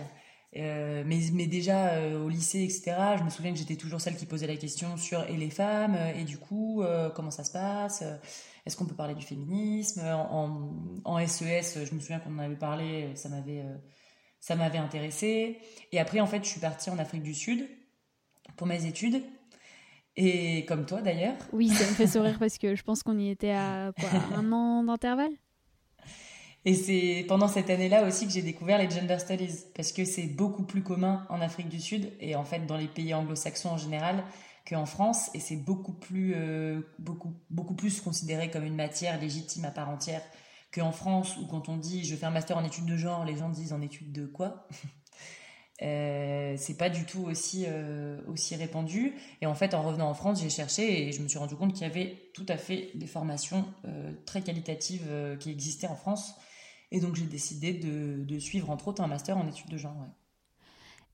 Mais, 0.56 1.20
mais 1.34 1.48
déjà 1.48 2.10
au 2.16 2.30
lycée, 2.30 2.64
etc., 2.64 2.96
je 3.18 3.24
me 3.24 3.30
souviens 3.30 3.52
que 3.52 3.58
j'étais 3.58 3.76
toujours 3.76 4.02
celle 4.02 4.16
qui 4.16 4.26
posait 4.26 4.48
la 4.48 4.56
question 4.58 4.98
sur 4.98 5.24
et 5.30 5.38
les 5.38 5.50
femmes, 5.50 5.98
et 6.16 6.24
du 6.24 6.38
coup, 6.38 6.84
comment 7.16 7.32
ça 7.32 7.44
se 7.44 7.52
passe 7.52 8.04
Est-ce 8.66 8.78
qu'on 8.78 8.86
peut 8.86 8.96
parler 8.96 9.16
du 9.16 9.26
féminisme 9.26 10.02
en, 10.02 10.72
en, 11.04 11.28
SES, 11.28 11.78
e 11.78 11.86
je 11.86 11.96
me 11.96 12.00
souviens 12.00 12.20
qu'on 12.20 12.36
en 12.36 12.40
avait 12.40 12.56
parlé, 12.56 13.16
ça 13.16 13.30
m'avait 13.30 13.64
ça 14.44 14.58
m'avait 14.58 14.78
intéressé. 14.78 15.58
Et 15.94 16.00
après, 16.02 16.20
en 16.20 16.28
fait, 16.28 16.44
je 16.44 16.50
suis 16.50 16.60
partie 16.60 16.90
en 16.90 17.00
Afrique 17.00 17.24
du 17.24 17.34
Sud 17.34 17.66
pour 18.58 18.68
mes 18.68 18.86
études. 18.86 19.24
Et 20.18 20.66
comme 20.66 20.86
toi 20.86 21.02
d'ailleurs. 21.02 21.38
Oui, 21.54 21.70
ça 21.70 21.86
me 21.86 21.96
fait 21.96 22.08
sourire 22.18 22.38
parce 22.38 22.58
que 22.58 22.76
je 22.76 22.84
pense 22.84 23.04
qu'on 23.04 23.18
y 23.18 23.30
était 23.30 23.52
à 23.52 23.94
quoi, 23.98 24.10
un 24.36 24.52
an 24.52 24.84
d'intervalle? 24.84 25.32
Et 26.66 26.76
c'est 26.76 27.26
pendant 27.28 27.48
cette 27.48 27.70
année-là 27.70 28.06
aussi 28.06 28.26
que 28.26 28.32
j'ai 28.32 28.42
découvert 28.42 28.78
les 28.78 28.90
gender 28.90 29.20
studies 29.20 29.66
parce 29.76 29.92
que 29.92 30.06
c'est 30.06 30.28
beaucoup 30.28 30.64
plus 30.64 30.82
commun 30.82 31.26
en 31.30 31.42
Afrique 31.42 31.68
du 31.68 31.80
Sud 31.80 32.14
et 32.22 32.36
en 32.36 32.46
fait 32.46 32.66
dans 32.66 32.78
les 32.78 32.88
pays 32.88 33.14
anglo-saxons 33.14 33.72
en 33.72 33.78
général 33.78 34.24
qu'en 34.66 34.86
France 34.86 35.30
et 35.34 35.40
c'est 35.42 35.58
beaucoup 35.58 35.92
plus 35.92 36.36
euh, 36.38 36.80
beaucoup 37.00 37.34
beaucoup 37.50 37.74
plus 37.74 38.00
considéré 38.00 38.50
comme 38.50 38.64
une 38.64 38.78
matière 38.78 39.20
légitime 39.20 39.66
à 39.66 39.72
part 39.72 39.90
entière 39.90 40.22
qu'en 40.74 40.92
France, 40.92 41.38
où 41.38 41.46
quand 41.46 41.70
on 41.70 41.78
dit 41.78 42.04
je 42.04 42.16
fais 42.16 42.26
un 42.26 42.32
master 42.32 42.58
en 42.58 42.64
études 42.64 42.86
de 42.86 42.98
genre, 42.98 43.26
les 43.26 43.38
gens 43.38 43.50
disent 43.50 43.74
en 43.74 43.82
études 43.82 44.12
de 44.12 44.26
quoi? 44.26 44.68
Euh, 45.82 46.54
c'est 46.56 46.78
pas 46.78 46.90
du 46.90 47.04
tout 47.04 47.24
aussi, 47.24 47.66
euh, 47.68 48.22
aussi 48.28 48.56
répandu. 48.56 49.16
Et 49.42 49.48
en 49.48 49.56
fait, 49.56 49.74
en 49.74 49.82
revenant 49.82 50.08
en 50.08 50.14
France, 50.14 50.40
j'ai 50.40 50.50
cherché 50.50 51.08
et 51.08 51.12
je 51.12 51.22
me 51.22 51.28
suis 51.28 51.40
rendu 51.40 51.56
compte 51.56 51.74
qu'il 51.74 51.82
y 51.82 51.90
avait 51.90 52.30
tout 52.34 52.46
à 52.48 52.56
fait 52.56 52.92
des 52.94 53.08
formations 53.08 53.66
euh, 53.86 54.14
très 54.26 54.42
qualitatives 54.42 55.10
qui 55.40 55.50
existaient 55.50 55.88
en 55.88 55.96
France. 55.96 56.36
Et 56.94 57.02
donc, 57.02 57.16
j'ai 57.16 57.26
décidé 57.26 57.74
de, 57.74 58.40
suivre, 58.40 58.70
entre 58.70 58.88
autres, 58.88 59.02
un 59.04 59.08
master 59.08 59.38
en 59.38 59.46
études 59.48 59.70
de 59.70 59.78
genre. 59.78 59.96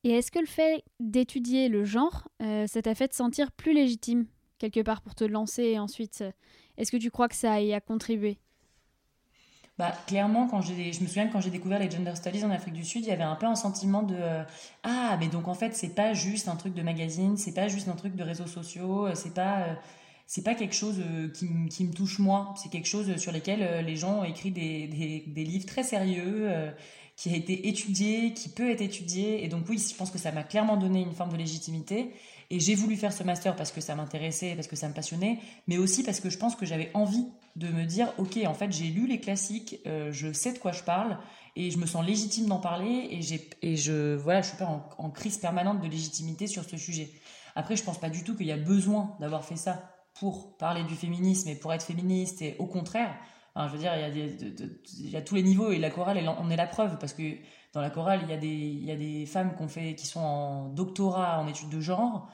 Et 0.03 0.11
est-ce 0.11 0.29
que 0.29 0.39
le 0.39 0.45
fait 0.45 0.83
d'étudier 0.99 1.69
le 1.69 1.83
genre, 1.83 2.27
ça 2.39 2.81
t'a 2.81 2.93
fait 2.93 3.07
te 3.07 3.15
sentir 3.15 3.51
plus 3.51 3.73
légitime, 3.73 4.27
quelque 4.59 4.81
part, 4.81 5.01
pour 5.01 5.15
te 5.15 5.23
lancer 5.23 5.79
ensuite 5.79 6.23
Est-ce 6.77 6.91
que 6.91 6.97
tu 6.97 7.09
crois 7.09 7.27
que 7.27 7.35
ça 7.35 7.59
y 7.61 7.73
a 7.73 7.81
contribué? 7.81 8.37
Bah, 9.79 9.93
clairement, 10.07 10.45
quand 10.45 10.59
je 10.59 10.73
me 10.73 11.07
souviens 11.07 11.27
que 11.27 11.31
quand 11.31 11.39
j'ai 11.39 11.51
découvert 11.51 11.79
les 11.79 11.89
gender 11.89 12.13
studies 12.13 12.43
en 12.43 12.51
Afrique 12.51 12.73
du 12.73 12.83
Sud, 12.83 13.05
il 13.05 13.07
y 13.07 13.13
avait 13.13 13.23
un 13.23 13.37
peu 13.37 13.45
un 13.45 13.55
sentiment 13.55 14.03
de 14.03 14.13
euh, 14.19 14.43
ah, 14.83 15.15
mais 15.21 15.29
donc 15.29 15.47
en 15.47 15.53
fait, 15.53 15.73
c'est 15.73 15.95
pas 15.95 16.11
juste 16.11 16.49
un 16.49 16.57
truc 16.57 16.73
de 16.73 16.81
magazine, 16.81 17.37
c'est 17.37 17.53
pas 17.53 17.69
juste 17.69 17.87
un 17.87 17.95
truc 17.95 18.13
de 18.13 18.21
réseaux 18.21 18.45
sociaux, 18.45 19.07
euh, 19.07 19.15
c'est 19.15 19.33
pas 19.33 19.59
euh, 19.59 19.73
c'est 20.31 20.43
pas 20.43 20.53
quelque 20.53 20.75
chose 20.75 21.01
qui, 21.33 21.47
qui, 21.71 21.85
me 21.85 21.91
touche 21.91 22.19
moi, 22.19 22.53
c'est 22.55 22.69
quelque 22.69 22.87
chose 22.87 23.17
sur 23.17 23.31
lequel 23.31 23.83
les 23.83 23.95
gens 23.95 24.19
ont 24.19 24.23
écrit 24.23 24.51
des, 24.51 25.23
livres 25.35 25.65
très 25.65 25.81
sérieux, 25.81 26.47
qui 27.15 27.33
a 27.33 27.35
été 27.35 27.67
étudié, 27.67 28.33
qui 28.33 28.47
peut 28.47 28.69
être 28.69 28.81
étudié, 28.81 29.43
et 29.43 29.47
donc 29.49 29.67
oui, 29.67 29.77
je 29.77 29.95
pense 29.95 30.11
que 30.11 30.19
ça 30.19 30.31
m'a 30.31 30.43
clairement 30.43 30.77
donné 30.77 31.01
une 31.01 31.13
forme 31.13 31.31
de 31.31 31.37
légitimité. 31.37 32.13
Et 32.49 32.59
j'ai 32.61 32.75
voulu 32.75 32.95
faire 32.95 33.11
ce 33.11 33.23
master 33.23 33.57
parce 33.57 33.71
que 33.71 33.81
ça 33.81 33.93
m'intéressait, 33.93 34.55
parce 34.55 34.67
que 34.67 34.75
ça 34.75 34.87
me 34.87 34.93
passionnait, 34.93 35.39
mais 35.67 35.77
aussi 35.77 36.03
parce 36.03 36.21
que 36.21 36.29
je 36.29 36.37
pense 36.37 36.55
que 36.55 36.65
j'avais 36.65 36.89
envie 36.93 37.27
de 37.57 37.67
me 37.67 37.83
dire, 37.83 38.13
ok, 38.19 38.37
en 38.45 38.53
fait, 38.53 38.71
j'ai 38.71 38.85
lu 38.85 39.05
les 39.05 39.19
classiques, 39.19 39.81
euh, 39.85 40.13
je 40.13 40.31
sais 40.31 40.53
de 40.53 40.59
quoi 40.59 40.71
je 40.71 40.81
parle, 40.83 41.17
et 41.57 41.71
je 41.71 41.77
me 41.77 41.85
sens 41.85 42.05
légitime 42.05 42.45
d'en 42.45 42.59
parler, 42.59 43.09
et, 43.61 43.75
je, 43.75 44.15
voilà, 44.15 44.41
suis 44.41 44.55
pas 44.55 44.93
en, 44.97 45.09
crise 45.09 45.39
permanente 45.39 45.81
de 45.81 45.87
légitimité 45.87 46.47
sur 46.47 46.63
ce 46.63 46.77
sujet. 46.77 47.11
Après, 47.53 47.75
je 47.75 47.83
pense 47.83 47.99
pas 47.99 48.09
du 48.09 48.23
tout 48.23 48.35
qu'il 48.35 48.47
y 48.47 48.53
a 48.53 48.57
besoin 48.57 49.17
d'avoir 49.19 49.43
fait 49.43 49.57
ça 49.57 49.98
pour 50.19 50.57
parler 50.57 50.83
du 50.83 50.95
féminisme 50.95 51.49
et 51.49 51.55
pour 51.55 51.73
être 51.73 51.83
féministe, 51.83 52.41
et 52.41 52.55
au 52.59 52.65
contraire, 52.65 53.15
je 53.55 53.71
veux 53.71 53.77
dire, 53.77 53.91
il 53.97 55.09
y, 55.09 55.17
a 55.17 55.21
tous 55.21 55.35
les 55.35 55.43
niveaux, 55.43 55.71
et 55.71 55.79
la 55.79 55.89
chorale, 55.89 56.19
on 56.39 56.49
est 56.49 56.55
la 56.55 56.67
preuve, 56.67 56.97
parce 56.97 57.13
que 57.13 57.35
dans 57.73 57.81
la 57.81 57.89
chorale, 57.89 58.21
il 58.23 58.29
y 58.29 58.33
a 58.33 58.37
des, 58.37 58.47
y 58.47 58.91
a 58.91 58.95
des 58.95 59.25
femmes 59.25 59.53
qui, 59.97 60.05
sont 60.05 60.19
en 60.19 60.69
doctorat 60.69 61.39
en 61.39 61.47
études 61.47 61.69
de 61.69 61.81
genre, 61.81 62.29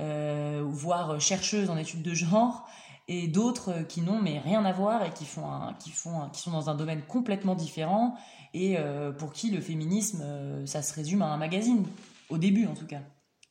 euh, 0.00 0.62
voire 0.66 1.20
chercheuses 1.20 1.70
en 1.70 1.76
études 1.76 2.02
de 2.02 2.14
genre, 2.14 2.66
et 3.08 3.28
d'autres 3.28 3.82
qui 3.88 4.00
n'ont 4.00 4.20
mais 4.20 4.38
rien 4.38 4.64
à 4.64 4.72
voir 4.72 5.04
et 5.04 5.10
qui 5.10 5.26
font 5.26 5.44
qui 5.78 5.90
font 5.90 6.28
qui 6.30 6.40
sont 6.40 6.52
dans 6.52 6.70
un 6.70 6.74
domaine 6.74 7.02
complètement 7.02 7.54
différent 7.54 8.16
et 8.54 8.76
euh, 8.78 9.12
pour 9.12 9.32
qui 9.32 9.50
le 9.50 9.60
féminisme 9.60 10.22
euh, 10.22 10.64
ça 10.64 10.82
se 10.82 10.94
résume 10.94 11.20
à 11.20 11.26
un 11.26 11.36
magazine 11.36 11.84
au 12.30 12.38
début 12.38 12.66
en 12.66 12.74
tout 12.74 12.86
cas 12.86 13.00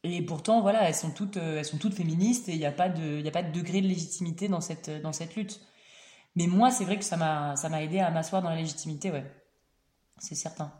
et 0.03 0.21
pourtant 0.21 0.61
voilà 0.61 0.87
elles 0.87 0.95
sont 0.95 1.11
toutes 1.11 1.37
elles 1.37 1.65
sont 1.65 1.77
toutes 1.77 1.93
féministes 1.93 2.49
et 2.49 2.53
il 2.53 2.59
n'y 2.59 2.65
a 2.65 2.71
pas 2.71 2.89
de 2.89 3.25
a 3.25 3.31
pas 3.31 3.43
de 3.43 3.51
degré 3.51 3.81
de 3.81 3.87
légitimité 3.87 4.47
dans 4.47 4.61
cette 4.61 4.89
dans 5.01 5.13
cette 5.13 5.35
lutte 5.35 5.61
mais 6.35 6.47
moi 6.47 6.71
c'est 6.71 6.85
vrai 6.85 6.97
que 6.97 7.05
ça 7.05 7.17
m'a 7.17 7.55
ça 7.55 7.69
m'a 7.69 7.83
aidé 7.83 7.99
à 7.99 8.11
m'asseoir 8.11 8.41
dans 8.41 8.49
la 8.49 8.57
légitimité 8.57 9.11
ouais 9.11 9.25
c'est 10.17 10.35
certain 10.35 10.71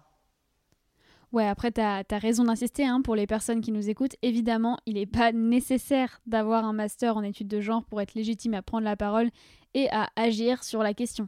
Ouais, 1.34 1.48
après, 1.48 1.72
tu 1.72 1.82
as, 1.82 2.04
raison 2.12 2.44
d'insister 2.44 2.86
hein, 2.86 3.02
pour 3.02 3.16
les 3.16 3.26
personnes 3.26 3.62
qui 3.62 3.72
nous 3.72 3.90
écoutent. 3.90 4.16
Évidemment, 4.22 4.78
il 4.86 4.94
n'est 4.94 5.08
pas 5.08 5.32
nécessaire 5.32 6.22
d'avoir 6.28 6.64
un 6.64 6.74
master 6.74 7.18
en 7.18 7.24
études 7.24 7.48
de 7.48 7.60
genre 7.60 7.84
pour 7.86 8.00
être 8.02 8.14
légitime 8.14 8.54
à 8.54 8.62
prendre 8.62 8.84
la 8.84 8.96
parole 8.96 9.32
et 9.74 9.90
à 9.90 10.10
agir 10.16 10.64
sur 10.64 10.84
la 10.84 10.94
question. 10.94 11.28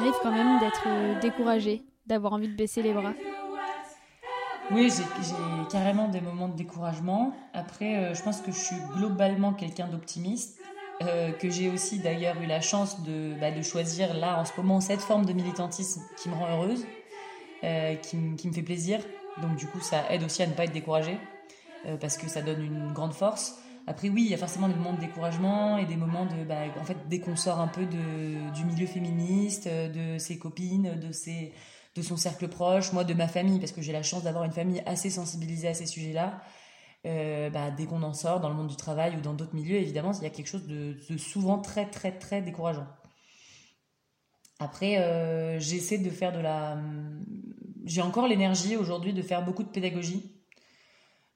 ça 0.00 0.06
t'arrive 0.06 0.20
quand 0.22 0.32
même 0.32 0.58
d'être 0.60 0.84
euh, 0.86 1.20
découragé, 1.20 1.82
d'avoir 2.06 2.32
envie 2.32 2.48
de 2.48 2.56
baisser 2.56 2.82
les 2.82 2.92
bras. 2.92 3.12
Oui, 4.70 4.90
j'ai 4.90 5.04
carrément 5.70 6.08
des 6.08 6.20
moments 6.20 6.48
de 6.48 6.56
découragement. 6.56 7.34
Après, 7.52 7.96
euh, 7.96 8.14
je 8.14 8.22
pense 8.22 8.40
que 8.40 8.52
je 8.52 8.58
suis 8.58 8.76
globalement 8.96 9.52
quelqu'un 9.52 9.88
d'optimiste, 9.88 10.58
que 11.00 11.48
j'ai 11.48 11.70
aussi 11.70 11.98
d'ailleurs 11.98 12.36
eu 12.42 12.46
la 12.46 12.60
chance 12.60 13.02
de, 13.02 13.32
bah, 13.40 13.50
de, 13.50 13.62
choisir 13.62 14.12
là 14.12 14.38
en 14.38 14.44
ce 14.44 14.52
moment 14.58 14.82
cette 14.82 15.00
forme 15.00 15.24
de 15.24 15.32
militantisme 15.32 16.02
qui 16.18 16.28
me 16.28 16.34
rend 16.34 16.48
heureuse, 16.50 16.84
qui, 18.02 18.18
qui, 18.36 18.48
me 18.48 18.52
fait 18.52 18.62
plaisir. 18.62 19.00
Donc 19.40 19.56
du 19.56 19.66
coup, 19.66 19.80
ça 19.80 20.04
aide 20.10 20.22
aussi 20.24 20.42
à 20.42 20.46
ne 20.46 20.52
pas 20.52 20.64
être 20.64 20.74
découragé, 20.74 21.16
parce 22.02 22.18
que 22.18 22.28
ça 22.28 22.42
donne 22.42 22.62
une 22.62 22.92
grande 22.92 23.14
force. 23.14 23.58
Après, 23.90 24.08
oui, 24.08 24.22
il 24.22 24.30
y 24.30 24.34
a 24.34 24.38
forcément 24.38 24.68
des 24.68 24.74
moments 24.76 24.92
de 24.92 25.00
découragement 25.00 25.76
et 25.76 25.84
des 25.84 25.96
moments 25.96 26.24
de, 26.24 26.44
bah, 26.44 26.60
en 26.80 26.84
fait, 26.84 26.96
dès 27.08 27.18
qu'on 27.18 27.34
sort 27.34 27.58
un 27.58 27.66
peu 27.66 27.84
du 27.86 28.64
milieu 28.64 28.86
féministe, 28.86 29.66
de 29.66 30.16
ses 30.16 30.38
copines, 30.38 30.94
de 30.94 31.10
ses, 31.10 31.52
de 31.96 32.00
son 32.00 32.16
cercle 32.16 32.46
proche, 32.46 32.92
moi, 32.92 33.02
de 33.02 33.14
ma 33.14 33.26
famille, 33.26 33.58
parce 33.58 33.72
que 33.72 33.82
j'ai 33.82 33.90
la 33.90 34.04
chance 34.04 34.22
d'avoir 34.22 34.44
une 34.44 34.52
famille 34.52 34.80
assez 34.86 35.10
sensibilisée 35.10 35.66
à 35.66 35.74
ces 35.74 35.86
sujets-là. 35.86 36.40
Euh, 37.04 37.50
bah, 37.50 37.72
dès 37.72 37.84
qu'on 37.86 38.04
en 38.04 38.12
sort 38.12 38.38
dans 38.38 38.48
le 38.48 38.54
monde 38.54 38.68
du 38.68 38.76
travail 38.76 39.16
ou 39.16 39.20
dans 39.20 39.34
d'autres 39.34 39.56
milieux, 39.56 39.78
évidemment, 39.78 40.12
il 40.12 40.22
y 40.22 40.26
a 40.26 40.30
quelque 40.30 40.46
chose 40.46 40.68
de, 40.68 40.94
souvent 41.18 41.58
très, 41.58 41.90
très, 41.90 42.12
très 42.16 42.42
décourageant. 42.42 42.86
Après, 44.60 44.98
euh, 44.98 45.58
j'essaie 45.58 45.98
de 45.98 46.10
faire 46.10 46.32
de 46.32 46.38
la. 46.38 46.78
J'ai 47.86 48.02
encore 48.02 48.28
l'énergie 48.28 48.76
aujourd'hui 48.76 49.12
de 49.12 49.22
faire 49.22 49.44
beaucoup 49.44 49.64
de 49.64 49.68
pédagogie 49.68 50.39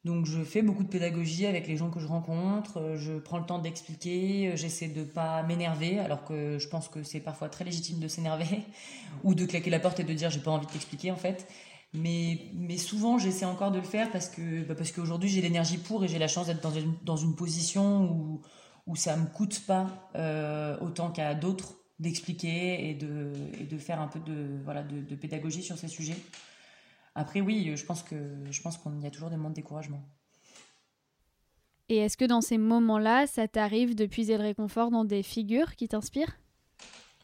donc 0.05 0.26
je 0.26 0.42
fais 0.42 0.62
beaucoup 0.62 0.82
de 0.82 0.88
pédagogie 0.88 1.46
avec 1.46 1.66
les 1.66 1.76
gens 1.76 1.90
que 1.90 2.00
je 2.00 2.07
rencontre, 2.07 2.78
euh, 2.78 2.96
je 2.96 3.14
prends 3.14 3.38
le 3.38 3.46
temps 3.46 3.59
d'expliquer, 3.59 4.48
euh, 4.48 4.57
j'essaie 4.57 4.88
de 4.88 5.02
pas 5.02 5.42
m'énerver 5.44 5.98
alors 5.98 6.24
que 6.24 6.59
je 6.59 6.68
pense 6.68 6.88
que 6.88 7.02
c'est 7.02 7.20
parfois 7.20 7.48
très 7.48 7.64
légitime 7.64 7.98
de 7.98 8.09
s'énerver 8.09 8.61
ou 9.24 9.34
de 9.34 9.46
claquer 9.46 9.70
la 9.70 9.80
porte 9.80 10.00
et 10.00 10.05
de 10.05 10.12
dire 10.12 10.30
j'ai 10.30 10.40
pas 10.40 10.50
envie 10.50 10.66
de 10.66 10.72
t'expliquer 10.72 11.11
en 11.11 11.16
fait. 11.16 11.48
Mais, 11.96 12.40
mais 12.55 12.76
souvent 12.76 13.18
j'essaie 13.18 13.44
encore 13.44 13.70
de 13.70 13.78
le 13.78 13.84
faire 13.84 14.11
parce 14.11 14.28
que 14.28 14.64
bah 14.64 14.74
parce 14.74 14.90
qu'aujourd'hui 14.90 15.28
j'ai 15.28 15.40
l'énergie 15.40 15.78
pour 15.78 16.05
et 16.05 16.09
j'ai 16.09 16.18
la 16.18 16.26
chance 16.26 16.48
d'être 16.48 16.61
dans 16.61 16.72
une, 16.72 16.94
dans 17.05 17.16
une 17.16 17.36
position 17.36 18.11
où, 18.11 18.42
où 18.86 18.96
ça 18.96 19.16
me 19.16 19.26
coûte 19.26 19.62
pas 19.66 20.11
euh, 20.16 20.76
autant 20.80 21.11
qu'à 21.11 21.34
d'autres 21.34 21.76
d'expliquer 21.98 22.90
et 22.90 22.94
de, 22.94 23.32
et 23.61 23.64
de 23.64 23.78
faire 23.78 24.00
un 24.00 24.09
peu 24.09 24.18
de, 24.20 24.59
voilà, 24.64 24.82
de, 24.82 25.14
pédagogie 25.14 25.62
sur 25.62 25.78
ces 25.78 25.88
sujets. 25.88 26.16
Après, 27.14 27.40
oui, 27.40 27.76
je 27.76 27.84
pense 27.84 28.02
que 28.02 28.16
je 28.50 28.62
pense 28.62 28.78
qu'il 28.78 29.00
y 29.00 29.06
a 29.06 29.10
toujours 29.10 29.30
des 29.30 29.36
moments 29.36 29.50
de 29.50 29.54
découragement. 29.54 30.02
Et 31.88 31.98
est-ce 31.98 32.16
que 32.16 32.24
dans 32.24 32.40
ces 32.40 32.58
moments-là, 32.58 33.26
ça 33.26 33.46
t'arrive 33.46 33.94
de 33.94 34.06
puiser 34.06 34.36
le 34.36 34.42
réconfort 34.42 34.90
dans 34.90 35.04
des 35.04 35.22
figures 35.22 35.76
qui 35.76 35.88
t'inspirent? 35.88 36.38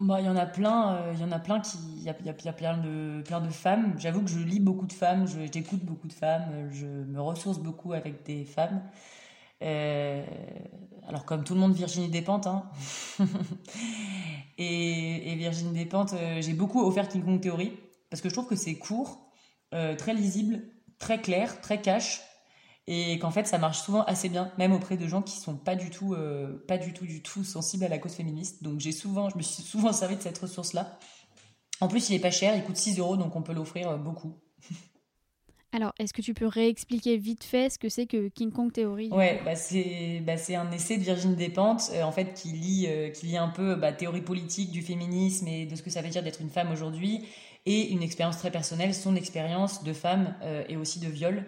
Bah, 0.01 0.21
il 0.21 0.27
y 0.27 0.29
en 0.29 0.37
a 0.37 0.47
plein, 0.47 0.95
euh, 0.95 1.13
il 1.15 1.21
y 1.21 1.25
en 1.25 1.33
a 1.33 1.39
plein 1.39 1.61
qui, 1.61 1.77
il 1.97 2.03
y 2.03 2.09
a, 2.09 2.17
y 2.25 2.49
a, 2.49 2.53
plein 2.53 2.79
de, 2.79 3.23
plein 3.23 3.41
de 3.41 3.51
femmes. 3.51 3.95
J'avoue 3.99 4.23
que 4.23 4.31
je 4.31 4.39
lis 4.39 4.61
beaucoup 4.61 4.87
de 4.87 4.93
femmes, 4.93 5.27
j'écoute 5.53 5.85
beaucoup 5.85 6.09
de 6.09 6.13
femmes, 6.13 6.71
je 6.71 6.87
me 6.87 7.21
ressource 7.21 7.59
beaucoup 7.59 7.93
avec 7.93 8.25
des 8.25 8.45
femmes. 8.45 8.83
Euh, 9.63 10.25
alors 11.07 11.27
comme 11.27 11.45
tout 11.45 11.53
le 11.53 11.61
monde, 11.61 11.75
Virginie 11.75 12.09
Despentes. 12.09 12.47
Hein. 12.47 12.65
et, 14.59 15.33
et, 15.33 15.37
Virginie 15.37 15.75
Despentes, 15.75 16.15
euh, 16.15 16.41
j'ai 16.41 16.55
beaucoup 16.55 16.83
offert 16.83 17.09
King 17.09 17.23
Kong 17.23 17.41
Theory 17.41 17.73
parce 18.09 18.23
que 18.23 18.31
je 18.31 18.35
trouve 18.35 18.47
que 18.47 18.57
c'est 18.57 18.77
court, 18.77 19.30
très 19.71 20.15
lisible, 20.15 20.63
très 20.99 21.21
clair, 21.21 21.61
très 21.61 21.81
cash 21.81 22.23
et 22.93 23.21
qu'en 23.21 23.31
fait 23.31 23.47
ça 23.47 23.57
marche 23.57 23.79
souvent 23.81 24.03
assez 24.03 24.29
bien 24.29 24.51
même 24.59 24.73
auprès 24.73 24.97
de 24.97 25.07
gens 25.07 25.23
qui 25.23 25.39
sont 25.39 25.57
pas 25.57 25.77
du 25.77 25.91
tout 25.91 26.15
euh, 26.15 26.65
pas 26.67 26.77
du 26.77 26.93
tout 26.93 27.07
du 27.07 27.23
tout 27.23 27.45
sensibles 27.45 27.85
à 27.85 27.89
la 27.89 27.99
cause 27.99 28.15
féministe. 28.15 28.65
Donc 28.65 28.81
j'ai 28.81 28.93
souvent 28.93 29.31
je 29.31 29.37
me 29.37 29.43
suis 29.43 29.63
souvent 29.63 29.93
servi 29.93 30.17
de 30.17 30.23
cette 30.23 30.39
ressource 30.39 30.73
là 30.73 30.99
en 31.81 31.87
plus 31.87 32.11
il 32.11 32.17
est 32.17 32.21
pas 32.21 32.33
cher 32.33 32.55
il 32.57 32.65
coûte 32.65 32.77
6 32.77 32.99
euros 32.99 33.17
donc 33.17 33.37
on 33.37 33.43
peut 33.43 33.53
l'offrir 33.53 33.91
euh, 33.91 33.97
beaucoup. 33.97 34.35
Alors, 35.73 35.93
est-ce 36.01 36.13
que 36.13 36.21
tu 36.21 36.35
peux 36.35 36.49
réexpliquer 36.49 37.17
vite 37.17 37.45
fait 37.45 37.71
ce 37.71 37.79
que 37.79 37.89
c'est 37.89 38.07
que 38.07 38.27
King 38.27 38.51
Kong 38.51 38.73
Theory? 38.73 39.09
Ouais, 39.13 39.41
bah 39.45 39.55
c'est 39.55 40.21
bah 40.27 40.33
un 40.59 40.73
essai 40.73 40.97
de 40.99 41.05
Virginie 41.05 41.37
Despentes, 41.37 41.93
euh, 41.95 42.03
en 42.03 42.11
fait, 42.11 42.35
qui 42.35 42.49
lit, 42.49 42.89
qui 43.15 43.27
lit 43.27 43.37
un 43.37 43.47
peu 43.47 43.77
bah, 43.77 43.93
théorie 43.93 44.21
politique 44.21 44.73
du 44.73 44.83
féminisme 44.83 45.47
et 45.47 45.67
de 45.67 45.77
ce 45.77 45.83
que 45.85 45.91
ça 45.91 46.03
veut 46.03 46.09
dire 46.09 46.25
d'être 46.25 46.41
une 46.41 46.51
femme 46.51 46.73
aujourd'hui, 46.73 47.25
et 47.67 47.93
une 47.93 48.03
expérience 48.03 48.39
très 48.39 48.51
personnelle, 48.51 48.95
son 48.95 49.17
expérience 49.17 49.85
de 49.85 49.93
femme 49.93 50.35
et 50.69 50.77
aussi 50.77 50.99
de 51.01 51.09
viol. 51.09 51.45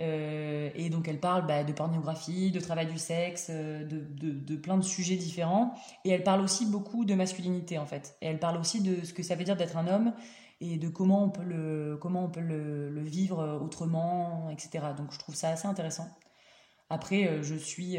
Euh, 0.00 0.70
et 0.74 0.90
donc 0.90 1.06
elle 1.06 1.20
parle 1.20 1.46
bah, 1.46 1.62
de 1.62 1.72
pornographie, 1.72 2.50
de 2.50 2.60
travail 2.60 2.86
du 2.86 2.98
sexe, 2.98 3.48
euh, 3.50 3.84
de, 3.84 4.56
plein 4.56 4.76
de 4.76 4.82
sujets 4.82 5.16
différents. 5.16 5.74
Et 6.04 6.10
elle 6.10 6.24
parle 6.24 6.40
aussi 6.40 6.66
beaucoup 6.66 7.04
de 7.04 7.14
masculinité 7.14 7.78
en 7.78 7.86
fait. 7.86 8.16
Et 8.20 8.26
elle 8.26 8.38
parle 8.38 8.58
aussi 8.58 8.80
de 8.80 9.04
ce 9.04 9.12
que 9.12 9.22
ça 9.22 9.34
veut 9.36 9.44
dire 9.44 9.56
d'être 9.56 9.76
un 9.76 9.86
homme 9.86 10.12
et 10.60 10.78
de 10.78 10.88
comment 10.88 11.24
on 11.24 11.30
peut 11.30 11.44
le, 11.44 11.98
comment 12.00 12.24
on 12.24 12.30
peut 12.30 12.40
le 12.40 13.02
vivre 13.02 13.60
autrement, 13.62 14.48
etc. 14.50 14.86
Donc 14.96 15.12
je 15.12 15.18
trouve 15.18 15.34
ça 15.34 15.50
assez 15.50 15.66
intéressant. 15.66 16.08
Après, 16.90 17.26
euh, 17.26 17.42
je 17.42 17.54
suis 17.54 17.96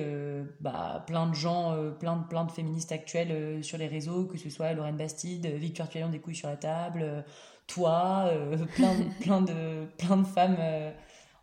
bah, 0.59 1.03
plein 1.07 1.27
de 1.27 1.36
gens, 1.36 1.75
plein, 1.99 2.17
de, 2.17 2.27
plein 2.27 2.45
de 2.45 2.51
féministes 2.51 2.91
actuelles 2.91 3.63
sur 3.63 3.77
les 3.77 3.88
réseaux, 3.88 4.25
que 4.25 4.38
ce 4.38 4.49
soit 4.49 4.73
Lorraine 4.73 4.97
Bastide, 4.97 5.47
Victoire 5.47 5.89
Tuyon 5.89 6.09
des 6.09 6.19
couilles 6.19 6.36
sur 6.36 6.49
la 6.49 6.57
table, 6.57 7.25
toi, 7.67 8.31
plein, 8.75 8.95
plein, 9.19 9.41
de, 9.41 9.86
plein 9.97 10.17
de 10.17 10.27
femmes 10.27 10.57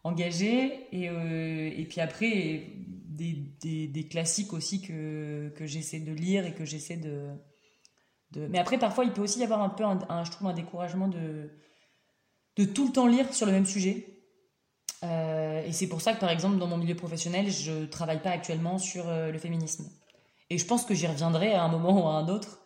engagé 0.05 0.87
et, 0.93 1.09
euh, 1.09 1.71
et 1.75 1.85
puis 1.85 2.01
après 2.01 2.67
des, 3.09 3.87
des, 3.87 4.09
classiques 4.09 4.53
aussi 4.53 4.83
que, 4.83 5.53
que 5.57 5.67
j'essaie 5.67 6.01
de 6.01 6.13
lire 6.13 6.45
et 6.45 6.55
que 6.55 6.65
j'essaie 6.65 6.97
de, 6.97 7.29
mais 8.35 8.59
après 8.59 8.79
parfois 8.79 9.05
il 9.05 9.13
peut 9.13 9.23
aussi 9.23 9.41
y 9.41 9.45
avoir 9.45 9.63
un 9.63 9.69
peu 9.69 9.85
je 10.25 10.31
trouve 10.31 10.49
un 10.49 10.55
découragement 10.55 11.09
de 11.09 11.51
de 12.57 12.65
tout 12.65 12.87
le 12.87 12.93
temps 12.93 13.07
lire 13.07 13.33
sur 13.33 13.47
le 13.47 13.53
même 13.53 13.67
sujet 13.67 14.12
euh, 15.03 15.63
et 15.65 15.73
c'est 15.73 15.89
pour 15.89 16.01
ça 16.01 16.13
que 16.13 16.21
par 16.21 16.31
exemple 16.31 16.59
dans 16.59 16.67
mon 16.67 16.77
milieu 16.77 16.95
professionnel 16.95 17.51
je 17.51 17.85
travaille 17.87 18.23
pas 18.23 18.31
actuellement 18.31 18.79
sur 18.79 19.09
euh, 19.09 19.31
le 19.31 19.39
féminisme 19.39 19.91
et 20.51 20.59
je 20.59 20.67
pense 20.67 20.85
que 20.85 20.95
j'y 20.95 21.07
reviendrai 21.07 21.55
à 21.55 21.65
un 21.65 21.69
moment 21.69 22.05
ou 22.05 22.09
à 22.09 22.15
un 22.15 22.29
autre 22.29 22.61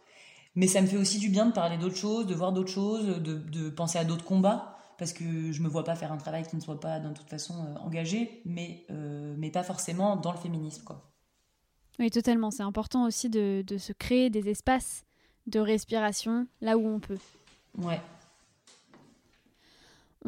mais 0.54 0.66
ça 0.66 0.80
me 0.80 0.86
fait 0.86 0.96
aussi 0.96 1.18
du 1.18 1.28
bien 1.28 1.46
de 1.46 1.52
parler 1.52 1.78
d'autres 1.78 1.96
choses 1.96 2.26
de 2.26 2.34
voir 2.34 2.52
d'autres 2.52 2.72
choses 2.72 3.22
de, 3.22 3.34
de 3.34 3.70
penser 3.70 3.98
à 3.98 4.04
d'autres 4.04 4.24
combats 4.24 4.76
parce 4.98 5.12
que 5.12 5.52
je 5.52 5.62
me 5.62 5.68
vois 5.68 5.84
pas 5.84 5.94
faire 5.94 6.12
un 6.12 6.16
travail 6.16 6.46
qui 6.46 6.56
ne 6.56 6.60
soit 6.60 6.80
pas 6.80 7.00
de 7.00 7.12
toute 7.12 7.28
façon 7.28 7.54
euh, 7.54 7.78
engagé, 7.80 8.40
mais, 8.46 8.86
mais 9.36 9.50
pas 9.50 9.62
forcément 9.62 10.16
dans 10.16 10.32
le 10.32 10.38
féminisme. 10.38 10.84
Quoi. 10.84 11.06
Oui, 11.98 12.10
totalement. 12.10 12.50
C'est 12.50 12.62
important 12.62 13.04
aussi 13.04 13.28
de, 13.28 13.62
de, 13.66 13.78
se 13.78 13.92
créer 13.92 14.30
des 14.30 14.48
espaces 14.48 15.04
de 15.46 15.60
respiration 15.60 16.46
là 16.60 16.76
où 16.76 16.86
on 16.86 17.00
peut. 17.00 17.18
Ouais. 17.78 18.00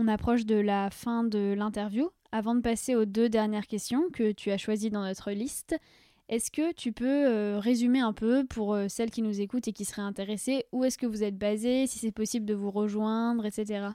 On 0.00 0.08
approche 0.08 0.46
de 0.46 0.54
la 0.54 0.90
fin 0.90 1.24
de 1.24 1.54
l'interview. 1.56 2.10
Avant 2.30 2.54
de 2.54 2.60
passer 2.60 2.94
aux 2.94 3.04
deux 3.04 3.28
dernières 3.28 3.66
questions 3.66 4.04
que 4.12 4.30
tu 4.30 4.50
as 4.52 4.56
choisies 4.56 4.90
dans 4.90 5.02
notre 5.02 5.32
liste, 5.32 5.76
est-ce 6.28 6.50
que 6.50 6.72
tu 6.72 6.92
peux 6.92 7.26
euh, 7.26 7.58
résumer 7.58 7.98
un 7.98 8.12
peu 8.12 8.46
pour 8.46 8.78
celles 8.88 9.10
qui 9.10 9.22
nous 9.22 9.40
écoutent 9.40 9.66
et 9.66 9.72
qui 9.72 9.84
seraient 9.84 10.02
intéressées 10.02 10.66
où 10.70 10.84
est-ce 10.84 10.98
que 10.98 11.06
vous 11.06 11.24
êtes 11.24 11.36
basé, 11.36 11.88
si 11.88 11.98
c'est 11.98 12.12
possible 12.12 12.46
de 12.46 12.54
vous 12.54 12.70
rejoindre, 12.70 13.44
etc. 13.44 13.88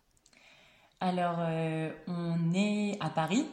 Alors, 0.99 1.35
euh, 1.39 1.89
on 2.07 2.53
est 2.53 2.97
à 3.01 3.09
Paris, 3.09 3.45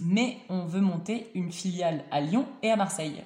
mais 0.00 0.38
on 0.48 0.66
veut 0.66 0.80
monter 0.80 1.30
une 1.34 1.52
filiale 1.52 2.04
à 2.10 2.20
Lyon 2.20 2.46
et 2.62 2.70
à 2.70 2.76
Marseille. 2.76 3.24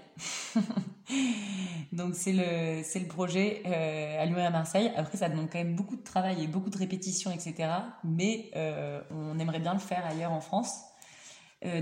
Donc 1.93 2.14
c'est 2.14 2.33
le, 2.33 2.83
c'est 2.85 3.01
le 3.01 3.09
projet 3.09 3.62
euh, 3.66 4.23
à 4.23 4.27
Lyon 4.27 4.39
et 4.39 4.47
à 4.47 4.51
Marseille. 4.51 4.93
Après, 4.97 5.18
ça 5.18 5.29
demande 5.29 5.49
quand 5.51 5.59
même 5.59 5.75
beaucoup 5.75 5.97
de 5.97 6.03
travail 6.03 6.43
et 6.45 6.47
beaucoup 6.47 6.71
de 6.71 6.79
répétitions, 6.79 7.31
etc. 7.31 7.68
Mais 8.05 8.51
euh, 8.57 9.01
on 9.11 9.39
aimerait 9.39 9.61
bien 9.61 9.75
le 9.75 9.81
faire 9.81 10.07
ailleurs 10.07 10.33
en 10.33 10.41
France. 10.41 10.81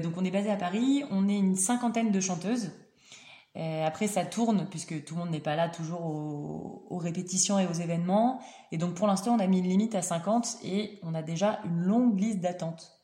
donc 0.03 0.15
on 0.17 0.25
est 0.25 0.31
basé 0.31 0.51
à 0.51 0.57
Paris, 0.57 1.05
on 1.11 1.29
est 1.29 1.37
une 1.37 1.57
cinquantaine 1.57 2.11
de 2.11 2.21
chanteuses. 2.21 2.71
Euh, 3.59 3.87
après, 3.87 4.07
ça 4.07 4.25
tourne 4.25 4.67
puisque 4.71 5.05
tout 5.05 5.15
le 5.15 5.21
monde 5.21 5.31
n'est 5.31 5.41
pas 5.41 5.57
là 5.57 5.69
toujours 5.69 6.05
aux, 6.05 6.99
répétitions 6.99 7.59
et 7.59 7.67
aux 7.67 7.73
événements. 7.73 8.41
Et 8.73 8.79
donc, 8.79 8.95
pour 8.95 9.07
l'instant, 9.07 9.35
on 9.35 9.39
a 9.39 9.47
mis 9.47 9.59
une 9.59 9.69
limite 9.69 9.95
à 9.95 10.03
50 10.03 10.59
et 10.65 10.99
on 11.03 11.15
a 11.15 11.23
déjà 11.23 11.61
une 11.65 11.81
longue 11.81 12.19
liste 12.19 12.41
d'attente. 12.41 12.98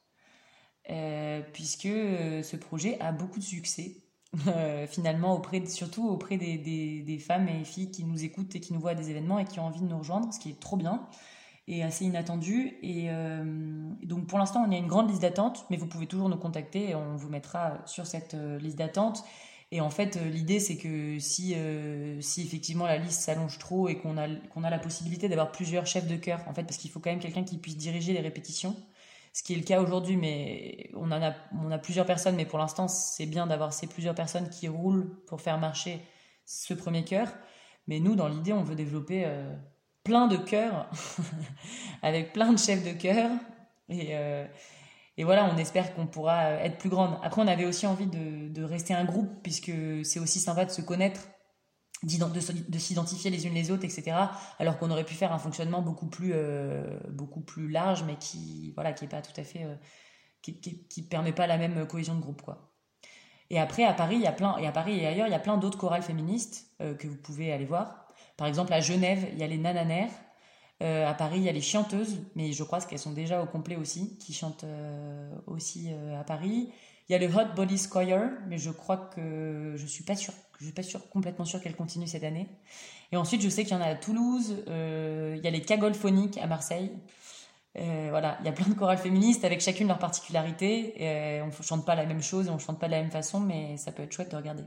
Euh, 0.90 1.40
puisque 1.52 1.86
euh, 1.86 2.42
ce 2.42 2.56
projet 2.56 3.00
a 3.00 3.12
beaucoup 3.12 3.38
de 3.38 3.44
succès. 3.44 3.96
finalement, 4.88 5.34
auprès 5.34 5.64
surtout 5.66 6.08
auprès 6.08 6.36
des, 6.36 7.18
femmes 7.24 7.46
et 7.48 7.64
filles 7.64 7.92
qui 7.92 8.02
nous 8.02 8.24
écoutent 8.24 8.56
et 8.56 8.60
qui 8.60 8.72
nous 8.72 8.80
voient 8.80 8.90
à 8.90 8.94
des 8.96 9.08
événements 9.08 9.38
et 9.38 9.44
qui 9.44 9.60
ont 9.60 9.66
envie 9.66 9.80
de 9.80 9.86
nous 9.86 9.96
rejoindre, 9.96 10.34
ce 10.34 10.40
qui 10.40 10.50
est 10.50 10.58
trop 10.58 10.76
bien 10.76 11.06
et 11.68 11.84
assez 11.84 12.04
inattendu. 12.04 12.76
Et 12.82 13.08
donc 14.02 14.26
pour 14.26 14.40
l'instant, 14.40 14.64
on 14.66 14.72
a 14.72 14.76
une 14.76 14.88
grande 14.88 15.08
liste 15.08 15.22
d'attente, 15.22 15.64
mais 15.70 15.76
vous 15.76 15.86
pouvez 15.86 16.08
toujours 16.08 16.28
nous 16.28 16.36
contacter 16.36 16.90
et 16.90 16.94
on 16.96 17.14
vous 17.14 17.28
mettra 17.28 17.80
sur 17.86 18.08
cette 18.08 18.34
liste 18.34 18.76
d'attente. 18.76 19.22
Et 19.74 19.80
en 19.80 19.90
fait, 19.90 20.16
euh, 20.16 20.28
l'idée, 20.28 20.60
c'est 20.60 20.76
que 20.76 21.18
si, 21.18 21.54
euh, 21.56 22.20
effectivement 22.20 22.86
la 22.86 22.96
liste 22.96 23.22
s'allonge 23.22 23.58
trop 23.58 23.88
et 23.88 23.96
qu'on 23.96 24.16
a, 24.18 24.28
a 24.28 24.70
la 24.70 24.78
possibilité 24.78 25.28
d'avoir 25.28 25.50
plusieurs 25.50 25.84
chefs 25.84 26.06
de 26.06 26.14
chœur, 26.14 26.40
en 26.46 26.54
fait, 26.54 26.62
parce 26.62 26.76
qu'il 26.76 26.92
faut 26.92 27.00
quand 27.00 27.10
même 27.10 27.18
quelqu'un 27.18 27.42
qui 27.42 27.58
puisse 27.58 27.76
diriger 27.76 28.12
les 28.12 28.20
répétitions, 28.20 28.76
ce 29.34 29.42
qui 29.42 29.52
est 29.52 29.56
le 29.56 29.64
cas 29.64 29.82
aujourd'hui, 29.82 30.16
mais 30.16 30.90
on, 30.94 31.10
a, 31.10 31.78
plusieurs 31.78 32.06
personnes, 32.06 32.36
mais 32.36 32.46
pour 32.46 32.58
l'instant, 32.58 32.88
c'est 32.88 33.26
bien 33.26 33.46
d'avoir 33.46 33.74
ces 33.74 33.86
plusieurs 33.86 34.14
personnes 34.14 34.48
qui 34.48 34.68
roulent 34.68 35.22
pour 35.26 35.42
faire 35.42 35.58
marcher 35.58 36.00
ce 36.46 36.72
premier 36.72 37.04
chœur. 37.04 37.28
Mais 37.86 38.00
nous, 38.00 38.14
dans 38.14 38.28
l'idée, 38.28 38.54
on 38.54 38.62
veut 38.62 38.76
développer 38.76 39.24
euh, 39.26 39.54
plein 40.04 40.28
de 40.28 40.38
chœurs, 40.38 40.88
avec 42.02 42.32
plein 42.32 42.52
de 42.52 42.58
chefs 42.58 42.82
de 42.82 42.92
chœur. 42.92 43.30
Et, 43.90 44.14
et 45.16 45.24
voilà, 45.24 45.48
on 45.52 45.56
espère 45.56 45.94
qu'on 45.94 46.06
pourra 46.06 46.50
être 46.52 46.78
plus 46.78 46.88
grande. 46.88 47.16
Après, 47.22 47.40
on 47.40 47.46
avait 47.46 47.66
aussi 47.66 47.86
envie 47.86 48.06
de, 48.06 48.62
rester 48.62 48.94
un 48.94 49.04
groupe, 49.04 49.30
puisque 49.42 49.72
c'est 50.04 50.18
aussi 50.18 50.40
sympa 50.40 50.64
de 50.64 50.70
se 50.70 50.82
connaître, 50.82 51.28
de, 52.04 52.78
s'identifier 52.78 53.30
les 53.30 53.46
unes 53.46 53.54
les 53.54 53.70
autres, 53.70 53.84
etc. 53.84 54.16
Alors 54.58 54.78
qu'on 54.78 54.90
aurait 54.90 55.04
pu 55.04 55.14
faire 55.14 55.32
un 55.32 55.38
fonctionnement 55.38 55.82
beaucoup 55.82 56.06
plus, 56.06 56.32
euh, 56.34 56.98
beaucoup 57.10 57.40
plus 57.40 57.68
large, 57.68 58.04
mais 58.04 58.16
qui, 58.16 58.72
voilà, 58.74 58.92
qui 58.92 59.04
est 59.04 59.08
pas 59.08 59.22
tout 59.22 59.38
à 59.38 59.44
fait, 59.44 59.64
euh, 59.64 59.74
qui, 60.42 61.02
permet 61.02 61.32
pas 61.32 61.46
la 61.46 61.56
même 61.56 61.86
cohésion 61.86 62.14
de 62.14 62.20
groupe, 62.20 62.42
quoi. 62.42 62.70
Et 63.50 63.58
après, 63.58 63.84
à 63.84 63.92
Paris, 63.92 64.16
il 64.16 64.22
y 64.22 64.26
a 64.26 64.32
plein, 64.32 64.56
et 64.58 64.66
à 64.66 64.72
Paris 64.72 64.98
et 64.98 65.06
ailleurs, 65.06 65.26
il 65.26 65.30
y 65.30 65.34
a 65.34 65.40
plein 65.40 65.56
d'autres 65.56 65.78
chorales 65.78 66.02
féministes 66.02 66.70
euh, 66.80 66.94
que 66.94 67.06
vous 67.06 67.16
pouvez 67.16 67.52
aller 67.52 67.66
voir. 67.66 68.08
Par 68.36 68.46
exemple, 68.46 68.72
à 68.72 68.80
Genève, 68.80 69.28
il 69.32 69.38
y 69.38 69.42
a 69.42 69.46
les 69.46 69.58
Nananaires, 69.58 70.10
euh, 70.82 71.08
à 71.08 71.14
Paris, 71.14 71.38
il 71.38 71.44
y 71.44 71.48
a 71.48 71.52
les 71.52 71.60
chanteuses, 71.60 72.18
mais 72.34 72.52
je 72.52 72.64
crois 72.64 72.80
qu'elles 72.80 72.98
sont 72.98 73.12
déjà 73.12 73.42
au 73.42 73.46
complet 73.46 73.76
aussi, 73.76 74.18
qui 74.18 74.32
chantent 74.32 74.64
aussi 75.46 75.90
à 76.18 76.24
Paris. 76.24 76.72
Il 77.08 77.12
y 77.12 77.14
a 77.14 77.18
le 77.18 77.26
Hot 77.26 77.54
Body 77.54 77.76
Choir, 77.88 78.30
mais 78.48 78.58
je 78.58 78.70
crois 78.70 78.96
que 79.14 79.74
je 79.76 79.86
suis 79.86 80.04
pas 80.04 80.16
sûre, 80.16 80.34
je 80.58 80.64
suis 80.64 80.72
pas 80.72 80.82
sûre, 80.82 81.08
complètement 81.10 81.44
sûre 81.44 81.60
qu'elle 81.60 81.76
continue 81.76 82.06
cette 82.06 82.24
année. 82.24 82.48
Et 83.12 83.16
ensuite, 83.16 83.42
je 83.42 83.48
sais 83.48 83.64
qu'il 83.64 83.74
y 83.74 83.76
en 83.76 83.82
a 83.82 83.86
à 83.86 83.94
Toulouse, 83.94 84.64
il 84.66 85.40
y 85.44 85.46
a 85.46 85.50
les 85.50 85.60
Cagoles 85.60 85.94
phoniques 85.94 86.38
à 86.38 86.46
Marseille. 86.46 86.90
voilà, 87.74 88.38
il 88.40 88.46
y 88.46 88.48
a 88.48 88.52
plein 88.52 88.68
de 88.68 88.74
chorales 88.74 88.98
féministes 88.98 89.44
avec 89.44 89.60
chacune 89.60 89.88
leur 89.88 89.98
particularité. 89.98 91.02
Et 91.02 91.42
on 91.42 91.48
ne 91.48 91.52
chante 91.52 91.84
pas 91.84 91.94
la 91.94 92.06
même 92.06 92.22
chose 92.22 92.46
et 92.46 92.50
on 92.50 92.58
chante 92.58 92.78
pas 92.78 92.86
de 92.86 92.92
la 92.92 93.02
même 93.02 93.10
façon, 93.10 93.40
mais 93.40 93.76
ça 93.76 93.92
peut 93.92 94.02
être 94.02 94.12
chouette 94.12 94.30
de 94.30 94.36
regarder. 94.36 94.64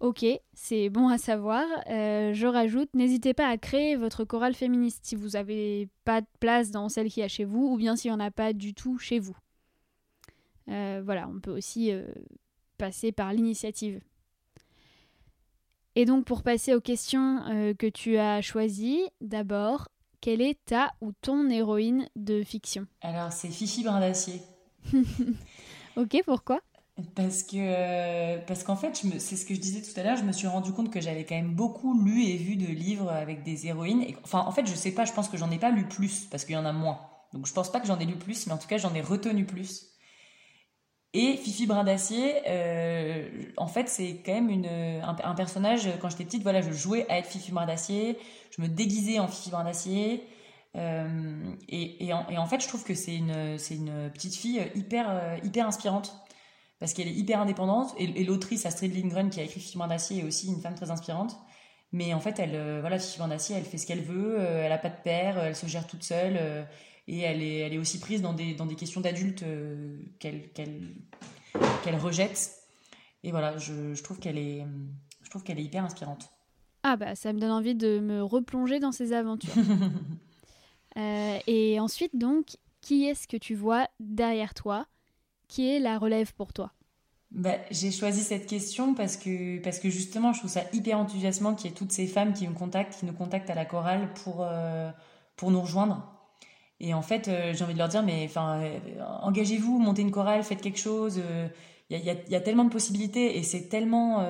Ok, 0.00 0.24
c'est 0.52 0.90
bon 0.90 1.08
à 1.08 1.18
savoir. 1.18 1.64
Euh, 1.90 2.32
je 2.32 2.46
rajoute, 2.46 2.88
n'hésitez 2.94 3.34
pas 3.34 3.48
à 3.48 3.56
créer 3.58 3.96
votre 3.96 4.24
chorale 4.24 4.54
féministe 4.54 5.00
si 5.02 5.16
vous 5.16 5.30
n'avez 5.30 5.88
pas 6.04 6.20
de 6.20 6.26
place 6.38 6.70
dans 6.70 6.88
celle 6.88 7.08
qui 7.08 7.20
a 7.20 7.26
chez 7.26 7.44
vous 7.44 7.66
ou 7.66 7.76
bien 7.76 7.96
s'il 7.96 8.12
n'y 8.12 8.16
en 8.16 8.20
a 8.20 8.30
pas 8.30 8.52
du 8.52 8.74
tout 8.74 8.98
chez 8.98 9.18
vous. 9.18 9.36
Euh, 10.68 11.02
voilà, 11.04 11.28
on 11.28 11.40
peut 11.40 11.56
aussi 11.56 11.92
euh, 11.92 12.06
passer 12.76 13.12
par 13.12 13.32
l'initiative. 13.32 14.00
Et 15.94 16.04
donc 16.04 16.24
pour 16.24 16.42
passer 16.42 16.74
aux 16.74 16.80
questions 16.80 17.42
euh, 17.48 17.74
que 17.74 17.86
tu 17.86 18.18
as 18.18 18.40
choisies, 18.40 19.02
d'abord, 19.20 19.88
quelle 20.20 20.40
est 20.40 20.62
ta 20.64 20.92
ou 21.00 21.12
ton 21.20 21.48
héroïne 21.48 22.08
de 22.16 22.42
fiction? 22.42 22.86
Alors 23.00 23.32
c'est 23.32 23.48
Fifi 23.48 23.82
Brin 23.82 24.00
d'Acier. 24.00 24.40
ok, 25.96 26.22
pourquoi? 26.24 26.60
Parce 27.14 27.44
que 27.44 28.44
parce 28.46 28.64
qu'en 28.64 28.74
fait, 28.74 29.00
c'est 29.18 29.36
ce 29.36 29.46
que 29.46 29.54
je 29.54 29.60
disais 29.60 29.82
tout 29.82 29.98
à 29.98 30.02
l'heure, 30.02 30.16
je 30.16 30.24
me 30.24 30.32
suis 30.32 30.48
rendu 30.48 30.72
compte 30.72 30.92
que 30.92 31.00
j'avais 31.00 31.24
quand 31.24 31.36
même 31.36 31.54
beaucoup 31.54 32.00
lu 32.00 32.24
et 32.24 32.36
vu 32.36 32.56
de 32.56 32.66
livres 32.66 33.08
avec 33.08 33.44
des 33.44 33.68
héroïnes. 33.68 34.02
Et, 34.02 34.16
enfin, 34.24 34.40
en 34.40 34.50
fait, 34.50 34.66
je 34.66 34.74
sais 34.74 34.90
pas, 34.90 35.04
je 35.04 35.12
pense 35.12 35.28
que 35.28 35.36
j'en 35.36 35.50
ai 35.52 35.58
pas 35.58 35.70
lu 35.70 35.86
plus 35.86 36.26
parce 36.26 36.44
qu'il 36.44 36.54
y 36.54 36.58
en 36.58 36.64
a 36.64 36.72
moins. 36.72 36.98
Donc 37.32 37.46
je 37.46 37.52
pense 37.52 37.70
pas 37.70 37.78
que 37.78 37.86
j'en 37.86 38.00
ai 38.00 38.04
lu 38.04 38.16
plus, 38.16 38.46
mais 38.46 38.52
en 38.52 38.58
tout 38.58 38.66
cas, 38.66 38.78
j'en 38.78 38.94
ai 38.94 39.00
retenu 39.00 39.44
plus. 39.44 39.97
Et 41.14 41.36
Fifi 41.36 41.66
Brin 41.66 41.84
d'Acier, 41.84 42.34
euh, 42.46 43.28
en 43.56 43.66
fait, 43.66 43.88
c'est 43.88 44.22
quand 44.24 44.34
même 44.34 44.50
une, 44.50 44.66
un, 44.66 45.34
personnage. 45.34 45.88
Quand 46.00 46.10
j'étais 46.10 46.24
petite, 46.24 46.42
voilà, 46.42 46.60
je 46.60 46.70
jouais 46.70 47.06
à 47.08 47.18
être 47.18 47.26
Fifi 47.26 47.50
Brin 47.50 47.66
d'Acier, 47.66 48.18
je 48.56 48.60
me 48.60 48.68
déguisais 48.68 49.18
en 49.18 49.26
Fifi 49.26 49.50
Brin 49.50 49.64
d'Acier. 49.64 50.22
Euh, 50.76 51.54
et, 51.68 52.06
et, 52.06 52.12
en, 52.12 52.46
fait, 52.46 52.60
je 52.60 52.68
trouve 52.68 52.84
que 52.84 52.94
c'est 52.94 53.16
une, 53.16 53.56
une 53.70 54.10
petite 54.12 54.34
fille 54.34 54.60
hyper, 54.74 55.38
hyper 55.42 55.66
inspirante 55.66 56.14
parce 56.78 56.92
qu'elle 56.92 57.08
est 57.08 57.14
hyper 57.14 57.40
indépendante. 57.40 57.94
Et, 57.98 58.24
l'autrice 58.24 58.66
Astrid 58.66 58.94
Lindgren 58.94 59.30
qui 59.30 59.40
a 59.40 59.44
écrit 59.44 59.60
Fifi 59.60 59.78
d'Acier 59.88 60.20
est 60.20 60.24
aussi 60.24 60.48
une 60.48 60.60
femme 60.60 60.74
très 60.74 60.90
inspirante. 60.90 61.36
Mais 61.92 62.12
en 62.12 62.20
fait, 62.20 62.38
elle, 62.38 62.54
euh, 62.54 62.80
voilà, 62.80 62.98
Fifi 62.98 63.18
d'Acier, 63.28 63.56
elle 63.56 63.64
fait 63.64 63.78
ce 63.78 63.86
qu'elle 63.86 64.02
veut, 64.02 64.36
euh, 64.38 64.64
elle 64.64 64.72
a 64.72 64.78
pas 64.78 64.90
de 64.90 65.02
père, 65.02 65.38
elle 65.38 65.56
se 65.56 65.66
gère 65.66 65.86
toute 65.86 66.02
seule, 66.02 66.36
euh, 66.38 66.64
et 67.08 67.20
elle 67.20 67.42
est, 67.42 67.58
elle 67.58 67.74
est 67.74 67.78
aussi 67.78 67.98
prise 67.98 68.22
dans 68.22 68.34
des, 68.34 68.54
dans 68.54 68.66
des 68.66 68.76
questions 68.76 69.00
d'adultes 69.00 69.44
qu'elle, 70.20 70.50
qu'elle, 70.52 71.96
rejette. 71.96 72.52
Et 73.24 73.32
voilà, 73.32 73.56
je, 73.58 73.94
je 73.94 74.02
trouve 74.02 74.20
qu'elle 74.20 74.38
est, 74.38 74.64
je 75.22 75.30
trouve 75.30 75.42
qu'elle 75.42 75.58
est 75.58 75.64
hyper 75.64 75.84
inspirante. 75.84 76.30
Ah 76.82 76.96
bah 76.96 77.16
ça 77.16 77.32
me 77.32 77.40
donne 77.40 77.50
envie 77.50 77.74
de 77.74 77.98
me 77.98 78.22
replonger 78.22 78.78
dans 78.78 78.92
ses 78.92 79.12
aventures. 79.12 79.52
et 80.96 81.80
ensuite 81.80 82.16
donc, 82.16 82.56
qui 82.80 83.06
est-ce 83.06 83.26
que 83.26 83.36
tu 83.36 83.54
vois 83.54 83.88
derrière 83.98 84.54
toi 84.54 84.86
qui 85.48 85.68
est 85.68 85.80
la 85.80 85.98
relève 85.98 86.34
pour 86.34 86.52
toi? 86.52 86.72
Bah, 87.30 87.56
j'ai 87.70 87.90
choisi 87.90 88.22
cette 88.22 88.46
question 88.46 88.94
parce 88.94 89.16
que, 89.16 89.58
parce 89.60 89.78
que 89.78 89.90
justement, 89.90 90.32
je 90.32 90.38
trouve 90.38 90.50
ça 90.50 90.62
hyper 90.72 90.98
enthousiasmant 90.98 91.54
qu'il 91.54 91.70
y 91.70 91.72
ait 91.72 91.76
toutes 91.76 91.92
ces 91.92 92.06
femmes 92.06 92.32
qui 92.32 92.48
me 92.48 92.54
contactent, 92.54 92.98
qui 92.98 93.06
nous 93.06 93.12
contactent 93.12 93.50
à 93.50 93.54
la 93.54 93.66
chorale 93.66 94.12
pour, 94.14 94.38
euh, 94.40 94.90
pour 95.36 95.50
nous 95.50 95.60
rejoindre. 95.60 96.17
Et 96.80 96.94
en 96.94 97.02
fait, 97.02 97.28
euh, 97.28 97.52
j'ai 97.54 97.64
envie 97.64 97.74
de 97.74 97.78
leur 97.78 97.88
dire, 97.88 98.02
mais 98.02 98.24
enfin, 98.24 98.60
euh, 98.60 98.78
engagez-vous, 99.22 99.78
montez 99.78 100.02
une 100.02 100.10
chorale, 100.10 100.42
faites 100.42 100.60
quelque 100.60 100.78
chose. 100.78 101.20
Il 101.90 101.98
y, 101.98 102.10
a, 102.10 102.14
y, 102.28 102.34
a, 102.36 102.40
tellement 102.40 102.64
de 102.64 102.70
possibilités 102.70 103.38
et 103.38 103.42
c'est 103.42 103.68
tellement, 103.68 104.22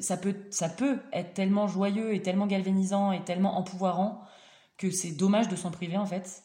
ça 0.00 0.16
peut, 0.16 0.34
ça 0.50 0.68
peut 0.68 0.98
être 1.12 1.32
tellement 1.32 1.68
joyeux 1.68 2.12
et 2.12 2.22
tellement 2.22 2.48
galvanisant 2.48 3.12
et 3.12 3.22
tellement 3.22 3.56
empouvoirant 3.56 4.20
que 4.78 4.90
c'est 4.90 5.12
dommage 5.12 5.48
de 5.48 5.54
s'en 5.54 5.70
priver 5.70 5.96
en 5.96 6.06
fait. 6.06 6.42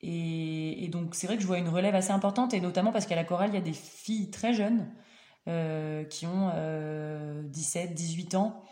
Et, 0.00 0.88
donc 0.90 1.14
c'est 1.14 1.28
vrai 1.28 1.36
que 1.36 1.42
je 1.42 1.46
vois 1.46 1.58
une 1.58 1.68
relève 1.68 1.94
assez 1.94 2.10
importante, 2.10 2.52
et 2.52 2.60
notamment 2.60 2.90
parce 2.90 3.06
qu'à 3.06 3.14
la 3.14 3.22
chorale, 3.22 3.50
il 3.50 3.54
y 3.54 3.58
a 3.58 3.62
des 3.62 3.72
filles 3.72 4.30
très 4.30 4.52
jeunes 4.54 4.90
euh, 5.46 6.02
qui 6.04 6.26
ont 6.26 6.50
17, 7.44 7.94
18 7.94 8.34
ans 8.34 8.64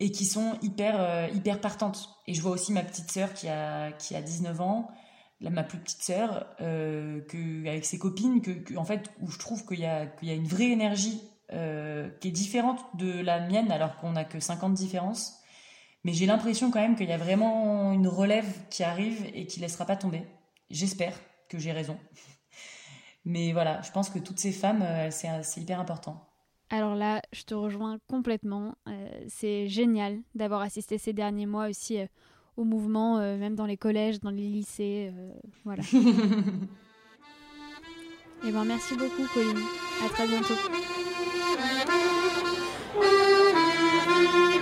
et 0.00 0.10
qui 0.10 0.24
sont 0.24 0.56
hyper, 0.62 1.00
euh, 1.00 1.28
hyper 1.34 1.60
partantes. 1.60 2.08
Et 2.26 2.34
je 2.34 2.42
vois 2.42 2.52
aussi 2.52 2.72
ma 2.72 2.82
petite 2.82 3.10
sœur 3.10 3.34
qui 3.34 3.48
a, 3.48 3.92
qui 3.92 4.14
a 4.14 4.22
19 4.22 4.60
ans, 4.60 4.88
ma 5.40 5.62
plus 5.62 5.78
petite 5.78 6.02
sœur, 6.02 6.46
euh, 6.60 7.20
avec 7.66 7.84
ses 7.84 7.98
copines, 7.98 8.40
que, 8.42 8.76
en 8.76 8.84
fait, 8.84 9.10
où 9.20 9.30
je 9.30 9.38
trouve 9.38 9.64
qu'il 9.66 9.80
y, 9.80 9.86
a, 9.86 10.06
y 10.22 10.30
a 10.30 10.34
une 10.34 10.46
vraie 10.46 10.70
énergie 10.70 11.22
qui 11.50 12.28
est 12.28 12.32
différente 12.32 12.78
de 12.98 13.22
la 13.22 13.40
mienne 13.40 13.72
alors 13.72 13.96
qu'on 13.96 14.12
n'a 14.12 14.24
que 14.24 14.38
50 14.38 14.74
différences. 14.74 15.38
Mais 16.04 16.12
j'ai 16.12 16.26
l'impression 16.26 16.70
quand 16.70 16.80
même 16.80 16.96
qu'il 16.96 17.08
y 17.08 17.12
a 17.12 17.18
vraiment 17.18 17.92
une 17.92 18.06
relève 18.06 18.46
qui 18.68 18.84
arrive 18.84 19.24
et 19.34 19.46
qui 19.46 19.60
ne 19.60 19.64
laissera 19.64 19.84
pas 19.84 19.96
tomber. 19.96 20.22
J'espère 20.70 21.14
que 21.48 21.58
j'ai 21.58 21.72
raison. 21.72 21.98
Mais 23.24 23.52
voilà, 23.52 23.82
je 23.82 23.90
pense 23.90 24.08
que 24.10 24.18
toutes 24.18 24.38
ces 24.38 24.52
femmes, 24.52 24.82
euh, 24.82 25.10
c'est 25.10 25.60
hyper 25.60 25.80
important. 25.80 26.28
Alors 26.70 26.94
là, 26.94 27.22
je 27.32 27.42
te 27.42 27.54
rejoins 27.54 27.98
complètement. 28.08 28.74
Euh, 28.86 29.08
c'est 29.28 29.68
génial 29.68 30.20
d'avoir 30.34 30.60
assisté 30.60 30.98
ces 30.98 31.12
derniers 31.12 31.46
mois 31.46 31.68
aussi 31.68 31.98
euh, 31.98 32.06
au 32.58 32.64
mouvement, 32.64 33.18
même 33.18 33.54
dans 33.54 33.66
les 33.66 33.76
collèges, 33.76 34.20
dans 34.20 34.30
les 34.30 34.48
lycées. 34.48 35.12
voilà. 35.64 35.82
Et 35.82 35.96
eh 38.48 38.52
ben 38.52 38.64
merci 38.64 38.96
beaucoup, 38.96 39.26
Colline. 39.32 39.58
À 40.04 40.08
très 40.08 40.26
bientôt. 40.26 40.54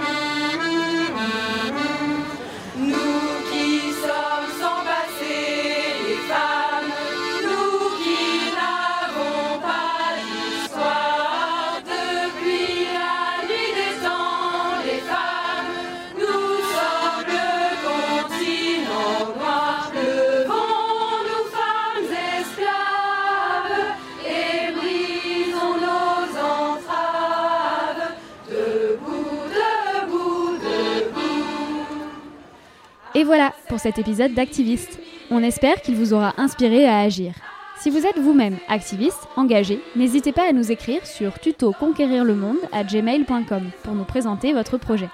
voilà 33.27 33.53
pour 33.68 33.81
cet 33.81 33.99
épisode 33.99 34.35
d'Activiste. 34.35 35.01
On 35.33 35.43
espère 35.43 35.83
qu'il 35.83 35.97
vous 35.97 36.14
aura 36.14 36.33
inspiré 36.39 36.87
à 36.87 37.01
agir. 37.01 37.35
Si 37.77 37.91
vous 37.91 38.07
êtes 38.07 38.18
vous-même 38.18 38.57
activiste, 38.68 39.27
engagé, 39.35 39.81
n'hésitez 39.97 40.31
pas 40.31 40.49
à 40.49 40.53
nous 40.53 40.70
écrire 40.70 41.05
sur 41.05 41.39
tuto 41.41 41.72
conquérir 41.72 42.24
le 42.24 42.37
monde 42.37 42.61
à 42.70 42.85
gmail.com 42.85 43.70
pour 43.83 43.95
nous 43.95 44.05
présenter 44.05 44.53
votre 44.53 44.79
projet. 44.79 45.11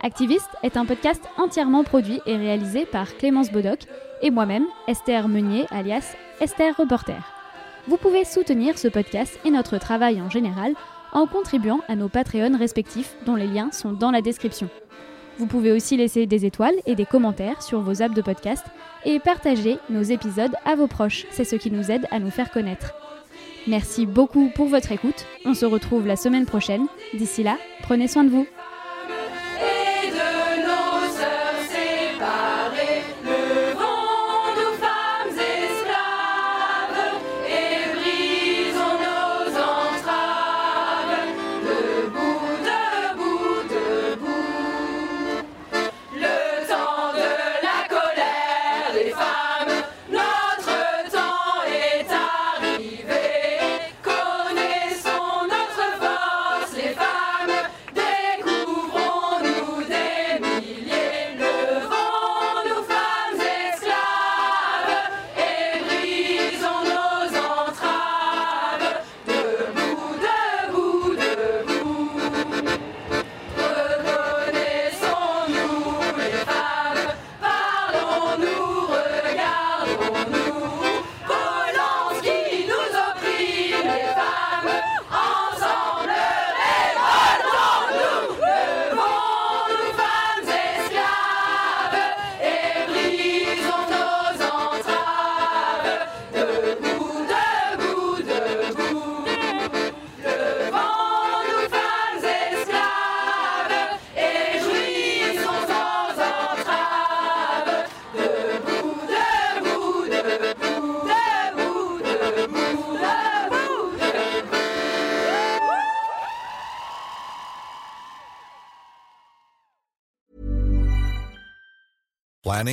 Activiste 0.00 0.48
est 0.62 0.76
un 0.76 0.86
podcast 0.86 1.24
entièrement 1.36 1.82
produit 1.82 2.20
et 2.24 2.36
réalisé 2.36 2.86
par 2.86 3.16
Clémence 3.16 3.50
Bodoc 3.50 3.80
et 4.22 4.30
moi-même, 4.30 4.66
Esther 4.86 5.26
Meunier, 5.26 5.66
alias 5.72 6.14
Esther 6.40 6.76
Reporter. 6.76 7.20
Vous 7.88 7.96
pouvez 7.96 8.24
soutenir 8.24 8.78
ce 8.78 8.86
podcast 8.86 9.40
et 9.44 9.50
notre 9.50 9.76
travail 9.78 10.22
en 10.22 10.30
général 10.30 10.74
en 11.12 11.26
contribuant 11.26 11.80
à 11.88 11.96
nos 11.96 12.08
Patreons 12.08 12.56
respectifs 12.56 13.16
dont 13.26 13.34
les 13.34 13.48
liens 13.48 13.72
sont 13.72 13.92
dans 13.92 14.12
la 14.12 14.22
description. 14.22 14.70
Vous 15.40 15.46
pouvez 15.46 15.72
aussi 15.72 15.96
laisser 15.96 16.26
des 16.26 16.44
étoiles 16.44 16.74
et 16.84 16.94
des 16.94 17.06
commentaires 17.06 17.62
sur 17.62 17.80
vos 17.80 18.02
apps 18.02 18.14
de 18.14 18.20
podcast 18.20 18.62
et 19.06 19.18
partager 19.18 19.78
nos 19.88 20.02
épisodes 20.02 20.54
à 20.66 20.74
vos 20.74 20.86
proches. 20.86 21.24
C'est 21.30 21.46
ce 21.46 21.56
qui 21.56 21.70
nous 21.70 21.90
aide 21.90 22.06
à 22.10 22.18
nous 22.18 22.28
faire 22.28 22.50
connaître. 22.50 22.92
Merci 23.66 24.04
beaucoup 24.04 24.50
pour 24.54 24.66
votre 24.66 24.92
écoute. 24.92 25.24
On 25.46 25.54
se 25.54 25.64
retrouve 25.64 26.06
la 26.06 26.16
semaine 26.16 26.44
prochaine. 26.44 26.88
D'ici 27.14 27.42
là, 27.42 27.56
prenez 27.80 28.06
soin 28.06 28.24
de 28.24 28.28
vous. 28.28 28.46
ele 49.00 49.14
faz. 49.14 49.29